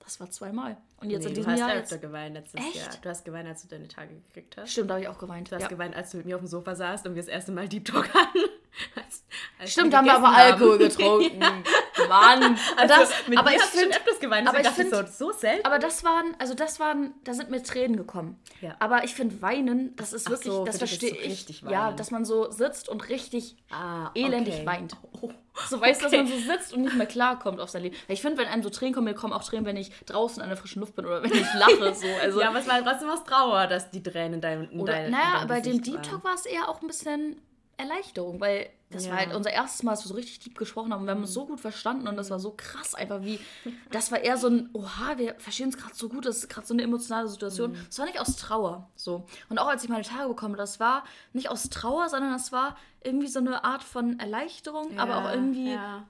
Das 0.00 0.20
war 0.20 0.30
zweimal. 0.30 0.76
Und 1.04 1.10
jetzt 1.10 1.22
nee, 1.22 1.28
in 1.28 1.34
du 1.34 1.40
diesem 1.40 1.52
hast 1.52 1.58
Jahr. 1.60 1.74
öfter 1.74 1.94
Jetzt, 1.96 2.02
geweint 2.02 2.34
letztes 2.34 2.60
Echt? 2.60 2.74
Jahr. 2.76 2.88
Du 3.02 3.08
hast 3.08 3.24
geweint, 3.24 3.48
als 3.48 3.62
du 3.62 3.68
deine 3.68 3.88
Tage 3.88 4.14
gekriegt 4.28 4.56
hast. 4.56 4.70
stimmt, 4.72 4.90
da 4.90 4.94
habe 4.94 5.02
ich 5.04 5.08
auch 5.08 5.18
geweint. 5.18 5.50
Du 5.50 5.54
hast 5.56 5.62
Ja. 5.62 5.68
geweint, 5.68 5.94
als 5.94 6.10
du 6.10 6.16
mit 6.18 6.26
mir 6.26 6.36
auf 6.36 6.42
dem 6.42 6.48
Sofa 6.48 6.74
saßt 6.74 7.06
und 7.06 7.14
wir 7.14 7.22
das 7.22 7.28
erste 7.28 7.52
Mal 7.52 7.68
Deep 7.68 7.84
Talk 7.84 8.08
hatten. 8.14 8.38
Als, 8.96 9.24
als 9.58 9.72
Stimmt, 9.72 9.92
da 9.92 9.98
haben 9.98 10.06
wir 10.06 10.14
aber 10.16 10.28
Alkohol 10.34 10.78
getrunken. 10.78 11.38
Mann. 12.08 12.42
Und 12.44 12.58
Also, 12.76 12.94
das, 12.94 13.12
aber 13.36 13.52
ich 13.52 13.62
finde, 13.62 13.96
öfters 13.96 14.18
geweint, 14.20 14.48
aber 14.48 14.60
ich 14.60 14.66
ich 14.66 14.90
so, 14.90 15.04
so 15.06 15.32
selten. 15.32 15.64
aber 15.64 15.78
das 15.78 16.02
waren, 16.04 16.34
also 16.38 16.54
das 16.54 16.80
waren, 16.80 17.14
da 17.24 17.34
sind 17.34 17.50
mir 17.50 17.62
Tränen 17.62 17.96
gekommen. 17.96 18.40
Ja. 18.60 18.74
Aber 18.80 19.04
ich 19.04 19.14
finde 19.14 19.40
Weinen, 19.42 19.94
das 19.96 20.12
ist 20.12 20.26
Ach 20.26 20.30
wirklich, 20.32 20.52
so, 20.52 20.64
das 20.64 20.78
verstehe 20.78 21.10
so 21.10 21.16
ich. 21.50 21.60
Ja, 21.62 21.92
dass 21.92 22.10
man 22.10 22.24
so 22.24 22.50
sitzt 22.50 22.88
und 22.88 23.08
richtig 23.08 23.56
Ah, 23.70 24.10
elendig 24.14 24.54
okay. 24.56 24.66
weint. 24.66 24.96
Oh. 25.20 25.30
So 25.68 25.80
weißt 25.80 26.02
du, 26.02 26.06
Okay. 26.06 26.18
dass 26.22 26.28
man 26.30 26.40
so 26.40 26.52
sitzt 26.52 26.72
und 26.74 26.82
nicht 26.82 26.96
mehr 26.96 27.06
klarkommt 27.06 27.60
auf 27.60 27.70
sein 27.70 27.82
Leben. 27.82 27.94
Weil 28.08 28.14
ich 28.14 28.22
finde, 28.22 28.38
wenn 28.38 28.48
einem 28.48 28.64
so 28.64 28.70
Tränen 28.70 28.92
kommen, 28.92 29.04
mir 29.04 29.14
kommen 29.14 29.32
auch 29.32 29.44
Tränen, 29.44 29.66
wenn 29.66 29.76
ich 29.76 29.92
draußen 30.06 30.42
an 30.42 30.48
der 30.48 30.56
frischen 30.58 30.80
Luft 30.80 30.96
bin 30.96 31.06
oder 31.06 31.22
wenn 31.22 31.30
ich 31.32 31.54
lache. 31.54 31.94
So. 31.94 32.06
Also, 32.20 32.40
Ja, 32.40 32.48
aber 32.48 32.58
es 32.58 32.66
war 32.68 32.82
trotzdem 32.82 33.08
was 33.08 33.22
Trauer, 33.24 33.68
dass 33.68 33.90
die 33.92 34.02
Tränen 34.02 34.34
in 34.34 34.40
deinem 34.40 34.68
in 34.70 34.80
oder, 34.80 34.92
dein, 34.94 35.04
in 35.06 35.10
naja, 35.12 35.34
deinem 35.38 35.48
bei 35.48 35.60
dem 35.60 35.80
Deep. 35.80 36.02
Talk 36.02 36.24
war 36.24 36.34
es 36.34 36.44
eher 36.44 36.68
auch 36.68 36.80
ein 36.82 36.88
bisschen 36.88 37.40
Erleichterung, 37.76 38.40
weil 38.40 38.70
das 38.90 39.06
Ja. 39.06 39.12
war 39.12 39.18
halt 39.18 39.34
unser 39.34 39.50
erstes 39.50 39.82
Mal, 39.82 39.92
dass 39.92 40.04
wir 40.04 40.08
so 40.08 40.14
richtig 40.14 40.38
deep 40.40 40.56
gesprochen 40.56 40.92
haben. 40.92 41.00
Und 41.00 41.06
wir 41.06 41.12
haben 41.14 41.22
uns 41.22 41.32
so 41.34 41.46
gut 41.46 41.60
verstanden 41.60 42.06
und 42.06 42.16
das 42.16 42.30
war 42.30 42.38
so 42.38 42.54
krass 42.56 42.94
einfach 42.94 43.22
wie, 43.22 43.40
das 43.90 44.12
war 44.12 44.20
eher 44.20 44.36
so 44.36 44.46
ein, 44.48 44.68
oha, 44.72 45.16
wir 45.18 45.34
verstehen 45.38 45.66
uns 45.66 45.76
gerade 45.76 45.94
so 45.94 46.08
gut, 46.08 46.26
das 46.26 46.38
ist 46.38 46.48
gerade 46.48 46.66
so 46.66 46.74
eine 46.74 46.82
emotionale 46.82 47.28
Situation. 47.28 47.72
Mhm. 47.72 47.86
Es 47.90 47.98
war 47.98 48.06
nicht 48.06 48.20
aus 48.20 48.36
Trauer, 48.36 48.88
so. 48.94 49.26
Und 49.48 49.58
auch 49.58 49.66
als 49.68 49.82
ich 49.82 49.88
meine 49.90 50.04
Tage 50.04 50.28
bekomme, 50.28 50.56
das 50.56 50.78
war 50.80 51.04
nicht 51.32 51.48
aus 51.50 51.68
Trauer, 51.70 52.08
sondern 52.08 52.32
das 52.32 52.52
war 52.52 52.76
irgendwie 53.02 53.28
so 53.28 53.38
eine 53.40 53.64
Art 53.64 53.82
von 53.82 54.18
Erleichterung, 54.20 54.98
aber 54.98 55.18
auch 55.24 55.30
irgendwie, 55.32 55.72
Ja. 55.72 56.04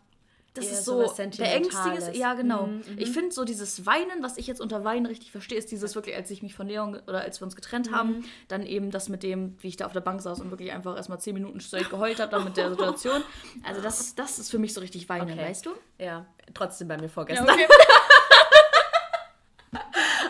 Das 0.54 0.66
ist 0.66 0.84
so. 0.84 1.06
Sentimentales. 1.08 2.16
Ja, 2.16 2.34
genau. 2.34 2.66
Mhm, 2.68 2.82
Ich 2.96 3.10
finde 3.10 3.32
so 3.32 3.44
dieses 3.44 3.84
Weinen, 3.86 4.22
was 4.22 4.38
ich 4.38 4.46
jetzt 4.46 4.60
unter 4.60 4.84
Weinen 4.84 5.04
richtig 5.06 5.30
verstehe, 5.32 5.58
ist 5.58 5.70
dieses 5.70 5.94
wirklich, 5.94 6.14
als 6.16 6.30
ich 6.30 6.42
mich 6.42 6.54
von 6.54 6.66
Leon 6.68 7.00
oder 7.06 7.20
als 7.22 7.40
wir 7.40 7.44
uns 7.44 7.56
getrennt 7.56 7.90
Mhm. 7.90 7.94
haben, 7.94 8.24
dann 8.48 8.64
eben 8.64 8.90
das 8.90 9.08
mit 9.08 9.22
dem, 9.22 9.56
wie 9.60 9.68
ich 9.68 9.76
da 9.76 9.86
auf 9.86 9.92
der 9.92 10.00
Bank 10.00 10.22
saß 10.22 10.40
und 10.40 10.50
wirklich 10.50 10.72
einfach 10.72 10.96
erstmal 10.96 11.20
zehn 11.20 11.34
Minuten 11.34 11.60
straight 11.60 11.90
geheult 11.90 12.20
habe, 12.20 12.30
dann 12.30 12.44
mit 12.44 12.56
der 12.56 12.70
Situation. 12.70 13.22
Also 13.64 13.80
das, 13.82 14.14
das 14.14 14.38
ist 14.38 14.50
für 14.50 14.58
mich 14.58 14.72
so 14.74 14.80
richtig 14.80 15.08
Weinen, 15.08 15.30
Okay. 15.32 15.40
weißt 15.50 15.66
du? 15.66 15.70
Ja, 15.98 16.24
trotzdem 16.54 16.88
bei 16.88 16.96
mir 16.98 17.08
vorgestern. 17.08 17.48
okay. 17.50 17.66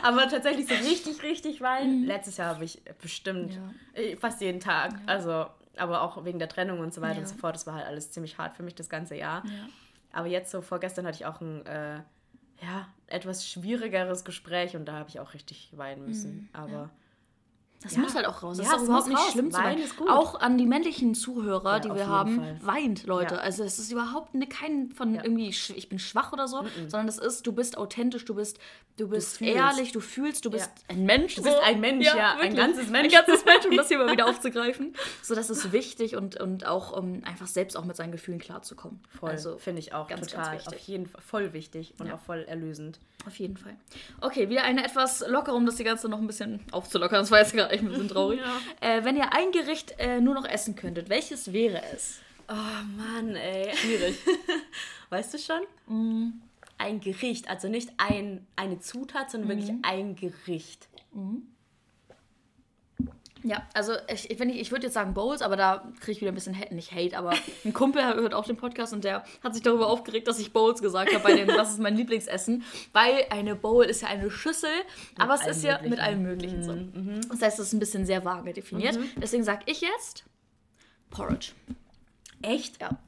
Aber 0.03 0.29
tatsächlich 0.29 0.67
so 0.69 0.75
richtig, 0.75 1.23
richtig 1.23 1.61
weinen. 1.61 2.05
Letztes 2.05 2.37
Jahr 2.37 2.55
habe 2.55 2.65
ich 2.65 2.83
bestimmt 3.01 3.57
Mhm. 3.57 3.75
Ja. 3.95 4.01
äh, 4.03 4.17
fast 4.17 4.41
jeden 4.41 4.61
Tag. 4.61 4.93
Also, 5.07 5.47
aber 5.77 6.03
auch 6.03 6.25
wegen 6.25 6.39
der 6.39 6.49
Trennung 6.49 6.79
und 6.81 6.93
so 6.95 7.01
weiter 7.01 7.15
Ja. 7.15 7.21
und 7.21 7.29
so 7.29 7.35
fort. 7.37 7.55
Das 7.55 7.67
war 7.67 7.75
halt 7.75 7.87
alles 7.87 8.11
ziemlich 8.11 8.37
hart 8.39 8.55
für 8.55 8.63
mich 8.63 8.75
das 8.75 8.89
ganze 8.89 9.17
Jahr. 9.17 9.43
Ja. 9.47 9.53
Aber 10.15 10.29
jetzt 10.29 10.51
so 10.51 10.63
vorgestern 10.63 11.07
hatte 11.07 11.17
ich 11.17 11.27
auch 11.27 11.41
ein 11.41 11.67
äh, 11.67 11.97
ja, 12.63 12.87
etwas 13.09 13.47
schwierigeres 13.49 14.25
Gespräch 14.25 14.77
und 14.77 14.87
da 14.87 14.95
habe 14.95 15.09
ich 15.09 15.19
auch 15.19 15.35
richtig 15.35 15.73
weinen 15.77 16.07
müssen. 16.07 16.49
Aber 16.53 16.91
Das 17.85 17.95
Ja. 17.95 18.01
muss 18.01 18.15
halt 18.15 18.27
auch 18.27 18.43
raus. 18.43 18.57
Das 18.57 18.67
Ja, 18.67 18.73
ist 18.73 18.79
auch 18.79 18.83
es 18.83 18.89
überhaupt 18.89 19.09
nicht 19.09 19.19
raus. 19.19 19.33
schlimm 19.33 19.51
zu 19.53 19.59
Weinen 19.59 19.67
weinen. 19.77 19.83
ist 19.85 19.97
gut. 19.97 20.09
Auch 20.09 20.41
an 20.41 20.59
die 20.59 20.67
männlichen 20.67 21.15
Zuhörer, 21.15 21.75
Ja, 21.75 21.79
die 21.81 21.95
wir 21.95 22.09
haben, 22.09 22.37
Fall. 22.37 22.57
weint, 22.63 23.05
Leute. 23.07 23.41
Also 23.41 23.63
es 23.63 23.79
ist 23.79 23.93
überhaupt 23.93 24.35
ne, 24.35 24.47
kein 24.49 24.91
von 24.91 25.15
irgendwie, 25.15 25.49
ich 25.49 25.89
bin 25.89 25.99
schwach 25.99 26.33
oder 26.33 26.49
so, 26.49 26.65
sondern 26.89 27.09
es 27.09 27.19
ist, 27.19 27.47
du 27.47 27.53
bist 27.53 27.79
authentisch, 27.79 28.25
du 28.25 28.35
bist, 28.35 28.59
du 28.97 29.09
bist 29.09 29.37
fühlst. 29.39 29.55
ehrlich, 29.55 29.93
du 29.93 30.01
fühlst, 30.01 30.45
du 30.45 30.51
bist 30.51 30.71
ein 30.89 31.05
Mensch. 31.05 31.35
Du 31.37 31.43
bist 31.43 31.57
ein 31.63 31.79
Mensch, 31.81 32.07
ja, 32.07 32.37
ein 32.41 32.55
ganzes 32.57 32.89
Mensch. 32.89 33.15
Ein 33.15 33.25
ganzes 33.27 33.45
Mensch, 33.45 33.67
um 33.67 33.77
das 33.77 33.89
hier 33.89 33.99
mal 33.99 34.11
wieder 34.11 34.27
aufzugreifen. 34.31 34.95
So, 35.23 35.35
das 35.35 35.51
ist 35.51 35.73
wichtig 35.73 36.17
und, 36.17 36.41
und 36.41 36.67
auch, 36.67 36.97
um 36.97 37.23
einfach 37.25 37.47
selbst 37.47 37.77
auch 37.77 37.85
mit 37.85 37.97
seinen 37.97 38.13
Gefühlen 38.13 38.39
klarzukommen. 38.41 39.01
voll, 39.21 39.31
Also, 39.31 39.59
finde 39.59 39.81
ich 39.81 39.93
auch 39.93 40.09
ganz, 40.09 40.29
total. 40.29 40.53
ganz 40.57 40.69
auf 40.69 40.79
jeden 40.79 41.07
Fall 41.07 41.21
voll 41.21 41.53
wichtig 41.53 41.95
und 41.99 42.11
auch 42.11 42.21
voll 42.21 42.45
erlösend. 42.49 42.99
Auf 43.27 43.37
jeden 43.39 43.57
Fall. 43.57 43.75
Okay, 44.21 44.49
wieder 44.49 44.65
eine 44.65 44.85
etwas 44.85 45.25
locker, 45.29 45.55
um 45.55 45.67
das 45.67 45.77
die 45.77 45.85
ganze 45.85 46.09
noch 46.09 46.19
ein 46.19 46.27
bisschen 46.27 46.61
aufzulockern. 46.73 47.21
Das 47.21 47.31
war 47.31 47.39
jetzt 47.41 47.53
gerade 47.53 47.74
echt 47.75 47.83
ein 47.83 47.89
bisschen 47.91 48.09
traurig. 48.09 48.41
Ja. 48.41 48.97
äh, 48.99 49.05
wenn 49.05 49.17
ihr 49.17 49.33
ein 49.33 49.53
Gericht 49.53 49.95
äh, 49.99 50.21
nur 50.21 50.35
noch 50.35 50.47
essen 50.47 50.75
könntet, 50.77 51.09
welches 51.09 51.53
wäre 51.53 51.83
es? 51.95 52.21
Oh 52.49 52.53
Mann, 52.97 53.37
ey. 53.37 53.75
Schwierig. 53.77 54.17
Weißt 55.11 55.35
du 55.35 55.39
schon? 55.39 55.61
Ein 56.79 57.01
Gericht, 57.01 57.49
also 57.49 57.69
nicht 57.69 57.91
ein, 57.99 58.47
eine 58.57 58.81
Zutat, 58.81 59.31
sondern 59.31 59.49
wirklich 59.51 59.73
ein 59.83 60.17
Gericht. 60.17 60.89
Ja, 63.47 63.63
also 63.75 63.93
ich, 64.09 64.31
ich, 64.31 64.41
ich, 64.41 64.61
ich 64.61 64.71
würde 64.73 64.87
jetzt 64.87 64.95
sagen 64.95 65.13
Bowls, 65.13 65.43
aber 65.43 65.57
da 65.57 65.93
kriege 66.01 66.13
ich 66.13 66.21
wieder 66.23 66.33
ein 66.33 66.35
bisschen 66.35 66.59
Hate, 66.59 66.75
nicht 66.75 66.93
Hate, 66.93 67.17
aber 67.17 67.35
ein 67.65 67.75
Kumpel 67.75 68.03
hört 68.15 68.33
auch 68.33 68.47
den 68.47 68.57
Podcast 68.57 68.95
und 68.95 69.05
der 69.05 69.23
hat 69.43 69.53
sich 69.53 69.63
darüber 69.63 69.89
aufgeregt, 69.89 70.27
dass 70.29 70.39
ich 70.39 70.55
Bowls 70.55 70.81
gesagt 70.81 71.13
habe 71.13 71.23
bei 71.23 71.35
dem, 71.35 71.49
das 71.49 71.71
ist 71.71 71.79
mein 71.79 71.95
Lieblingsessen, 71.95 72.65
weil 72.93 73.27
eine 73.29 73.55
Bowl 73.55 73.85
ist 73.85 74.01
ja 74.01 74.09
eine 74.09 74.31
Schüssel, 74.31 74.71
aber 75.19 75.35
es 75.35 75.47
ist 75.47 75.63
ja 75.63 75.79
mit 75.83 76.01
allem 76.01 76.23
Möglichen 76.23 76.63
so. 76.63 76.75
Das 77.29 77.43
heißt, 77.43 77.59
es 77.59 77.67
ist 77.67 77.73
ein 77.75 77.81
bisschen 77.81 78.07
sehr 78.07 78.25
vage 78.25 78.55
definiert. 78.55 78.99
Deswegen 79.17 79.45
sage 79.45 79.61
ich 79.67 79.83
jetzt 79.83 80.25
Porridge. 81.11 81.53
Echt? 82.41 82.81
Ja. 82.81 82.99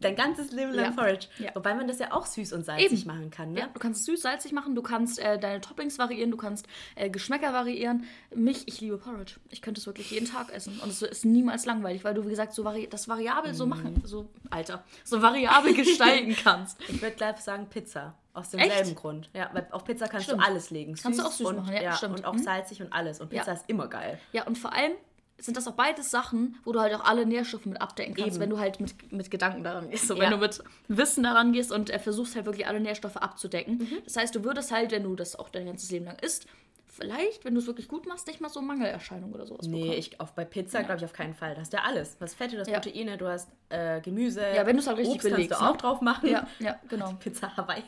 Dein 0.00 0.14
ganzes 0.14 0.52
Leben 0.52 0.72
lang 0.72 0.84
Ja. 0.86 0.90
Porridge. 0.92 1.26
Ja. 1.38 1.50
Wobei 1.54 1.74
man 1.74 1.88
das 1.88 1.98
ja 1.98 2.12
auch 2.12 2.24
süß 2.26 2.52
und 2.52 2.64
salzig 2.64 2.92
Eben. 3.00 3.06
machen 3.06 3.30
kann, 3.30 3.52
ne? 3.52 3.60
Ja, 3.60 3.66
du 3.66 3.80
kannst 3.80 4.00
es 4.00 4.06
süß, 4.06 4.22
salzig 4.22 4.52
machen, 4.52 4.74
du 4.74 4.82
kannst 4.82 5.18
äh, 5.18 5.38
deine 5.38 5.60
Toppings 5.60 5.98
variieren, 5.98 6.30
du 6.30 6.36
kannst 6.36 6.66
äh, 6.94 7.10
Geschmäcker 7.10 7.52
variieren. 7.52 8.04
Mich, 8.34 8.68
ich 8.68 8.80
liebe 8.80 8.96
Porridge. 8.98 9.34
Ich 9.50 9.60
könnte 9.62 9.80
es 9.80 9.86
wirklich 9.86 10.10
jeden 10.10 10.26
Tag 10.30 10.52
essen 10.52 10.78
und 10.82 10.88
es 10.90 11.02
ist 11.02 11.24
niemals 11.24 11.66
langweilig, 11.66 12.04
weil 12.04 12.14
du, 12.14 12.24
wie 12.24 12.30
gesagt, 12.30 12.54
so 12.54 12.64
vari 12.64 12.86
das 12.88 13.08
variabel 13.08 13.54
so 13.54 13.66
machen, 13.66 14.00
so, 14.04 14.28
Alter, 14.50 14.84
so 15.04 15.20
variabel 15.20 15.74
gestalten 15.74 16.36
kannst. 16.42 16.78
Ich 16.88 17.02
würde 17.02 17.16
gleich 17.16 17.36
sagen 17.38 17.66
Pizza. 17.68 18.14
Aus 18.34 18.50
demselben? 18.50 18.94
Grund. 18.94 19.30
Ja, 19.34 19.50
weil 19.52 19.66
auf 19.72 19.82
Pizza 19.84 20.06
kannst 20.06 20.26
Stimmt. 20.26 20.42
du 20.42 20.46
alles 20.46 20.70
legen. 20.70 20.94
Kannst 20.94 21.18
du 21.18 21.24
auch 21.24 21.32
süß 21.32 21.46
und, 21.48 21.56
machen, 21.56 21.74
ja, 21.74 21.96
stimmt. 21.96 22.18
Und 22.18 22.24
auch 22.24 22.34
Mhm. 22.34 22.38
salzig 22.44 22.80
und 22.80 22.92
alles. 22.92 23.20
Und 23.20 23.30
Pizza 23.30 23.48
Ja. 23.48 23.52
ist 23.54 23.64
immer 23.68 23.88
geil. 23.88 24.20
Ja, 24.32 24.46
und 24.46 24.56
vor 24.56 24.72
allem 24.72 24.92
sind 25.40 25.56
das 25.56 25.66
auch 25.68 25.72
beides 25.74 26.10
Sachen, 26.10 26.58
wo 26.64 26.72
du 26.72 26.80
halt 26.80 26.92
auch 26.94 27.04
alle 27.04 27.24
Nährstoffe 27.24 27.64
mit 27.66 27.80
abdecken 27.80 28.14
kannst, 28.14 28.32
Eben. 28.36 28.40
wenn 28.40 28.50
du 28.50 28.58
halt 28.58 28.80
mit, 28.80 29.12
mit 29.12 29.30
Gedanken 29.30 29.62
daran 29.62 29.88
gehst. 29.90 30.08
So, 30.08 30.14
Ja. 30.14 30.22
Wenn 30.22 30.30
du 30.32 30.36
mit 30.38 30.62
Wissen 30.88 31.22
daran 31.22 31.52
gehst 31.52 31.70
und 31.72 31.90
äh, 31.90 31.98
versuchst 31.98 32.34
halt 32.34 32.46
wirklich 32.46 32.66
alle 32.66 32.80
Nährstoffe 32.80 33.16
abzudecken. 33.16 33.78
Mhm. 33.78 33.98
Das 34.04 34.16
heißt, 34.16 34.34
du 34.34 34.42
würdest 34.44 34.72
halt, 34.72 34.90
wenn 34.90 35.04
du 35.04 35.14
das 35.14 35.36
auch 35.36 35.48
dein 35.48 35.66
ganzes 35.66 35.90
Leben 35.92 36.06
lang 36.06 36.18
isst, 36.20 36.46
vielleicht, 36.86 37.44
wenn 37.44 37.54
du 37.54 37.60
es 37.60 37.68
wirklich 37.68 37.86
gut 37.86 38.06
machst, 38.08 38.26
nicht 38.26 38.40
mal 38.40 38.48
so 38.48 38.60
Mangelerscheinungen 38.60 39.32
oder 39.32 39.46
sowas 39.46 39.66
Nee, 39.68 39.82
bekommen. 39.82 39.98
ich, 39.98 40.18
auf, 40.20 40.32
bei 40.32 40.44
Pizza 40.44 40.82
glaube 40.82 40.98
ich 40.98 41.04
auf 41.04 41.12
keinen 41.12 41.34
Fall. 41.34 41.54
Da 41.54 41.60
hast 41.60 41.72
du 41.72 41.76
ja 41.76 41.84
alles. 41.84 42.18
Du 42.18 42.24
hast 42.24 42.34
Fette, 42.34 42.56
du 42.56 42.60
hast 42.62 42.68
Ja. 42.68 42.80
Proteine, 42.80 43.16
du 43.16 43.28
hast 43.28 43.48
äh, 43.68 44.00
Gemüse. 44.00 44.40
Ja, 44.40 44.66
wenn 44.66 44.74
du 44.74 44.82
es 44.82 44.88
halt 44.88 44.98
richtig 44.98 45.14
Obst 45.14 45.22
kannst 45.28 45.36
belegst, 45.36 45.60
du 45.60 45.64
auch 45.64 45.72
ne? 45.74 45.78
drauf 45.78 46.00
machen. 46.00 46.28
Ja, 46.28 46.48
ja, 46.58 46.76
genau. 46.88 47.12
Pizza 47.20 47.56
Hawaii. 47.56 47.78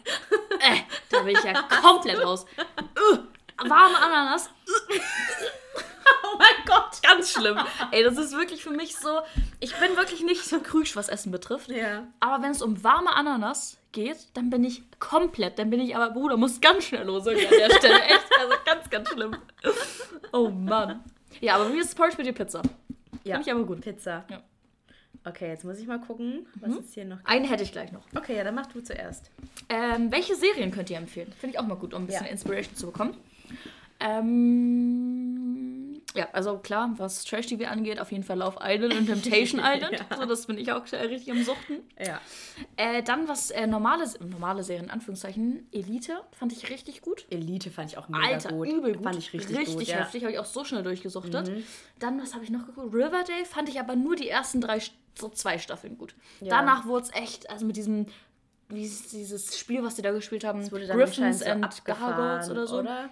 Äh, 0.60 0.76
da 1.10 1.22
bin 1.22 1.34
ich 1.36 1.42
ja 1.42 1.54
komplett 1.82 2.22
raus. 2.24 2.46
Uh, 3.12 3.18
warme 3.68 3.96
Ananas. 3.98 4.48
oh 6.24 6.38
mein 6.38 6.64
Gott. 6.66 7.02
Ganz 7.02 7.32
schlimm. 7.32 7.58
Ey, 7.90 8.02
das 8.02 8.16
ist 8.18 8.32
wirklich 8.32 8.62
für 8.62 8.70
mich 8.70 8.96
so. 8.96 9.20
Ich 9.60 9.74
bin 9.76 9.96
wirklich 9.96 10.22
nicht 10.22 10.44
so 10.44 10.60
krüsch, 10.60 10.96
was 10.96 11.08
Essen 11.08 11.32
betrifft. 11.32 11.70
Ja. 11.70 12.06
Aber 12.20 12.42
wenn 12.42 12.50
es 12.50 12.62
um 12.62 12.82
warme 12.84 13.14
Ananas 13.14 13.78
geht, 13.92 14.18
dann 14.34 14.50
bin 14.50 14.64
ich 14.64 14.82
komplett. 15.00 15.58
Dann 15.58 15.70
bin 15.70 15.80
ich 15.80 15.96
aber, 15.96 16.10
Bruder, 16.12 16.36
muss 16.36 16.60
ganz 16.60 16.84
schnell 16.84 17.04
los 17.06 17.26
irgendwie 17.26 17.46
an 17.46 17.68
der 17.70 17.76
Stelle. 17.78 18.02
Echt, 18.02 18.28
also 18.38 18.54
ganz, 18.64 18.90
ganz 18.90 19.08
schlimm. 19.08 19.36
Oh 20.32 20.48
Mann. 20.48 21.02
Ja, 21.40 21.56
aber 21.56 21.72
wie 21.72 21.78
ist 21.78 21.94
Porridge 21.96 22.16
mit 22.18 22.26
dir 22.26 22.32
Pizza? 22.32 22.62
Ja. 23.24 23.36
Finde 23.36 23.48
ich 23.48 23.52
aber 23.54 23.64
gut. 23.64 23.80
Pizza. 23.80 24.24
Ja. 24.28 24.42
Okay, 25.24 25.48
jetzt 25.48 25.64
muss 25.64 25.78
ich 25.78 25.86
mal 25.86 26.00
gucken, 26.00 26.46
was 26.54 26.74
ist 26.76 26.94
hier 26.94 27.04
noch. 27.04 27.18
Einen 27.24 27.44
hätte 27.44 27.62
ich 27.62 27.72
gleich 27.72 27.92
noch. 27.92 28.02
Okay, 28.16 28.36
ja, 28.36 28.42
dann 28.44 28.54
mach 28.54 28.66
du 28.66 28.80
zuerst. 28.82 29.30
Ähm, 29.68 30.10
welche 30.10 30.34
Serien 30.34 30.70
könnt 30.70 30.88
ihr 30.88 30.96
empfehlen? 30.96 31.30
Finde 31.38 31.54
ich 31.54 31.60
auch 31.60 31.66
mal 31.66 31.74
gut, 31.74 31.92
um 31.92 32.04
ein 32.04 32.06
bisschen 32.06 32.24
Ja. 32.24 32.32
Inspiration 32.32 32.74
zu 32.74 32.86
bekommen. 32.86 33.14
Ähm, 34.00 35.89
ja, 36.14 36.28
also 36.32 36.58
klar, 36.58 36.92
was 36.96 37.24
Trash-TV 37.24 37.66
angeht, 37.66 38.00
auf 38.00 38.10
jeden 38.10 38.24
Fall 38.24 38.38
Love 38.38 38.58
Island 38.60 38.94
und 38.94 39.06
Temptation 39.06 39.60
Island. 39.64 39.92
Ja. 39.92 40.16
So, 40.16 40.24
das 40.24 40.46
bin 40.46 40.58
ich 40.58 40.72
auch 40.72 40.82
richtig 40.92 41.30
am 41.30 41.44
Suchten. 41.44 41.78
Ja. 41.98 42.20
Äh, 42.76 43.02
dann 43.02 43.28
was 43.28 43.50
äh, 43.50 43.66
normale, 43.66 44.04
normale 44.20 44.62
Serien, 44.64 44.86
in 44.86 44.90
Anführungszeichen, 44.90 45.68
Elite, 45.70 46.20
fand 46.32 46.52
ich 46.52 46.68
richtig 46.70 47.02
gut. 47.02 47.26
Elite 47.30 47.70
fand 47.70 47.90
ich 47.90 47.98
auch 47.98 48.08
mega 48.08 48.26
Alter, 48.26 48.52
gut. 48.52 48.68
übel 48.68 48.94
gut. 48.94 49.04
Fand 49.04 49.18
ich 49.18 49.32
richtig, 49.32 49.56
richtig 49.56 49.76
gut. 49.76 49.86
Ja. 49.86 49.98
heftig, 49.98 50.22
habe 50.24 50.32
ich 50.32 50.38
auch 50.38 50.46
so 50.46 50.64
schnell 50.64 50.82
durchgesuchtet. 50.82 51.50
Dann, 51.98 52.20
was 52.20 52.34
habe 52.34 52.44
ich 52.44 52.50
noch 52.50 52.66
geguckt? 52.66 52.92
Riverdale 52.92 53.44
fand 53.44 53.68
ich 53.68 53.78
aber 53.78 53.94
nur 53.94 54.16
die 54.16 54.28
ersten 54.28 54.60
drei, 54.60 54.80
so 55.14 55.28
zwei 55.28 55.58
Staffeln 55.58 55.96
gut. 55.96 56.14
Ja. 56.40 56.48
Danach 56.48 56.86
wurde 56.86 57.04
es 57.04 57.14
echt, 57.14 57.48
also 57.50 57.64
mit 57.66 57.76
diesem, 57.76 58.06
wie 58.68 58.82
ist 58.82 59.12
dieses 59.12 59.56
Spiel, 59.58 59.82
was 59.84 59.94
die 59.94 60.02
da 60.02 60.10
gespielt 60.10 60.44
haben, 60.44 60.60
Es 60.60 60.72
wurde 60.72 60.86
dann 60.86 60.96
Griffins 60.96 61.42
and 61.42 61.72
so 61.72 61.78
abgefahren, 61.78 62.16
Gargoyles 62.16 62.50
oder 62.50 62.66
so. 62.66 62.78
Oder? 62.80 63.10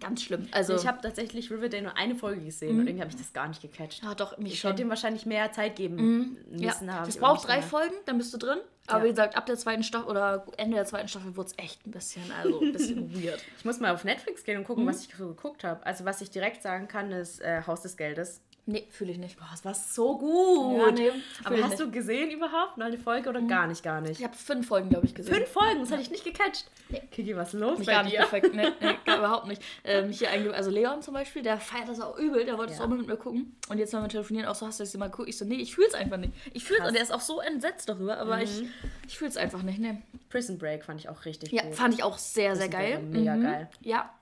Ganz 0.00 0.22
schlimm. 0.22 0.46
Also, 0.52 0.76
Ich 0.76 0.86
habe 0.86 1.00
tatsächlich 1.02 1.50
Riverdale 1.50 1.82
nur 1.82 1.96
eine 1.96 2.14
Folge 2.14 2.42
gesehen 2.42 2.78
und 2.78 2.86
irgendwie 2.86 3.00
habe 3.02 3.10
ich 3.10 3.16
das 3.16 3.32
gar 3.32 3.48
nicht 3.48 3.60
gecatcht. 3.60 4.02
ja 4.04 4.14
doch, 4.14 4.38
mich 4.38 4.52
Ich 4.52 4.60
schon. 4.60 4.70
hätte 4.70 4.82
ihm 4.82 4.88
wahrscheinlich 4.88 5.26
mehr 5.26 5.50
Zeit 5.50 5.74
geben 5.76 6.38
Ja, 6.52 6.68
müssen. 6.72 6.92
habe 6.94 7.06
das 7.06 7.16
braucht 7.16 7.40
auch 7.40 7.44
drei 7.46 7.56
gemacht. 7.56 7.70
Folgen, 7.70 7.94
dann 8.06 8.18
bist 8.18 8.32
du 8.32 8.38
drin. 8.38 8.58
Aber 8.86 9.00
Ja. 9.00 9.04
wie 9.04 9.08
gesagt, 9.10 9.36
ab 9.36 9.46
der 9.46 9.56
zweiten 9.56 9.82
Staffel 9.82 10.08
oder 10.08 10.46
Ende 10.56 10.76
der 10.76 10.84
zweiten 10.86 11.08
Staffel 11.08 11.36
wurde 11.36 11.48
es 11.48 11.58
echt 11.62 11.86
ein 11.86 11.90
bisschen, 11.90 12.22
also 12.40 12.60
ein 12.60 12.72
bisschen 12.72 13.12
weird. 13.22 13.42
Ich 13.58 13.64
muss 13.64 13.80
mal 13.80 13.92
auf 13.92 14.04
Netflix 14.04 14.44
gehen 14.44 14.58
und 14.58 14.64
gucken, 14.64 14.84
Mhm. 14.84 14.88
was 14.88 15.02
ich 15.04 15.14
so 15.14 15.26
geguckt 15.28 15.64
habe. 15.64 15.84
Also 15.84 16.04
was 16.04 16.20
ich 16.20 16.30
direkt 16.30 16.62
sagen 16.62 16.86
kann, 16.88 17.10
ist 17.10 17.40
äh, 17.42 17.62
Haus 17.66 17.82
des 17.82 17.96
Geldes. 17.96 18.40
Nee, 18.70 18.86
fühle 18.90 19.12
ich 19.12 19.16
nicht. 19.18 19.38
Boah, 19.38 19.48
es 19.54 19.64
war 19.64 19.72
so 19.72 20.18
gut. 20.18 20.78
Ja, 20.78 20.90
nee, 20.90 21.10
Aber 21.42 21.56
hast 21.62 21.70
nicht. 21.70 21.80
du 21.80 21.90
gesehen 21.90 22.30
überhaupt 22.30 22.76
mal 22.76 22.84
eine 22.84 22.98
Folge 22.98 23.30
oder 23.30 23.40
gar 23.40 23.66
nicht, 23.66 23.82
gar 23.82 24.02
nicht? 24.02 24.18
Ich 24.18 24.24
habe 24.24 24.36
fünf 24.36 24.68
Folgen, 24.68 24.90
glaube 24.90 25.06
ich, 25.06 25.14
gesehen. 25.14 25.34
Fünf 25.34 25.48
Folgen, 25.48 25.80
das 25.80 25.90
hatte 25.90 26.02
ich 26.02 26.10
nicht 26.10 26.22
gecatcht. 26.22 26.66
Nee. 26.90 27.00
Kiki, 27.10 27.34
was 27.34 27.54
ist 27.54 27.60
los 27.60 27.78
Mich 27.78 27.86
bei 27.86 27.94
gar 27.94 28.02
nicht 28.02 28.12
dir? 28.14 28.18
perfekt. 28.20 28.54
Nee, 28.54 28.66
nee, 28.80 28.94
überhaupt 29.16 29.46
nicht. 29.46 29.62
Ähm, 29.84 30.10
hier 30.10 30.30
also 30.54 30.70
Leon 30.70 31.00
zum 31.00 31.14
Beispiel, 31.14 31.40
der 31.42 31.58
feiert 31.58 31.88
das 31.88 31.98
auch 31.98 32.18
übel, 32.18 32.44
der 32.44 32.58
wollte 32.58 32.72
es 32.74 32.78
Ja. 32.78 32.84
auch 32.84 32.88
mal 32.90 32.98
mit 32.98 33.06
mir 33.06 33.16
gucken. 33.16 33.56
Und 33.70 33.78
jetzt, 33.78 33.94
wenn 33.94 34.02
wir 34.02 34.08
telefonieren, 34.10 34.46
auch 34.46 34.54
so, 34.54 34.66
hast 34.66 34.80
du 34.80 34.84
das 34.84 34.94
mal 34.98 35.08
gucken? 35.10 35.28
Ich 35.30 35.38
so, 35.38 35.46
nee, 35.46 35.54
ich 35.56 35.74
fühl's 35.74 35.94
einfach 35.94 36.18
nicht. 36.18 36.34
Ich 36.52 36.64
fühl's 36.64 36.80
Krass. 36.80 36.88
und 36.88 36.94
der 36.94 37.02
ist 37.02 37.10
auch 37.12 37.20
so 37.22 37.40
entsetzt 37.40 37.88
darüber, 37.88 38.18
aber 38.18 38.42
ich, 38.42 38.64
ich 39.06 39.16
fühl's 39.16 39.38
einfach 39.38 39.62
nicht, 39.62 39.78
ne. 39.78 40.02
Prison 40.28 40.58
Break 40.58 40.84
fand 40.84 41.00
ich 41.00 41.08
auch 41.08 41.24
richtig 41.24 41.52
Ja, 41.52 41.62
gut. 41.62 41.74
fand 41.74 41.94
ich 41.94 42.02
auch 42.02 42.18
sehr, 42.18 42.54
sehr 42.54 42.68
Prison 42.68 42.80
geil. 42.80 42.98
Break 42.98 43.02
war 43.14 43.18
mega 43.20 43.34
Mhm. 43.36 43.42
geil. 43.44 43.68
Ja. 43.80 44.14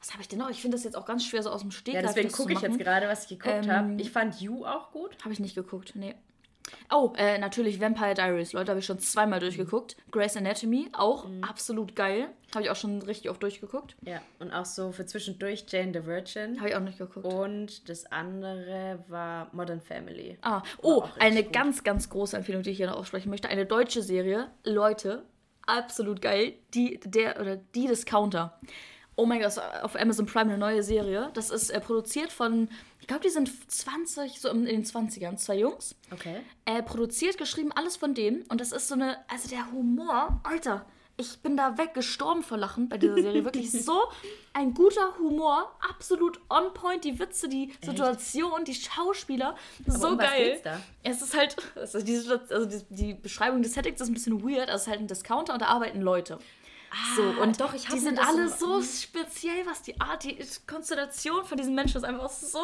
Was 0.00 0.12
habe 0.12 0.22
ich 0.22 0.28
denn 0.28 0.38
noch? 0.38 0.50
Ich 0.50 0.60
finde 0.60 0.76
das 0.76 0.84
jetzt 0.84 0.96
auch 0.96 1.06
ganz 1.06 1.24
schwer 1.24 1.42
so 1.42 1.50
aus 1.50 1.62
dem 1.62 1.70
Ja, 1.70 1.76
Stegreif 1.76 2.02
deswegen 2.02 2.28
das 2.28 2.36
zu 2.36 2.42
gucke 2.42 2.52
ich 2.54 2.60
jetzt 2.60 2.78
gerade, 2.78 3.08
was 3.08 3.24
ich 3.24 3.38
geguckt 3.38 3.64
Ähm, 3.64 3.72
habe. 3.72 3.94
Ich 3.98 4.10
fand 4.10 4.40
You 4.40 4.64
auch 4.64 4.92
gut. 4.92 5.16
Habe 5.22 5.32
ich 5.32 5.40
nicht 5.40 5.54
geguckt, 5.54 5.92
nee. 5.94 6.14
Oh, 6.90 7.12
äh, 7.16 7.38
natürlich 7.38 7.80
Vampire 7.80 8.14
Diaries. 8.14 8.52
Leute, 8.52 8.70
habe 8.70 8.80
ich 8.80 8.86
schon 8.86 8.98
zweimal 8.98 9.40
durchgeguckt. 9.40 9.96
Grey's 10.10 10.36
Anatomy, 10.36 10.88
auch 10.92 11.26
absolut 11.42 11.94
geil. 11.94 12.28
Habe 12.54 12.64
ich 12.64 12.70
auch 12.70 12.76
schon 12.76 13.02
richtig 13.02 13.30
oft 13.30 13.42
durchgeguckt. 13.42 13.96
Ja, 14.02 14.20
und 14.38 14.52
auch 14.52 14.64
so 14.64 14.92
für 14.92 15.06
zwischendurch 15.06 15.64
Jane 15.68 15.92
the 15.92 16.06
Virgin. 16.06 16.58
Habe 16.58 16.70
ich 16.70 16.76
auch 16.76 16.80
nicht 16.80 16.98
geguckt. 16.98 17.24
Und 17.26 17.88
das 17.88 18.06
andere 18.10 19.04
war 19.08 19.48
Modern 19.52 19.80
Family. 19.80 20.38
Ah, 20.42 20.62
oh, 20.82 21.04
eine 21.18 21.44
gut. 21.44 21.52
ganz, 21.52 21.84
ganz 21.84 22.08
große 22.10 22.36
Empfehlung, 22.36 22.62
die 22.62 22.70
ich 22.70 22.76
hier 22.78 22.88
noch 22.88 22.96
aussprechen 22.96 23.30
möchte. 23.30 23.48
Eine 23.48 23.66
deutsche 23.66 24.02
Serie. 24.02 24.50
Leute, 24.64 25.24
absolut 25.66 26.20
geil. 26.20 26.54
Die, 26.74 26.98
der, 27.04 27.40
oder 27.40 27.56
die 27.56 27.86
Discounter. 27.86 28.58
Oh 29.16 29.24
mein 29.24 29.40
Gott, 29.40 29.58
auf 29.82 29.96
Amazon 29.96 30.26
Prime 30.26 30.50
eine 30.50 30.58
neue 30.58 30.82
Serie. 30.82 31.30
Das 31.32 31.50
ist 31.50 31.70
äh, 31.70 31.80
produziert 31.80 32.30
von, 32.30 32.68
ich 33.00 33.06
glaube, 33.06 33.22
die 33.22 33.30
sind 33.30 33.50
20, 33.70 34.38
so 34.40 34.50
in 34.50 34.66
den 34.66 34.84
20ern, 34.84 35.36
zwei 35.36 35.56
Jungs. 35.58 35.94
Okay. 36.12 36.42
Äh, 36.66 36.82
produziert, 36.82 37.38
geschrieben, 37.38 37.72
alles 37.72 37.96
von 37.96 38.14
denen. 38.14 38.42
Und 38.48 38.60
das 38.60 38.72
ist 38.72 38.88
so 38.88 38.94
eine, 38.94 39.16
also 39.28 39.48
der 39.48 39.72
Humor, 39.72 40.40
Alter, 40.44 40.84
ich 41.18 41.38
bin 41.38 41.56
da 41.56 41.78
weggestorben 41.78 42.42
vor 42.42 42.58
Lachen 42.58 42.88
bei 42.88 42.98
dieser 42.98 43.14
Serie. 43.14 43.44
Wirklich 43.44 43.72
so 43.84 44.02
ein 44.52 44.74
guter 44.74 45.16
Humor, 45.18 45.72
absolut 45.88 46.38
on 46.50 46.74
point. 46.74 47.04
Die 47.04 47.18
Witze, 47.18 47.48
die 47.48 47.72
Situation, 47.82 48.64
die 48.64 48.74
Schauspieler, 48.74 49.56
so 49.86 50.08
um 50.08 50.18
was 50.18 50.26
geil. 50.26 50.60
Es 51.02 51.22
ist 51.22 51.34
halt, 51.34 51.56
also 51.74 52.02
die, 52.02 52.16
also 52.50 52.66
die, 52.66 52.82
die 52.90 53.14
Beschreibung 53.14 53.62
des 53.62 53.72
Settings 53.72 54.00
ist 54.00 54.08
ein 54.08 54.14
bisschen 54.14 54.42
weird. 54.42 54.68
Also 54.68 54.74
es 54.74 54.82
ist 54.82 54.88
halt 54.88 55.00
ein 55.00 55.06
Discounter 55.06 55.54
und 55.54 55.62
da 55.62 55.66
arbeiten 55.66 56.02
Leute. 56.02 56.38
So, 57.16 57.22
und 57.42 57.60
Ah, 57.60 57.64
doch, 57.66 57.74
ich 57.74 57.86
die 57.86 57.98
sind 57.98 58.18
alle 58.18 58.48
so- 58.48 58.80
so 58.80 58.82
speziell, 58.82 59.66
was 59.66 59.82
die 59.82 60.00
Art, 60.00 60.24
die 60.24 60.38
Konstellation 60.66 61.44
von 61.44 61.56
diesen 61.58 61.74
Menschen 61.74 61.98
ist 61.98 62.04
einfach 62.04 62.28
so 62.30 62.58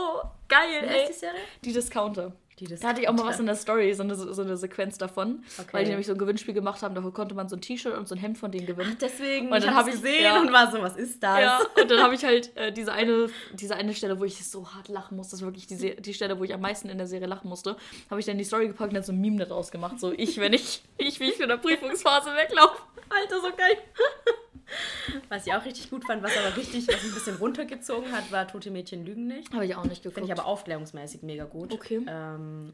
geil. 0.49 0.83
Wie 0.83 0.87
ey. 0.87 1.07
die 1.09 1.13
Serie? 1.13 1.41
Die 1.65 1.73
Discounter. 1.73 2.33
Die 2.59 2.67
Da 2.67 2.89
hatte 2.89 3.01
ich 3.01 3.09
auch 3.09 3.13
mal 3.15 3.27
Discounter. 3.27 3.29
was 3.33 3.41
in 3.41 3.47
der 3.47 3.55
Story, 3.57 3.95
so 3.95 4.03
eine, 4.03 4.15
so 4.15 4.43
eine 4.43 4.57
Sequenz 4.57 4.99
davon. 4.99 5.43
Okay. 5.59 5.69
Weil 5.73 5.85
die 5.85 5.91
nämlich 5.91 6.07
so 6.07 6.13
ein 6.13 6.19
Gewinnspiel 6.19 6.53
gemacht 6.55 6.83
haben, 6.83 6.95
da 6.95 7.01
konnte 7.01 7.35
man 7.35 7.49
so 7.49 7.57
ein 7.57 7.63
T-Shirt 7.63 7.97
und 7.97 8.07
so 8.07 8.15
ein 8.15 8.19
Hemd 8.19 8.37
von 8.39 8.53
denen 8.53 8.67
gewinnen. 8.67 8.97
Deswegen, 9.01 9.51
Und 9.51 9.65
dann 9.65 9.75
habe 9.75 9.89
ich- 9.89 9.97
gesehen 9.97 10.23
ja. 10.25 10.39
und 10.41 10.53
war 10.53 10.71
so, 10.71 10.81
was 10.83 10.97
ist 10.97 11.23
das? 11.23 11.41
Ja, 11.41 11.61
und 11.81 11.91
dann 11.91 12.01
habe 12.03 12.15
ich 12.15 12.25
halt 12.25 12.55
äh, 12.57 12.71
diese, 12.71 12.93
eine, 12.93 13.29
diese 13.55 13.75
eine 13.75 13.95
Stelle, 13.95 14.21
wo 14.21 14.25
ich 14.25 14.47
so 14.47 14.69
hart 14.75 14.89
lachen 14.89 15.17
musste, 15.17 15.33
das 15.33 15.41
ist 15.41 15.47
wirklich 15.47 15.67
die, 15.67 15.97
die 16.01 16.15
Stelle, 16.15 16.39
wo 16.39 16.45
ich 16.45 16.53
am 16.55 16.61
meisten 16.61 16.89
in 16.91 16.99
der 16.99 17.07
Serie 17.07 17.27
lachen 17.27 17.49
musste, 17.49 17.75
habe 18.11 18.21
ich 18.21 18.27
dann 18.27 18.39
die 18.39 18.45
Story 18.45 18.69
gepackt 18.69 18.91
und 18.91 18.95
dann 18.95 19.03
so 19.03 19.13
ein 19.13 19.21
Meme 19.21 19.45
daraus 19.45 19.71
gemacht. 19.71 19.99
So 19.99 20.13
ich, 20.13 20.39
wenn 20.39 20.53
ich, 20.53 20.83
ich 20.99 21.19
wie 21.21 21.31
ich 21.31 21.37
von 21.39 21.49
der 21.49 21.57
Prüfungsphase 21.57 22.31
weglaufe. 22.35 22.77
Alter, 23.09 23.41
so 23.41 23.57
geil. 23.57 23.79
Was 25.29 25.47
ich 25.47 25.53
auch 25.53 25.65
richtig 25.65 25.91
gut 25.91 26.05
fand, 26.05 26.23
was 26.23 26.35
aber 26.37 26.57
richtig, 26.57 26.89
was 26.89 27.05
ein 27.05 27.13
bisschen 27.13 27.37
runtergezogen 27.37 28.11
hat, 28.11 28.33
war 28.33 28.49
Tote 28.49 28.71
Mädchen 28.71 29.05
lügen 29.05 29.27
nicht. 29.27 29.53
Habe 29.53 29.67
ich 29.67 29.75
auch 29.75 29.85
nicht 29.85 30.03
geguckt. 30.03 30.15
Finde 30.15 30.33
ich 30.33 30.39
aber 30.39 30.47
aufklärungsmäßig 30.49 31.23
mega 31.23 31.45
gut. 31.45 31.73
Okay. 31.75 32.01
Ähm, 32.07 32.73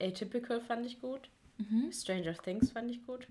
Atypical 0.00 0.60
fand 0.60 0.86
ich 0.86 1.00
gut. 1.00 1.28
Mhm. 1.58 1.92
Stranger 1.92 2.34
Things 2.34 2.70
fand 2.72 2.90
ich 2.90 3.04
gut. 3.04 3.26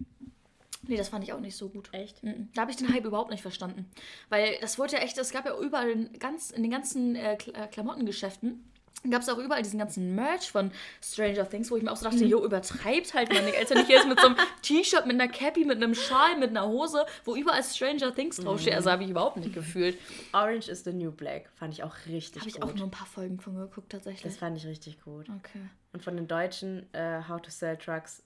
Nee, 0.88 0.98
das 0.98 1.10
fand 1.10 1.24
ich 1.24 1.34
auch 1.34 1.40
nicht 1.40 1.56
so 1.56 1.70
gut. 1.70 1.90
Echt? 1.92 2.24
Mhm. 2.24 2.50
Da 2.54 2.62
habe 2.62 2.72
ich 2.72 2.78
den 2.78 2.94
Hype 2.94 3.06
überhaupt 3.06 3.32
nicht 3.32 3.42
verstanden. 3.42 3.90
Weil 4.30 4.58
das 4.62 4.78
wurde 4.78 4.94
ja 4.94 5.00
echt, 5.00 5.18
es 5.18 5.32
gab 5.32 5.46
ja 5.46 5.58
überall 5.58 5.90
in, 5.90 6.14
ganz, 6.20 6.52
in 6.52 6.62
den 6.62 6.72
ganzen 6.72 7.16
äh, 7.16 7.34
äh, 7.34 7.68
Klamottengeschäften, 7.68 8.64
gab 9.10 9.22
es 9.22 9.30
auch 9.30 9.38
überall 9.38 9.62
diesen 9.62 9.80
ganzen 9.80 10.16
Merch 10.16 10.52
von 10.52 10.72
Stranger 11.04 11.50
Things, 11.50 11.72
wo 11.72 11.78
ich 11.78 11.84
mir 11.84 11.92
auch 11.92 11.98
so 11.98 12.06
dachte, 12.10 12.26
jo, 12.26 12.44
übertreibt 12.44 13.14
halt 13.14 13.30
nicht. 13.30 13.58
Als 13.58 13.70
wenn 13.70 13.80
ich 13.80 13.88
jetzt 13.88 14.08
mit 14.08 14.20
so 14.20 14.28
einem 14.28 14.36
T-Shirt, 14.62 15.06
mit 15.06 15.20
einer 15.20 15.32
Cappy, 15.32 15.66
mit 15.66 15.78
einem 15.78 15.96
Schal, 15.96 16.38
mit 16.38 16.50
einer 16.50 16.68
Hose, 16.68 17.06
wo 17.24 17.36
überall 17.36 17.64
Stranger 17.64 18.14
Things 18.14 18.38
draufsteht. 18.38 18.74
Also 18.74 18.92
habe 18.92 19.04
ich 19.04 19.10
überhaupt 19.10 19.38
nicht 19.38 19.54
gefühlt. 19.54 19.98
Orange 20.34 20.70
is 20.70 20.84
the 20.84 20.94
New 20.94 21.12
Black 21.12 21.50
fand 21.56 21.74
ich 21.74 21.84
auch 21.84 21.96
richtig 22.08 22.42
Habe 22.42 22.50
ich 22.50 22.60
gut. 22.60 22.64
auch 22.64 22.76
nur 22.76 22.88
ein 22.88 22.92
paar 22.92 23.08
Folgen 23.08 23.40
von 23.40 23.56
geguckt, 23.56 23.92
tatsächlich. 23.92 24.24
das 24.24 24.38
fand 24.38 24.58
ich 24.58 24.66
richtig 24.66 25.02
gut. 25.02 25.28
Okay. 25.30 25.62
Und 25.94 26.04
von 26.04 26.16
den 26.16 26.28
Deutschen 26.28 26.92
äh, 26.94 27.22
How 27.28 27.42
to 27.42 27.50
Sell 27.50 27.78
Trucks 27.78 28.24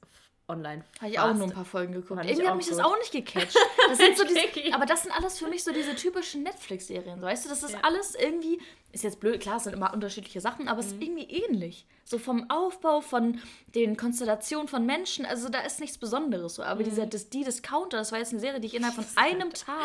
online. 0.48 0.84
Habe 1.00 1.12
ich 1.12 1.20
auch 1.20 1.34
nur 1.34 1.44
ein 1.48 1.52
paar 1.54 1.66
Folgen 1.66 1.94
geguckt. 1.94 2.24
Irgendwie 2.26 2.48
hat 2.48 2.56
mich 2.58 2.68
das 2.68 2.78
gut. 2.78 2.86
auch 2.86 2.98
nicht 2.98 3.12
gecatcht. 3.12 3.56
Das 3.88 3.98
sind 3.98 4.18
so 4.18 4.24
diese, 4.26 4.40
aber 4.74 4.86
das 4.86 5.04
sind 5.04 5.12
alles 5.12 5.40
für 5.40 5.48
mich 5.48 5.64
so 5.64 5.72
diese 5.72 5.96
typischen 5.96 6.44
Netflix-Serien. 6.44 7.22
Weißt 7.22 7.46
du, 7.46 7.50
das 7.50 7.64
ist 7.64 7.72
Ja. 7.74 7.80
alles 7.84 8.16
irgendwie, 8.16 8.60
ist 8.92 9.04
jetzt 9.04 9.20
blöd, 9.20 9.40
klar, 9.42 9.58
es 9.58 9.64
sind 9.64 9.74
immer 9.74 9.94
unterschiedliche 9.94 10.42
Sachen, 10.42 10.68
aber 10.68 10.80
es 10.80 10.88
Mhm. 10.88 11.02
ist 11.02 11.08
irgendwie 11.08 11.30
ähnlich. 11.46 11.86
So 12.12 12.20
vom 12.20 12.50
Aufbau, 12.50 13.00
von 13.00 13.40
den 13.74 13.96
Konstellationen 13.96 14.68
von 14.68 14.86
Menschen, 14.86 15.26
also 15.26 15.48
da 15.48 15.62
ist 15.62 15.80
nichts 15.80 15.98
Besonderes. 15.98 16.56
So. 16.56 16.62
Mhm. 16.62 16.68
Aber 16.68 16.84
dieser, 16.84 17.06
das, 17.06 17.30
die 17.30 17.46
Discounter, 17.46 17.98
das 18.00 18.12
war 18.12 18.20
jetzt 18.20 18.32
eine 18.34 18.42
Serie, 18.42 18.60
die 18.60 18.68
ich 18.68 18.76
innerhalb 18.76 18.96
von 18.96 19.06
einem 19.16 19.54
Tag 19.54 19.78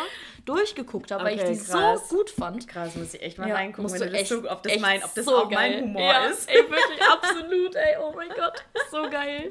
durchgeguckt 0.44 1.12
habe, 1.12 1.22
weil 1.24 1.36
ich 1.36 1.40
Okay, 1.42 1.52
die 1.52 1.64
krass. 1.64 2.08
so 2.08 2.16
gut 2.16 2.30
fand. 2.30 2.66
Krass, 2.66 2.96
muss 2.96 3.14
ich 3.14 3.22
echt 3.22 3.38
mal 3.38 3.48
Ja, 3.48 3.54
reingucken, 3.54 3.84
musst 3.84 3.94
wenn 3.94 4.00
du 4.00 4.06
du 4.06 4.12
das 4.12 4.20
echt- 4.22 4.28
so, 4.30 4.50
ob 4.50 4.60
das, 4.64 4.78
mein, 4.80 5.04
ob 5.04 5.14
das 5.14 5.24
so 5.24 5.36
auch 5.36 5.48
geil. 5.48 5.70
mein 5.82 5.84
Humor 5.84 6.02
ja, 6.02 6.26
ist. 6.26 6.50
Ey, 6.50 6.56
wirklich, 6.68 7.00
absolut, 7.08 7.74
ey. 7.76 7.94
Oh 8.02 8.12
mein 8.16 8.28
Gott, 8.30 8.64
so 8.90 9.08
geil. 9.08 9.50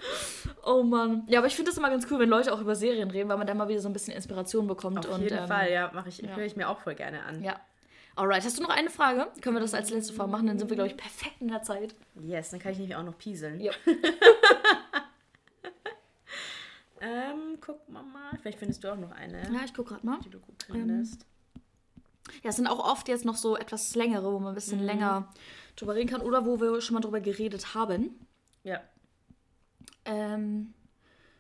Oh 0.66 0.84
Mann. 0.84 1.24
Ja, 1.28 1.40
aber 1.40 1.48
ich 1.48 1.56
finde 1.56 1.72
das 1.72 1.78
immer 1.78 1.90
ganz 1.90 2.06
cool, 2.12 2.20
wenn 2.20 2.28
Leute 2.30 2.52
auch 2.54 2.60
über 2.60 2.76
Serien 2.76 3.10
reden, 3.10 3.30
weil 3.30 3.38
man 3.38 3.48
da 3.48 3.54
mal 3.54 3.70
wieder 3.70 3.80
so 3.80 3.88
ein 3.88 3.94
bisschen 3.94 4.14
Inspiration 4.14 4.68
bekommt. 4.68 5.08
Auf 5.08 5.16
und, 5.16 5.22
jeden 5.22 5.38
ähm, 5.38 5.48
Fall, 5.48 5.72
ja, 5.72 5.92
mache 5.94 6.10
ich, 6.10 6.22
höre 6.22 6.44
ich 6.46 6.58
mir 6.58 6.68
auch 6.68 6.80
voll 6.80 6.96
gerne 6.96 7.24
an. 7.24 7.42
Ja. 7.42 7.56
Alright, 8.16 8.44
hast 8.46 8.58
du 8.58 8.64
noch 8.64 8.70
eine 8.70 8.90
Frage? 8.90 9.28
Können 9.42 9.58
wir 9.58 9.62
das 9.62 9.74
als 9.74 9.90
letzte 9.90 10.14
Frage 10.14 10.32
machen? 10.32 10.48
Dann 10.48 10.58
sind 10.58 10.70
wir, 10.70 10.76
glaube 10.76 10.90
ich, 10.90 10.98
perfekt 10.98 11.36
in 11.42 11.50
der 11.50 11.64
Zeit. 11.64 11.94
Yes, 12.22 12.50
dann 12.52 12.60
kann 12.60 12.72
ich 12.72 12.78
nämlich 12.78 12.96
auch 12.96 13.04
noch 13.04 13.18
pieseln. 13.18 13.60
Ja. 13.60 13.74
Ähm, 17.02 17.58
guck 17.62 17.88
mal 17.90 18.02
mal. 18.04 18.32
Vielleicht 18.42 18.58
findest 18.58 18.84
du 18.84 18.92
auch 18.92 18.98
noch 18.98 19.12
eine, 19.12 19.42
Ja, 19.54 19.64
ich 19.64 19.74
gucke 19.74 19.90
gerade 19.94 20.06
mal. 20.06 20.20
die 20.22 20.30
du 20.30 20.40
gut 20.40 20.64
findest. 20.66 21.26
Ja, 22.42 22.50
es 22.50 22.56
sind 22.56 22.68
auch 22.68 22.80
oft 22.80 23.08
jetzt 23.08 23.26
noch 23.26 23.36
so 23.36 23.58
etwas 23.58 23.96
längere, 23.96 24.32
wo 24.34 24.40
man 24.40 24.54
ein 24.54 24.56
bisschen 24.56 24.80
länger 24.80 25.32
drüber 25.76 25.94
reden 25.94 26.10
kann 26.10 26.22
oder 26.22 26.46
wo 26.46 26.60
wir 26.60 26.82
schon 26.82 26.96
mal 26.96 27.02
drüber 27.02 27.20
geredet 27.20 27.76
haben. 27.76 28.26
Ja. 28.64 28.82
Ähm, 30.06 30.74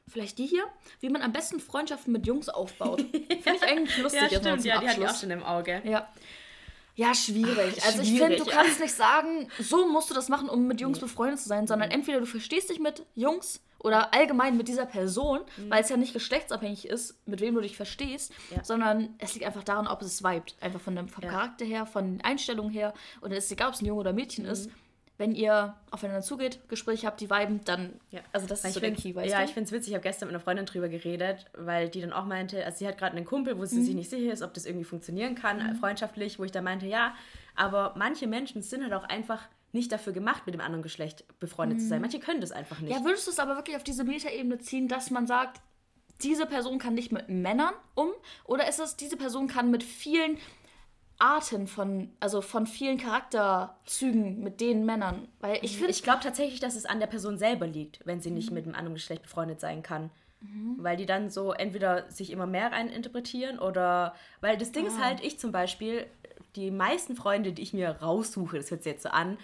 vielleicht 0.07 0.37
die 0.37 0.45
hier. 0.45 0.65
Wie 0.99 1.09
man 1.09 1.21
am 1.21 1.31
besten 1.31 1.59
Freundschaften 1.59 2.13
mit 2.13 2.27
Jungs 2.27 2.49
aufbaut. 2.49 3.01
Finde 3.11 3.55
ich 3.55 3.63
eigentlich 3.63 3.97
lustig 3.97 4.21
Ja, 4.21 4.27
stimmt, 4.39 4.65
ja, 4.65 4.79
die 4.79 4.87
hatte 4.87 5.01
ich 5.01 5.07
auch 5.07 5.15
schon 5.15 5.31
im 5.31 5.41
Auge. 5.43 5.81
Ja. 5.85 6.07
Ja, 6.95 7.13
schwierig. 7.13 7.81
Ah, 7.81 7.87
Also 7.87 8.01
ich 8.01 8.09
schwierig, 8.09 8.21
finde, 8.37 8.37
du 8.37 8.49
ja. 8.49 8.55
kannst 8.61 8.79
nicht 8.79 8.93
sagen, 8.95 9.49
so 9.59 9.87
musst 9.87 10.09
du 10.09 10.13
das 10.13 10.29
machen, 10.29 10.47
um 10.49 10.65
mit 10.67 10.79
Jungs 10.81 10.99
befreundet 10.99 11.39
zu 11.39 11.47
sein, 11.49 11.67
sondern 11.67 11.91
entweder 11.91 12.19
du 12.21 12.25
verstehst 12.25 12.69
dich 12.69 12.79
mit 12.79 13.05
Jungs 13.15 13.61
oder 13.79 14.13
allgemein 14.13 14.57
mit 14.57 14.67
dieser 14.67 14.85
Person, 14.85 15.41
Mhm. 15.57 15.69
weil 15.69 15.83
es 15.83 15.89
ja 15.89 15.97
nicht 15.97 16.13
geschlechtsabhängig 16.13 16.87
ist, 16.87 17.15
mit 17.27 17.41
wem 17.41 17.53
du 17.55 17.61
dich 17.61 17.75
verstehst, 17.75 18.31
Ja. 18.49 18.63
sondern 18.63 19.13
es 19.19 19.33
liegt 19.33 19.45
einfach 19.45 19.63
daran, 19.63 19.87
ob 19.87 20.01
es 20.01 20.23
vibet. 20.23 20.55
Einfach 20.61 20.79
von 20.81 20.95
dem 20.95 21.07
vom 21.09 21.23
Ja. 21.23 21.31
Charakter 21.31 21.65
her, 21.65 21.85
von 21.85 22.05
den 22.17 22.21
Einstellungen 22.23 22.71
her. 22.71 22.93
Und 23.21 23.31
es 23.31 23.45
ist 23.45 23.51
egal, 23.51 23.67
ob 23.67 23.73
es 23.75 23.81
ein 23.81 23.85
Junge 23.85 23.99
oder 23.99 24.13
Mädchen 24.13 24.45
Mhm. 24.45 24.51
ist. 24.51 24.69
Wenn 25.17 25.33
ihr 25.33 25.75
aufeinander 25.91 26.21
zugeht, 26.21 26.59
Gespräche 26.67 27.07
habt, 27.07 27.21
die 27.21 27.29
viben, 27.29 27.61
dann. 27.63 27.93
Ja. 28.11 28.19
Also 28.33 28.47
das 28.47 28.63
Weil 28.63 28.69
ist 28.69 28.73
so 28.73 28.79
der 28.81 28.91
Key, 28.91 29.15
weißt 29.15 29.31
ja, 29.31 29.39
du? 29.39 29.45
ich 29.45 29.53
finde 29.53 29.67
es 29.67 29.71
witzig. 29.71 29.89
Ich 29.89 29.93
habe 29.95 30.03
gestern 30.03 30.27
mit 30.27 30.35
einer 30.35 30.43
Freundin 30.43 30.65
drüber 30.65 30.89
geredet, 30.89 31.45
weil 31.57 31.87
die 31.89 32.01
dann 32.01 32.11
auch 32.11 32.25
meinte, 32.25 32.65
also 32.65 32.79
sie 32.79 32.87
hat 32.87 32.97
gerade 32.97 33.15
einen 33.15 33.25
Kumpel, 33.25 33.57
wo 33.57 33.63
sie 33.65 33.77
Mhm. 33.79 33.83
sich 33.85 33.95
nicht 33.95 34.09
sicher 34.09 34.33
ist, 34.33 34.41
ob 34.41 34.53
das 34.53 34.65
irgendwie 34.65 34.83
funktionieren 34.83 35.35
kann, 35.35 35.61
äh, 35.61 35.73
freundschaftlich, 35.75 36.37
wo 36.37 36.43
ich 36.43 36.51
da 36.51 36.61
meinte, 36.61 36.85
ja, 36.85 37.15
aber 37.55 37.93
manche 37.97 38.27
Menschen 38.27 38.61
sind 38.61 38.83
halt 38.83 38.91
auch 38.93 39.05
einfach 39.05 39.41
nicht 39.71 39.91
dafür 39.91 40.11
gemacht, 40.13 40.43
mit 40.45 40.53
dem 40.53 40.61
anderen 40.61 40.83
Geschlecht 40.83 41.23
befreundet 41.39 41.79
zu 41.81 41.87
sein. 41.87 42.01
Manche 42.01 42.19
können 42.19 42.41
das 42.41 42.51
einfach 42.51 42.79
nicht. 42.79 42.89
Mhm. 42.91 42.97
Ja, 42.97 43.05
würdest 43.05 43.27
du 43.27 43.31
es 43.31 43.39
aber 43.39 43.55
wirklich 43.55 43.77
auf 43.77 43.83
diese 43.83 44.03
Metaebene 44.03 44.57
ziehen, 44.59 44.87
dass 44.89 45.11
man 45.11 45.27
sagt, 45.27 45.61
diese 46.23 46.45
Person 46.45 46.77
kann 46.79 46.93
nicht 46.93 47.11
mit 47.11 47.27
Männern 47.29 47.73
um? 47.93 48.09
Oder 48.45 48.67
ist 48.69 48.79
es, 48.79 48.95
diese 48.95 49.17
Person 49.17 49.47
kann 49.47 49.71
mit 49.71 49.83
vielen 49.83 50.37
Arten 51.19 51.67
von, 51.67 52.11
also 52.19 52.41
von 52.41 52.67
vielen 52.67 52.97
Charakterzügen 52.97 54.41
mit 54.41 54.59
den 54.61 54.85
Männern? 54.85 55.27
Weil 55.39 55.59
ich 55.61 55.77
finde, 55.77 55.91
Ich 55.91 56.03
glaube 56.03 56.19
tatsächlich, 56.21 56.59
dass 56.59 56.75
es 56.75 56.85
an 56.85 56.99
der 56.99 57.07
Person 57.07 57.37
selber 57.37 57.67
liegt, 57.67 58.05
wenn 58.05 58.21
sie 58.21 58.31
nicht 58.31 58.51
mit 58.51 58.65
einem 58.65 58.75
anderen 58.75 58.95
Geschlecht 58.95 59.23
befreundet 59.23 59.59
sein 59.59 59.83
kann. 59.83 60.11
Weil 60.77 60.95
die 60.95 61.07
dann 61.07 61.31
so 61.31 61.53
entweder 61.53 62.11
sich 62.11 62.29
immer 62.29 62.45
mehr 62.45 62.71
rein 62.71 62.89
interpretieren 62.89 63.57
oder. 63.57 64.13
Weil 64.41 64.57
das 64.57 64.71
Ding 64.71 64.85
ist 64.85 64.99
halt, 64.99 65.23
ich 65.23 65.39
zum 65.39 65.51
Beispiel, 65.51 66.05
die 66.55 66.69
meisten 66.69 67.15
Freunde, 67.15 67.51
die 67.51 67.63
ich 67.63 67.73
mir 67.73 67.89
raussuche, 67.89 68.57
das 68.57 68.69
hört 68.69 68.83
sich 68.83 68.91
jetzt 68.91 69.03
so 69.03 69.09
an, 69.09 69.37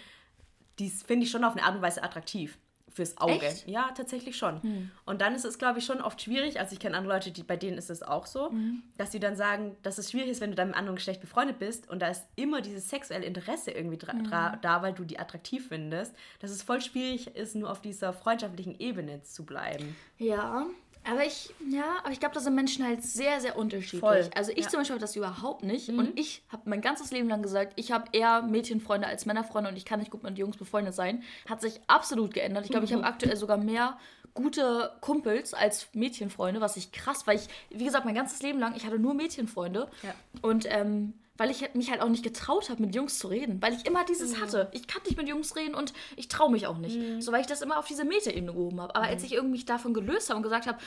die 0.78 0.90
finde 0.90 1.24
ich 1.24 1.30
schon 1.32 1.44
auf 1.44 1.54
eine 1.54 1.64
Art 1.64 1.74
und 1.74 1.82
Weise 1.82 2.02
attraktiv. 2.04 2.56
Fürs 2.94 3.16
Auge. 3.18 3.46
Echt? 3.46 3.68
Ja, 3.68 3.90
tatsächlich 3.96 4.36
schon. 4.36 4.90
Und 5.06 5.20
dann 5.20 5.34
ist 5.34 5.44
es, 5.44 5.58
glaube 5.58 5.78
ich, 5.78 5.84
schon 5.84 6.00
oft 6.00 6.20
schwierig. 6.20 6.60
Also 6.60 6.74
ich 6.74 6.78
kenne 6.80 6.96
andere 6.96 7.14
Leute, 7.14 7.30
die, 7.30 7.42
bei 7.42 7.56
denen 7.56 7.78
ist 7.78 7.90
es 7.90 8.02
auch 8.02 8.26
so, 8.26 8.52
dass 8.98 9.12
sie 9.12 9.20
dann 9.20 9.36
sagen, 9.36 9.76
dass 9.82 9.98
es 9.98 10.10
schwierig 10.10 10.30
ist, 10.30 10.40
wenn 10.40 10.50
du 10.50 10.56
dann 10.56 10.68
mit 10.68 10.74
einem 10.76 10.80
anderen 10.80 10.96
Geschlecht 10.96 11.20
befreundet 11.20 11.58
bist 11.58 11.88
und 11.88 12.00
da 12.00 12.08
ist 12.08 12.24
immer 12.36 12.60
dieses 12.60 12.88
sexuelle 12.88 13.24
Interesse 13.24 13.70
irgendwie 13.70 13.98
dra 13.98 14.58
da, 14.60 14.82
weil 14.82 14.92
du 14.92 15.04
die 15.04 15.18
attraktiv 15.18 15.68
findest, 15.68 16.14
dass 16.40 16.50
es 16.50 16.62
voll 16.62 16.80
schwierig 16.80 17.34
ist, 17.34 17.54
nur 17.54 17.70
auf 17.70 17.80
dieser 17.80 18.12
freundschaftlichen 18.12 18.78
Ebene 18.78 19.22
zu 19.22 19.44
bleiben. 19.44 19.96
ja. 20.18 20.66
Aber 21.04 21.24
ich, 21.24 21.52
ja, 21.68 21.84
aber 22.02 22.12
ich 22.12 22.20
glaube, 22.20 22.34
da 22.34 22.40
sind 22.40 22.54
Menschen 22.54 22.86
halt 22.86 23.02
sehr, 23.02 23.40
sehr 23.40 23.58
unterschiedlich. 23.58 24.00
Voll, 24.00 24.30
Also 24.34 24.52
ich 24.52 24.58
ja. 24.58 24.64
Mhm. 24.66 24.70
zum 24.70 24.80
Beispiel 24.80 24.94
habe 24.94 25.00
das 25.00 25.16
überhaupt 25.16 25.64
nicht. 25.64 25.88
Und 25.88 26.18
ich 26.18 26.42
habe 26.48 26.62
mein 26.66 26.80
ganzes 26.80 27.10
Leben 27.10 27.28
lang 27.28 27.42
gesagt, 27.42 27.72
ich 27.76 27.90
habe 27.90 28.04
eher 28.12 28.42
Mädchenfreunde 28.42 29.06
als 29.06 29.26
Männerfreunde 29.26 29.70
und 29.70 29.76
ich 29.76 29.84
kann 29.84 29.98
nicht 29.98 30.10
gut 30.10 30.22
mit 30.22 30.38
Jungs 30.38 30.56
befreundet 30.56 30.94
sein. 30.94 31.22
Hat 31.48 31.60
sich 31.60 31.80
absolut 31.86 32.32
geändert. 32.34 32.64
Ich 32.64 32.70
glaube, 32.70 32.86
ich 32.86 32.92
habe 32.92 33.04
aktuell 33.04 33.36
sogar 33.36 33.56
mehr 33.56 33.98
gute 34.34 34.92
Kumpels 35.00 35.54
als 35.54 35.88
Mädchenfreunde, 35.92 36.60
was 36.60 36.76
ich 36.76 36.92
krass, 36.92 37.26
weil 37.26 37.36
ich, 37.36 37.48
wie 37.70 37.84
gesagt, 37.84 38.04
mein 38.04 38.14
ganzes 38.14 38.42
Leben 38.42 38.58
lang, 38.58 38.74
ich 38.76 38.86
hatte 38.86 38.98
nur 38.98 39.14
Mädchenfreunde. 39.14 39.88
Ja. 40.02 40.14
Und 40.40 40.66
ähm, 40.68 41.14
weil 41.36 41.50
ich 41.50 41.74
mich 41.74 41.90
halt 41.90 42.00
auch 42.02 42.08
nicht 42.08 42.22
getraut 42.22 42.68
habe, 42.70 42.82
mit 42.82 42.94
Jungs 42.94 43.18
zu 43.18 43.28
reden. 43.28 43.60
Weil 43.62 43.72
ich 43.74 43.86
immer 43.86 44.04
dieses 44.04 44.36
Mhm. 44.36 44.40
hatte. 44.42 44.68
Ich 44.72 44.86
kann 44.86 45.02
nicht 45.04 45.16
mit 45.16 45.28
Jungs 45.28 45.56
reden 45.56 45.74
und 45.74 45.92
ich 46.16 46.28
traue 46.28 46.50
mich 46.50 46.66
auch 46.66 46.78
nicht. 46.78 46.98
So, 47.22 47.32
weil 47.32 47.40
ich 47.40 47.46
das 47.46 47.62
immer 47.62 47.78
auf 47.78 47.86
diese 47.86 48.04
Metaebene 48.04 48.52
gehoben 48.52 48.80
habe. 48.80 48.94
Aber 48.94 49.04
Mhm. 49.06 49.10
als 49.12 49.22
ich 49.24 49.32
irgendwie 49.32 49.52
mich 49.52 49.64
davon 49.64 49.94
gelöst 49.94 50.28
habe 50.28 50.36
und 50.36 50.42
gesagt 50.42 50.66
habe, 50.66 50.78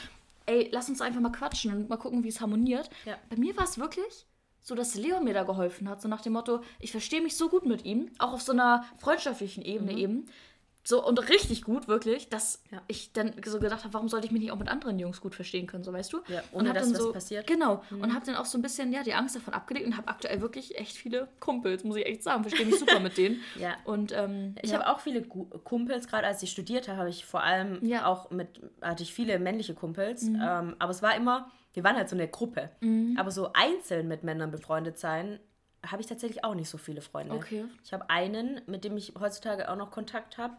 ey, 0.46 0.70
lass 0.72 0.88
uns 0.90 1.02
einfach 1.02 1.20
mal 1.22 1.32
quatschen 1.32 1.74
und 1.74 1.90
mal 1.90 1.98
gucken, 1.98 2.24
wie 2.24 2.28
es 2.30 2.40
harmoniert. 2.42 2.90
Ja. 3.06 3.18
Bei 3.30 3.36
mir 3.38 3.58
war 3.58 3.64
es 3.64 3.80
wirklich 3.80 4.26
so, 4.62 4.76
dass 4.76 4.96
Leon 4.96 5.24
mir 5.24 5.34
da 5.34 5.44
geholfen 5.44 5.90
hat. 5.90 6.02
So 6.02 6.08
nach 6.08 6.22
dem 6.22 6.34
Motto, 6.34 6.62
ich 6.80 6.92
verstehe 6.92 7.22
mich 7.22 7.36
so 7.36 7.50
gut 7.50 7.66
mit 7.66 7.84
ihm. 7.86 8.12
Auch 8.20 8.34
auf 8.34 8.42
so 8.42 8.52
einer 8.52 8.86
freundschaftlichen 9.00 9.64
Ebene 9.64 9.94
eben. 9.94 10.26
So 10.88 11.04
und 11.04 11.18
richtig 11.30 11.64
gut, 11.64 11.88
wirklich, 11.88 12.30
dass 12.30 12.62
Ja. 12.72 12.80
ich 12.88 13.12
dann 13.12 13.34
so 13.44 13.60
gedacht 13.60 13.84
habe, 13.84 13.94
warum 13.96 14.08
sollte 14.08 14.28
ich 14.28 14.32
mich 14.32 14.42
nicht 14.42 14.52
auch 14.52 14.60
mit 14.60 14.68
anderen 14.70 15.00
Jungs 15.00 15.20
gut 15.20 15.34
verstehen 15.34 15.66
können, 15.66 15.84
so 15.84 15.92
weißt 15.92 16.14
du? 16.14 16.20
Ja, 16.28 16.44
und 16.52 16.62
ohne 16.62 16.70
hab 16.70 16.76
dass 16.76 16.86
dann 16.86 16.94
was 16.94 17.02
so, 17.02 17.12
passiert. 17.12 17.48
Genau. 17.48 17.82
Und 17.90 18.14
habe 18.14 18.24
dann 18.24 18.36
auch 18.36 18.46
so 18.46 18.58
ein 18.60 18.62
bisschen 18.62 18.94
ja, 18.94 19.02
die 19.02 19.16
Angst 19.16 19.36
davon 19.36 19.56
abgelegt 19.56 19.88
und 19.88 19.98
habe 19.98 20.08
aktuell 20.10 20.42
wirklich 20.42 20.78
echt 20.78 20.96
viele 20.96 21.28
Kumpels, 21.40 21.84
muss 21.84 21.96
ich 21.98 22.06
echt 22.06 22.22
sagen. 22.22 22.44
Verstehe 22.44 22.68
mich 22.68 22.78
super 22.78 23.00
mit 23.00 23.18
denen. 23.18 23.42
Ja. 23.60 23.76
Und 23.86 24.12
ähm, 24.12 24.54
Ich 24.62 24.70
ja. 24.72 24.78
habe 24.80 24.88
auch 24.94 25.00
viele 25.00 25.24
Kumpels, 25.24 26.08
gerade 26.08 26.28
als 26.28 26.44
ich 26.44 26.52
studiert 26.52 26.88
habe, 26.88 27.00
habe 27.00 27.10
ich 27.10 27.26
vor 27.26 27.42
allem 27.42 27.84
Ja. 27.84 28.02
Mhm. 28.02 28.06
auch 28.06 28.30
mit, 28.30 28.62
hatte 28.82 29.02
ich 29.02 29.12
viele 29.14 29.40
männliche 29.40 29.74
Kumpels. 29.74 30.24
Ähm, 30.24 30.76
aber 30.78 30.92
es 30.92 31.02
war 31.02 31.16
immer, 31.16 31.50
wir 31.74 31.84
waren 31.84 31.96
halt 31.96 32.10
so 32.10 32.16
eine 32.16 32.28
Gruppe. 32.28 32.70
Aber 33.18 33.32
so 33.32 33.50
einzeln 33.54 34.08
mit 34.08 34.24
Männern 34.24 34.52
befreundet 34.52 35.00
sein, 35.00 35.40
habe 35.86 36.02
ich 36.02 36.08
tatsächlich 36.08 36.44
auch 36.44 36.54
nicht 36.56 36.70
so 36.70 36.78
viele 36.78 37.02
Freunde. 37.02 37.34
Okay. 37.34 37.66
Ich 37.84 37.92
habe 37.94 38.10
einen, 38.10 38.62
mit 38.68 38.84
dem 38.84 38.98
ich 38.98 39.14
heutzutage 39.20 39.70
auch 39.72 39.76
noch 39.76 39.90
Kontakt 39.92 40.38
habe, 40.38 40.56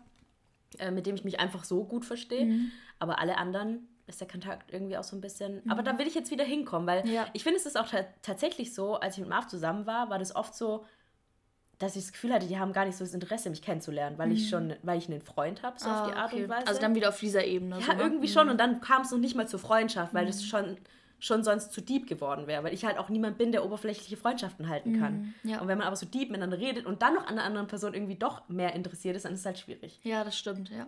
äh, 0.79 0.91
mit 0.91 1.07
dem 1.07 1.15
ich 1.17 1.25
mich 1.25 1.41
einfach 1.41 1.65
so 1.65 1.85
gut 1.85 2.05
verstehe. 2.05 2.45
Mhm. 2.47 2.71
Aber 2.99 3.19
alle 3.19 3.39
anderen 3.39 3.89
ist 4.07 4.21
der 4.21 4.29
Kontakt 4.29 4.73
irgendwie 4.73 4.97
auch 4.97 5.03
so 5.05 5.17
ein 5.17 5.21
bisschen. 5.21 5.63
Aber 5.69 5.83
da 5.83 5.99
will 5.99 6.07
ich 6.07 6.15
jetzt 6.15 6.31
wieder 6.31 6.45
hinkommen, 6.45 6.87
weil 6.87 7.07
Ja. 7.09 7.27
ich 7.33 7.43
finde, 7.43 7.59
es 7.59 7.67
ist 7.67 7.77
auch 7.79 7.89
ta 7.89 8.05
tatsächlich 8.23 8.73
so, 8.75 8.95
als 8.95 9.15
ich 9.17 9.21
mit 9.21 9.29
Marv 9.29 9.49
zusammen 9.49 9.87
war, 9.87 10.11
war 10.11 10.19
das 10.19 10.35
oft 10.37 10.55
so, 10.55 10.85
dass 11.79 11.95
ich 11.97 12.05
das 12.05 12.13
Gefühl 12.13 12.33
hatte, 12.33 12.47
die 12.47 12.59
haben 12.59 12.73
gar 12.73 12.87
nicht 12.87 12.97
so 12.97 13.05
das 13.05 13.13
Interesse, 13.13 13.51
mich 13.51 13.61
kennenzulernen, 13.61 14.17
weil 14.17 14.33
ich 14.33 14.49
schon, 14.49 14.75
weil 14.83 14.97
ich 14.99 15.09
einen 15.11 15.21
Freund 15.21 15.63
habe, 15.63 15.79
so 15.79 15.91
auf 15.91 16.05
die 16.07 16.11
Mhm. 16.13 16.17
Ah, 16.17 16.23
Art 16.23 16.33
okay. 16.33 16.45
und 16.45 16.49
Weise. 16.51 16.67
Also 16.69 16.81
dann 16.81 16.95
wieder 16.95 17.09
auf 17.11 17.19
dieser 17.21 17.45
Ebene. 17.45 17.79
ja, 17.81 17.85
so, 17.85 17.93
ne? 17.93 17.99
irgendwie 18.03 18.29
schon. 18.29 18.49
Und 18.49 18.59
dann 18.59 18.81
kam 18.81 19.03
es 19.03 19.11
noch 19.11 19.19
nicht 19.19 19.35
mal 19.35 19.47
zur 19.49 19.59
Freundschaft, 19.59 20.15
weil 20.15 20.25
das 20.27 20.43
schon, 20.45 20.79
schon 21.19 21.43
sonst 21.43 21.73
zu 21.73 21.81
deep 21.81 22.07
geworden 22.07 22.47
wäre, 22.47 22.63
weil 22.65 22.75
ich 22.75 22.85
halt 22.85 22.99
auch 22.99 23.09
niemand 23.09 23.39
bin, 23.39 23.53
der 23.53 23.65
oberflächliche 23.65 24.17
Freundschaften 24.17 24.69
halten 24.69 24.99
kann. 24.99 25.35
Mhm, 25.43 25.51
ja. 25.51 25.61
Und 25.61 25.69
wenn 25.69 25.79
man 25.79 25.87
aber 25.87 25.97
so 25.97 26.07
deep 26.07 26.31
miteinander 26.31 26.59
redet 26.59 26.87
und 26.87 27.03
dann 27.03 27.15
noch 27.15 27.27
an 27.27 27.35
einer 27.35 27.45
anderen 27.45 27.67
Person 27.67 27.95
irgendwie 27.95 28.17
doch 28.17 28.49
mehr 28.49 28.75
interessiert 28.75 29.17
ist, 29.17 29.25
dann 29.25 29.33
ist 29.33 29.41
es 29.41 29.47
halt 29.47 29.59
schwierig. 29.59 29.99
Ja, 30.03 30.25
das 30.25 30.39
stimmt, 30.39 30.71
ja. 30.71 30.87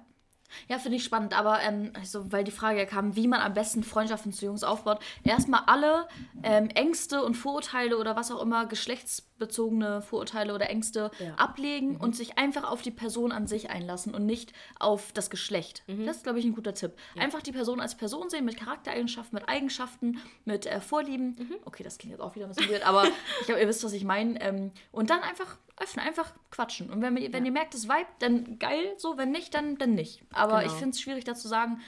Ja, 0.68 0.78
finde 0.78 0.96
ich 0.96 1.04
spannend, 1.04 1.38
aber 1.38 1.60
ähm, 1.62 1.92
also, 1.94 2.30
weil 2.32 2.44
die 2.44 2.50
Frage 2.50 2.78
ja 2.78 2.84
kam, 2.86 3.16
wie 3.16 3.28
man 3.28 3.40
am 3.40 3.54
besten 3.54 3.82
Freundschaften 3.84 4.32
zu 4.32 4.44
Jungs 4.46 4.64
aufbaut. 4.64 4.98
Erstmal 5.24 5.62
alle 5.66 6.08
ähm, 6.42 6.68
Ängste 6.70 7.22
und 7.24 7.34
Vorurteile 7.34 7.96
oder 7.98 8.16
was 8.16 8.30
auch 8.30 8.40
immer, 8.42 8.66
geschlechtsbezogene 8.66 10.02
Vorurteile 10.02 10.54
oder 10.54 10.68
Ängste 10.70 11.10
Ja. 11.18 11.34
ablegen 11.34 11.96
und 11.96 12.16
sich 12.16 12.38
einfach 12.38 12.64
auf 12.70 12.82
die 12.82 12.90
Person 12.90 13.32
an 13.32 13.46
sich 13.46 13.70
einlassen 13.70 14.14
und 14.14 14.26
nicht 14.26 14.52
auf 14.78 15.12
das 15.12 15.30
Geschlecht. 15.30 15.82
Das 15.86 16.16
ist, 16.18 16.22
glaube 16.24 16.38
ich, 16.38 16.44
ein 16.44 16.54
guter 16.54 16.74
Tipp. 16.74 16.92
Einfach 17.18 17.42
die 17.42 17.52
Person 17.52 17.80
als 17.80 17.94
Person 17.96 18.28
sehen, 18.30 18.44
mit 18.44 18.56
Charaktereigenschaften, 18.56 19.38
mit 19.38 19.48
Eigenschaften, 19.48 20.20
mit 20.44 20.66
äh, 20.66 20.80
Vorlieben. 20.80 21.36
Okay, 21.64 21.82
das 21.82 21.98
klingt 21.98 22.12
jetzt 22.12 22.20
auch 22.20 22.34
wieder 22.34 22.46
ein 22.46 22.52
bisschen 22.54 22.70
weird, 22.70 22.86
aber 22.86 23.04
ich 23.40 23.46
glaube, 23.46 23.60
ihr 23.60 23.68
wisst, 23.68 23.84
was 23.84 23.92
ich 23.92 24.04
meine. 24.04 24.40
Ähm, 24.40 24.72
und 24.92 25.10
dann 25.10 25.20
einfach 25.20 25.56
öffnen, 25.80 26.06
einfach 26.06 26.32
quatschen. 26.50 26.90
Und 26.90 27.00
wenn, 27.02 27.16
wenn 27.32 27.44
ihr 27.46 27.52
merkt, 27.52 27.74
es 27.74 27.88
vibe, 27.88 28.06
dann 28.20 28.58
geil, 28.58 28.94
so, 28.96 29.16
wenn 29.18 29.30
nicht, 29.30 29.54
dann, 29.54 29.76
dann 29.78 29.94
nicht. 29.94 30.22
Aber 30.32 30.60
Genau. 30.60 30.66
ich 30.72 30.72
finde 30.78 30.90
es 30.90 31.00
schwierig, 31.00 31.24
da 31.24 31.34
zu 31.34 31.48
sagen, 31.48 31.80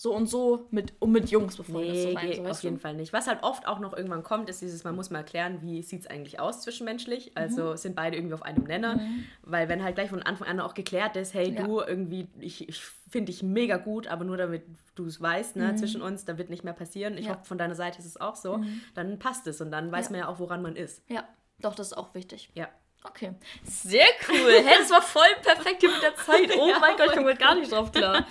so 0.00 0.14
und 0.14 0.26
so, 0.26 0.68
mit, 0.70 0.92
um 1.00 1.10
mit 1.10 1.28
Jungs 1.32 1.56
befreundet 1.56 1.90
Nee, 1.90 2.06
zu 2.06 2.12
sein. 2.12 2.32
So, 2.36 2.44
auf 2.50 2.62
jeden 2.62 2.76
du? 2.76 2.80
Fall 2.82 2.94
nicht. 2.94 3.12
Was 3.12 3.26
halt 3.26 3.42
oft 3.42 3.66
auch 3.66 3.80
noch 3.80 3.92
irgendwann 3.96 4.22
kommt, 4.22 4.48
ist 4.48 4.62
dieses, 4.62 4.84
man 4.84 4.94
muss 4.94 5.10
mal 5.10 5.18
erklären, 5.18 5.58
wie 5.62 5.82
sieht 5.82 6.02
es 6.02 6.06
eigentlich 6.06 6.38
aus 6.38 6.60
zwischenmenschlich. 6.60 7.32
Also 7.36 7.74
sind 7.74 7.96
beide 7.96 8.16
irgendwie 8.16 8.34
auf 8.34 8.42
einem 8.42 8.62
Nenner. 8.62 9.00
Weil 9.42 9.68
wenn 9.68 9.82
halt 9.82 9.96
gleich 9.96 10.10
von 10.10 10.22
Anfang 10.22 10.46
an 10.46 10.60
auch 10.60 10.74
geklärt 10.74 11.16
ist, 11.16 11.34
hey, 11.34 11.52
Ja. 11.52 11.64
du 11.64 11.80
irgendwie, 11.80 12.28
ich, 12.38 12.68
ich 12.68 12.80
finde 13.10 13.32
dich 13.32 13.42
mega 13.42 13.76
gut, 13.76 14.06
aber 14.06 14.24
nur 14.24 14.36
damit 14.36 14.62
du 14.94 15.04
es 15.04 15.20
weißt, 15.20 15.56
ne, 15.56 15.74
zwischen 15.74 16.00
uns, 16.00 16.24
da 16.24 16.38
wird 16.38 16.48
nicht 16.48 16.62
mehr 16.62 16.74
passieren. 16.74 17.18
Ich 17.18 17.26
Ja. 17.26 17.32
hoffe, 17.32 17.46
von 17.46 17.58
deiner 17.58 17.74
Seite 17.74 17.98
ist 17.98 18.04
es 18.06 18.20
auch 18.20 18.36
so. 18.36 18.60
Dann 18.94 19.18
passt 19.18 19.48
es 19.48 19.60
und 19.60 19.72
dann 19.72 19.90
weiß 19.90 20.06
Ja. 20.06 20.10
man 20.12 20.20
ja 20.20 20.28
auch, 20.28 20.38
woran 20.38 20.62
man 20.62 20.76
ist. 20.76 21.02
Ja, 21.10 21.24
doch, 21.58 21.74
das 21.74 21.88
ist 21.88 21.94
auch 21.94 22.14
wichtig. 22.14 22.50
Ja. 22.54 22.68
Okay. 23.04 23.32
Sehr 23.64 24.04
cool. 24.28 24.52
Hey, 24.64 24.76
das 24.80 24.90
war 24.90 25.00
voll 25.00 25.22
perfekt 25.42 25.80
hier 25.80 25.90
mit 25.90 26.02
der 26.02 26.14
Zeit. 26.16 26.50
Oh 26.58 26.68
Ja, 26.68 26.78
mein 26.78 26.96
Gott, 26.96 27.06
ich 27.10 27.12
komme 27.16 27.34
gar 27.36 27.54
nicht 27.54 27.70
drauf 27.72 27.90
klar. 27.92 28.26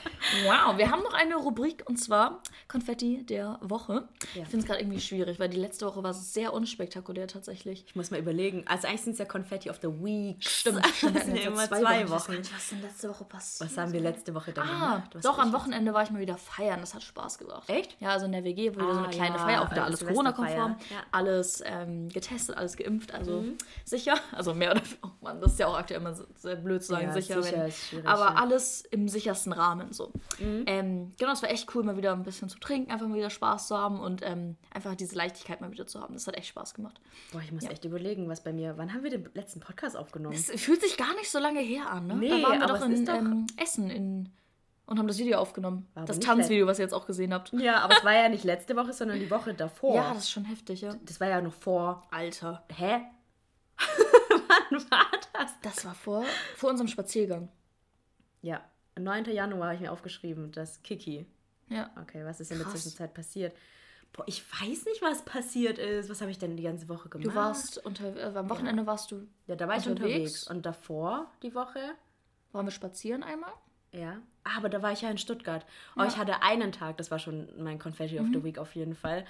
Wow, 0.46 0.78
wir 0.78 0.92
haben 0.92 1.02
noch 1.04 1.14
eine 1.14 1.36
Rubrik 1.36 1.84
und 1.88 1.98
zwar 1.98 2.42
Konfetti 2.68 3.26
der 3.26 3.58
Woche. 3.62 4.08
Ja. 4.36 4.44
Ich 4.44 4.50
finde 4.50 4.58
es 4.60 4.66
gerade 4.66 4.82
irgendwie 4.82 5.00
schwierig, 5.00 5.40
weil 5.40 5.50
die 5.50 5.58
letzte 5.58 5.86
Woche 5.88 6.04
war 6.04 6.14
sehr 6.14 6.54
unspektakulär 6.54 7.28
tatsächlich. 7.28 7.86
Ich 7.88 7.96
muss 7.96 8.12
mal 8.12 8.20
überlegen. 8.20 8.66
Also 8.68 8.88
eigentlich 8.88 9.02
sind 9.02 9.14
es 9.14 9.20
ja 9.20 9.26
Confetti 9.26 9.70
of 9.70 9.78
the 9.82 9.88
Week. 9.88 10.38
Stimmt, 10.46 10.84
Das 10.86 11.00
sind 11.26 11.38
immer 11.38 11.68
zwei, 11.68 11.80
zwei 11.80 12.10
Wochen. 12.10 12.34
Wochen. 12.34 12.38
was 12.54 12.70
denn 12.70 12.82
letzte 12.82 13.10
Woche 13.10 13.24
passiert? 13.24 13.70
Was 13.72 13.78
haben 13.78 13.94
wir 13.94 14.02
letzte 14.02 14.36
Woche 14.36 14.52
dann 14.52 14.68
Ah, 14.68 14.74
gemacht? 14.96 15.10
Was 15.16 15.24
doch, 15.24 15.40
am 15.40 15.54
Wochenende 15.54 15.94
war 15.94 16.04
ich 16.04 16.12
mal 16.12 16.20
wieder 16.22 16.38
feiern. 16.38 16.82
Das 16.82 16.94
hat 16.94 17.04
Spaß 17.04 17.38
gebracht. 17.40 17.70
Echt? 17.70 17.96
Ja, 18.00 18.10
also 18.10 18.26
in 18.26 18.32
der 18.34 18.44
WG 18.44 18.76
wurde 18.76 18.94
so 18.94 19.00
eine 19.00 19.08
Ah, 19.08 19.12
kleine 19.12 19.38
ja, 19.38 19.44
Feier, 19.46 19.62
auch 19.64 19.72
wieder 19.72 19.86
alles 19.86 20.06
Corona-konform. 20.06 20.76
ja. 20.92 20.98
Alles 21.12 21.64
ähm, 21.66 22.10
getestet, 22.10 22.58
alles 22.58 22.76
geimpft, 22.78 23.14
also 23.14 23.42
Mhm. 23.42 23.58
sicher. 23.86 24.16
Also 24.34 24.54
mehr 24.58 24.72
oder 24.72 24.82
Oh 25.04 25.10
Mann, 25.22 25.40
das 25.42 25.54
ist 25.54 25.60
ja 25.60 25.68
auch 25.68 25.78
aktuell 25.78 26.02
immer 26.02 26.14
sehr 26.14 26.56
blöd 26.56 26.82
zu 26.84 26.94
sagen, 26.94 27.08
Ja, 27.08 27.14
sicher. 27.14 27.42
sicher 27.42 27.70
wenn, 27.94 28.08
aber 28.08 28.26
ja. 28.26 28.32
Mhm. 28.32 28.38
alles 28.38 28.82
im 28.92 29.08
sichersten 29.08 29.54
Rahmen 29.54 29.94
so. 29.94 30.12
Ähm, 30.40 31.14
genau, 31.18 31.32
es 31.34 31.42
war 31.42 31.50
echt 31.50 31.74
cool, 31.76 31.84
mal 31.84 31.98
wieder 31.98 32.14
ein 32.14 32.24
bisschen 32.24 32.50
zu 32.50 32.60
trinken, 32.60 32.92
einfach 32.92 33.08
mal 33.08 33.16
wieder 33.18 33.30
Spaß 33.30 33.68
zu 33.68 33.78
haben 33.78 34.00
und 34.00 34.22
ähm, 34.24 34.56
einfach 34.74 34.96
diese 34.96 35.16
Leichtigkeit 35.16 35.62
mal 35.62 35.72
wieder 35.72 35.88
zu 35.88 36.02
haben. 36.02 36.14
Das 36.14 36.28
hat 36.28 36.36
echt 36.38 36.48
Spaß 36.48 36.74
gemacht. 36.74 37.00
Boah, 37.32 37.42
ich 37.42 37.52
muss 37.52 37.64
echt 37.66 37.86
überlegen, 37.86 38.28
was 38.30 38.44
bei 38.44 38.54
mir. 38.54 38.78
Wann 38.78 38.94
haben 38.94 39.04
wir 39.04 39.12
den 39.12 39.30
letzten 39.34 39.60
Podcast 39.60 39.96
aufgenommen? 39.98 40.36
Es 40.36 40.50
fühlt 40.62 40.82
sich 40.82 40.98
gar 40.98 41.14
nicht 41.16 41.30
so 41.30 41.40
lange 41.40 41.60
her 41.60 41.90
an, 41.90 42.08
ne? 42.08 42.16
Nee, 42.16 42.30
da 42.30 42.48
waren 42.50 42.60
wir 42.60 42.68
doch 42.68 42.86
in 42.86 43.06
doch- 43.06 43.14
Ähm, 43.16 43.48
Essen 43.62 43.90
in, 43.90 44.30
und 44.86 45.00
haben 45.00 45.08
das 45.08 45.18
Video 45.18 45.38
aufgenommen. 45.40 45.86
War 45.94 46.04
aber 46.04 46.08
das 46.08 46.20
Tanzvideo, 46.20 46.66
was 46.66 46.80
ihr 46.80 46.84
jetzt 46.84 46.94
auch 46.94 47.06
gesehen 47.06 47.34
habt. 47.34 47.52
Ja, 47.54 47.82
aber 47.82 47.98
es 47.98 48.06
war 48.06 48.14
ja 48.14 48.30
nicht 48.30 48.44
letzte 48.46 48.76
Woche, 48.78 48.94
sondern 48.94 49.20
die 49.20 49.30
Woche 49.30 49.54
davor. 49.54 49.96
Ja, 49.96 50.10
das 50.14 50.24
ist 50.24 50.32
schon 50.32 50.46
heftig, 50.46 50.82
ja. 50.82 50.96
das 51.04 51.20
war 51.20 51.28
ja 51.28 51.42
noch 51.42 51.54
vor. 51.54 52.08
Alter. 52.12 52.64
Hä? 52.74 53.02
Wann 54.70 54.92
war 54.92 55.06
das? 55.34 55.52
Das 55.62 55.86
war 55.86 55.96
vor, 55.96 56.26
vor 56.56 56.70
unserem 56.70 56.88
Spaziergang. 56.88 57.50
Ja, 58.42 58.62
9. 58.98 59.26
Januar 59.26 59.68
habe 59.68 59.76
ich 59.76 59.82
mir 59.82 59.92
aufgeschrieben, 59.92 60.52
das 60.52 60.82
Kiki. 60.84 61.26
Ja. 61.70 61.90
Okay, 62.02 62.24
was 62.26 62.40
ist 62.40 62.52
in 62.52 62.58
der 62.58 62.66
Krass. 62.68 62.82
Zwischenzeit 62.82 63.14
passiert? 63.14 63.56
Boah, 64.14 64.24
ich 64.26 64.44
weiß 64.62 64.86
nicht, 64.86 65.02
was 65.02 65.26
passiert 65.26 65.78
ist. 65.78 66.10
Was 66.10 66.22
habe 66.22 66.32
ich 66.32 66.38
denn 66.40 66.56
die 66.56 66.64
ganze 66.64 66.88
Woche 66.88 67.10
gemacht? 67.10 67.28
Du 67.28 67.36
warst 67.36 67.86
unter, 67.86 68.16
äh, 68.16 68.38
am 68.38 68.50
Wochenende 68.50 68.86
warst 68.88 69.12
du, 69.12 69.28
Ja, 69.48 69.56
da 69.56 69.68
war 69.68 69.78
ich 69.78 69.88
unterwegs. 69.88 70.14
unterwegs. 70.14 70.48
Und 70.50 70.66
davor, 70.66 71.30
die 71.44 71.54
Woche, 71.54 71.80
waren 72.54 72.66
wir 72.66 72.72
spazieren 72.72 73.24
einmal? 73.24 73.52
ja. 73.92 74.18
Ah, 74.44 74.58
aber 74.60 74.70
da 74.70 74.82
war 74.82 74.94
ich 74.94 75.02
ja 75.02 75.10
in 75.10 75.18
Stuttgart. 75.18 75.66
Oh, 75.96 76.00
Ja. 76.00 76.04
Mhm. 76.06 76.10
ich 76.12 76.18
hatte 76.18 76.42
einen 76.42 76.72
Tag, 76.72 76.96
das 76.98 77.12
war 77.12 77.20
schon 77.20 77.50
mein 77.62 77.80
Confetti 77.80 78.18
of 78.18 78.28
the 78.32 78.42
Week 78.46 78.58
auf 78.60 78.76
jeden 78.76 78.96
Fall. 78.96 79.26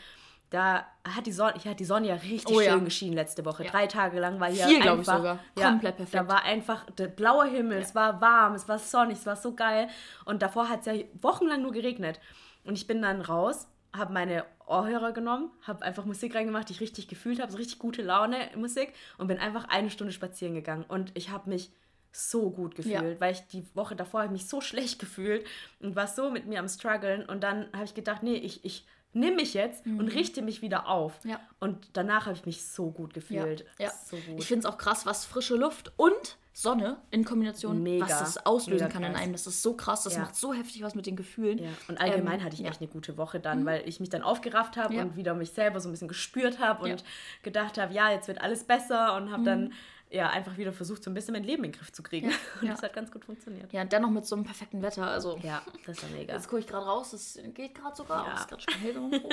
Da 0.49 0.85
hat 1.03 1.25
die 1.25 1.31
Sonne, 1.33 1.55
hier 1.61 1.71
hat 1.71 1.79
die 1.79 1.85
Sonne 1.85 2.07
ja 2.07 2.15
richtig 2.15 2.55
Oh 2.55 2.61
ja. 2.61 2.71
schön 2.71 2.85
geschienen 2.85 3.15
letzte 3.15 3.43
Woche. 3.43 3.65
Ja. 3.65 3.71
Drei 3.71 3.87
Tage 3.87 4.19
lang 4.19 4.39
war 4.39 4.49
hier 4.49 4.65
Vier, 4.67 4.79
glaub 4.79 4.99
ich 4.99 5.05
sogar. 5.05 5.39
Ja, 5.57 5.69
Komplett 5.69 5.97
perfekt. 5.97 6.15
Da 6.15 6.27
war 6.27 6.43
einfach 6.43 6.85
der 6.91 7.07
blaue 7.07 7.47
Himmel, 7.47 7.79
es 7.79 7.93
war 7.95 8.21
warm, 8.21 8.53
es 8.55 8.67
war 8.69 8.79
sonnig, 8.79 9.17
es 9.17 9.25
war 9.25 9.35
so 9.35 9.53
geil. 9.55 9.89
Und 10.25 10.41
davor 10.41 10.69
hat 10.69 10.81
es 10.81 10.85
ja 10.85 10.93
wochenlang 11.21 11.61
nur 11.61 11.71
geregnet. 11.73 12.19
Und 12.63 12.77
ich 12.77 12.87
bin 12.87 13.01
dann 13.01 13.19
raus, 13.21 13.67
habe 13.95 14.13
meine 14.13 14.45
Ohrhörer 14.67 15.11
genommen, 15.11 15.51
habe 15.63 15.83
einfach 15.83 16.05
Musik 16.05 16.35
reingemacht, 16.35 16.69
die 16.69 16.73
ich 16.73 16.81
richtig 16.81 17.07
gefühlt 17.07 17.41
habe, 17.41 17.51
so 17.51 17.57
richtig 17.57 17.79
gute 17.79 18.01
Laune 18.01 18.37
Musik 18.55 18.93
und 19.17 19.27
bin 19.27 19.39
einfach 19.39 19.65
eine 19.69 19.89
Stunde 19.89 20.13
spazieren 20.13 20.53
gegangen. 20.55 20.85
Und 20.87 21.11
ich 21.13 21.29
habe 21.29 21.49
mich 21.49 21.71
so 22.13 22.49
gut 22.51 22.75
gefühlt, 22.75 22.93
Ja. 22.95 23.19
weil 23.19 23.33
ich 23.33 23.41
die 23.47 23.65
Woche 23.75 23.95
davor 23.95 24.21
habe 24.21 24.33
ich 24.33 24.41
mich 24.41 24.49
so 24.49 24.61
schlecht 24.61 24.99
gefühlt 24.99 25.45
und 25.81 25.95
war 25.97 26.07
so 26.07 26.29
mit 26.31 26.45
mir 26.47 26.59
am 26.59 26.67
struggeln 26.69 27.25
und 27.25 27.43
dann 27.43 27.67
habe 27.73 27.83
ich 27.85 27.93
gedacht, 27.93 28.23
nee, 28.23 28.35
ich, 28.35 28.63
ich 28.65 28.85
nehme 29.17 29.37
mich 29.37 29.53
jetzt 29.53 29.85
und 29.85 30.07
richte 30.09 30.41
mich 30.41 30.61
wieder 30.61 30.87
auf. 30.87 31.23
Mhm. 31.25 31.31
Ja. 31.31 31.39
Und 31.59 31.89
danach 31.93 32.25
habe 32.27 32.35
ich 32.35 32.45
mich 32.45 32.65
so 32.65 32.91
gut 32.91 33.13
gefühlt. 33.13 33.65
Ja. 33.79 33.91
So 34.05 34.17
gut. 34.17 34.39
Ich 34.39 34.45
finde 34.47 34.59
es 34.59 34.65
auch 34.65 34.77
krass, 34.77 35.05
was 35.05 35.25
frische 35.25 35.55
Luft 35.55 35.91
und 35.97 36.37
Sonne 36.53 36.97
in 37.11 37.23
Kombination, 37.23 37.83
Mega. 37.83 38.05
was 38.05 38.17
das 38.17 38.45
auslösen 38.47 38.85
Mega 38.85 38.91
kann 38.91 39.03
in 39.03 39.11
krass. 39.11 39.21
einem. 39.21 39.31
Das 39.33 39.45
ist 39.45 39.61
so 39.61 39.73
krass, 39.75 40.03
das 40.03 40.15
Ja. 40.15 40.21
macht 40.21 40.35
so 40.35 40.53
heftig 40.53 40.81
was 40.81 40.95
mit 40.95 41.05
den 41.05 41.15
Gefühlen. 41.15 41.59
Ja, 41.59 41.69
und 41.87 42.01
allgemein 42.01 42.39
Ähm, 42.39 42.45
hatte 42.45 42.55
ich 42.55 42.61
ja. 42.61 42.69
echt 42.69 42.81
eine 42.81 42.89
gute 42.89 43.15
Woche 43.15 43.39
dann, 43.39 43.63
weil 43.65 43.87
ich 43.87 43.99
mich 43.99 44.09
dann 44.09 44.23
aufgerafft 44.23 44.75
habe 44.75 44.99
und 44.99 45.15
wieder 45.15 45.35
mich 45.35 45.51
selber 45.51 45.79
so 45.79 45.87
ein 45.87 45.91
bisschen 45.91 46.07
gespürt 46.07 46.57
habe 46.59 46.83
und. 46.85 47.03
Mhm. 47.03 47.07
gedacht 47.43 47.77
habe, 47.77 47.93
ja, 47.93 48.09
jetzt 48.11 48.27
wird 48.27 48.41
alles 48.41 48.63
besser 48.63 49.15
und 49.15 49.31
habe 49.31 49.43
dann 49.43 49.73
ja 50.09 50.29
einfach 50.29 50.57
wieder 50.57 50.71
versucht, 50.73 51.03
so 51.03 51.09
ein 51.11 51.13
bisschen 51.13 51.33
mein 51.33 51.43
Leben 51.43 51.63
in 51.65 51.71
den 51.71 51.77
Griff 51.79 51.91
zu 51.91 52.01
kriegen. 52.03 52.27
Und 52.61 52.67
Ja. 52.67 52.73
das 52.73 52.81
hat 52.83 52.93
ganz 52.93 53.11
gut 53.11 53.25
funktioniert. 53.25 53.71
Ja, 53.73 53.83
dennoch 53.83 54.09
mit 54.09 54.25
so 54.25 54.35
einem 54.35 54.45
perfekten 54.45 54.81
Wetter. 54.81 55.05
Also, 55.07 55.37
Ja, 55.43 55.61
das 55.85 56.01
war 56.01 56.09
mega. 56.11 56.33
jetzt 56.33 56.47
gucke 56.47 56.61
ich 56.61 56.67
gerade 56.67 56.85
raus, 56.85 57.11
das 57.11 57.37
geht 57.53 57.75
gerade 57.75 57.95
sogar 57.95 58.25
Ja. 58.27 58.43
Gerade 58.45 58.61
schon 58.61 58.79
hell 58.81 59.21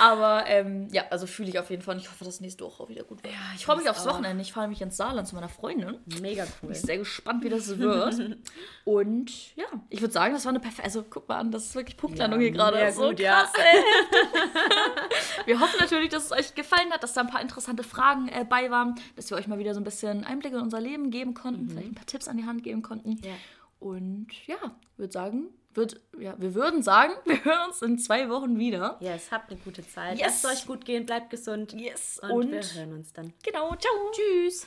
Aber 0.00 0.44
ähm, 0.46 0.88
ja, 0.92 1.02
also 1.10 1.26
fühle 1.26 1.48
ich 1.50 1.58
auf 1.58 1.68
jeden 1.70 1.82
Fall. 1.82 1.96
Und 1.96 2.00
ich 2.00 2.08
hoffe, 2.08 2.24
dass 2.24 2.40
nächste 2.40 2.64
Woche 2.64 2.84
auch 2.84 2.88
wieder 2.88 3.02
gut 3.02 3.22
wird. 3.24 3.34
Ja, 3.34 3.40
ich 3.56 3.66
freue 3.66 3.76
mich 3.76 3.90
aufs 3.90 4.06
auch. 4.06 4.12
Wochenende. 4.14 4.40
Ich 4.40 4.52
fahre 4.52 4.66
nämlich 4.66 4.80
ins 4.80 4.96
Saarland 4.96 5.26
zu 5.26 5.34
meiner 5.34 5.48
Freundin. 5.48 5.98
Mega 6.22 6.44
cool. 6.44 6.68
Bin 6.68 6.70
ich 6.72 6.80
sehr 6.80 6.98
gespannt, 6.98 7.42
wie 7.42 7.48
das 7.48 7.76
wird. 7.76 8.38
Und 8.84 9.56
ja, 9.56 9.64
ich 9.90 10.00
würde 10.00 10.14
sagen, 10.14 10.32
das 10.34 10.44
war 10.44 10.50
eine 10.50 10.60
perfekte. 10.60 10.84
Also 10.84 11.04
guck 11.10 11.28
mal 11.28 11.38
an, 11.38 11.50
das 11.50 11.64
ist 11.64 11.74
wirklich 11.74 11.96
Punktlandung 11.96 12.40
Ja, 12.40 12.44
hier 12.44 12.52
gerade. 12.52 12.92
So 12.92 13.08
gut, 13.08 13.18
ja. 13.20 13.40
krass, 13.42 13.52
ey. 13.56 13.82
wir 15.46 15.60
hoffen 15.60 15.76
natürlich, 15.80 16.10
dass 16.10 16.26
es 16.26 16.32
euch 16.32 16.54
gefallen 16.54 16.90
hat, 16.92 17.02
dass 17.02 17.12
da 17.14 17.22
ein 17.22 17.28
paar 17.28 17.40
interessante 17.42 17.82
Fragen 17.82 18.28
äh, 18.28 18.44
bei 18.48 18.70
waren, 18.70 18.94
dass 19.16 19.28
wir 19.30 19.36
euch 19.36 19.48
mal 19.48 19.57
wieder 19.58 19.74
so 19.74 19.80
ein 19.80 19.84
bisschen 19.84 20.24
Einblicke 20.24 20.56
in 20.56 20.62
unser 20.62 20.80
Leben 20.80 21.10
geben 21.10 21.34
konnten, 21.34 21.68
vielleicht 21.68 21.88
ein 21.88 21.94
paar 21.94 22.06
Tipps 22.06 22.28
an 22.28 22.36
die 22.36 22.44
Hand 22.44 22.62
geben 22.62 22.82
konnten. 22.82 23.20
Ja. 23.24 23.34
Und 23.80 24.26
ja, 24.46 24.56
würde 24.96 25.12
sagen, 25.12 25.48
würd, 25.74 26.00
ja, 26.18 26.34
wir 26.38 26.54
würden 26.54 26.82
sagen, 26.82 27.12
wir 27.24 27.44
hören 27.44 27.68
uns 27.68 27.80
in 27.82 27.98
zwei 27.98 28.28
Wochen 28.28 28.58
wieder. 28.58 28.96
Yes, 29.00 29.30
habt 29.30 29.50
eine 29.50 29.60
gute 29.60 29.86
Zeit. 29.86 30.18
Yes. 30.18 30.42
Lasst 30.42 30.46
euch 30.46 30.66
gut 30.66 30.84
gehen, 30.84 31.06
bleibt 31.06 31.30
gesund. 31.30 31.72
Yes. 31.72 32.18
Und, 32.22 32.30
Und, 32.30 32.52
wir 32.52 32.62
hören 32.74 32.92
uns 32.94 33.12
dann. 33.12 33.32
genau, 33.42 33.74
ciao. 33.76 33.92
Tschüss. 34.12 34.66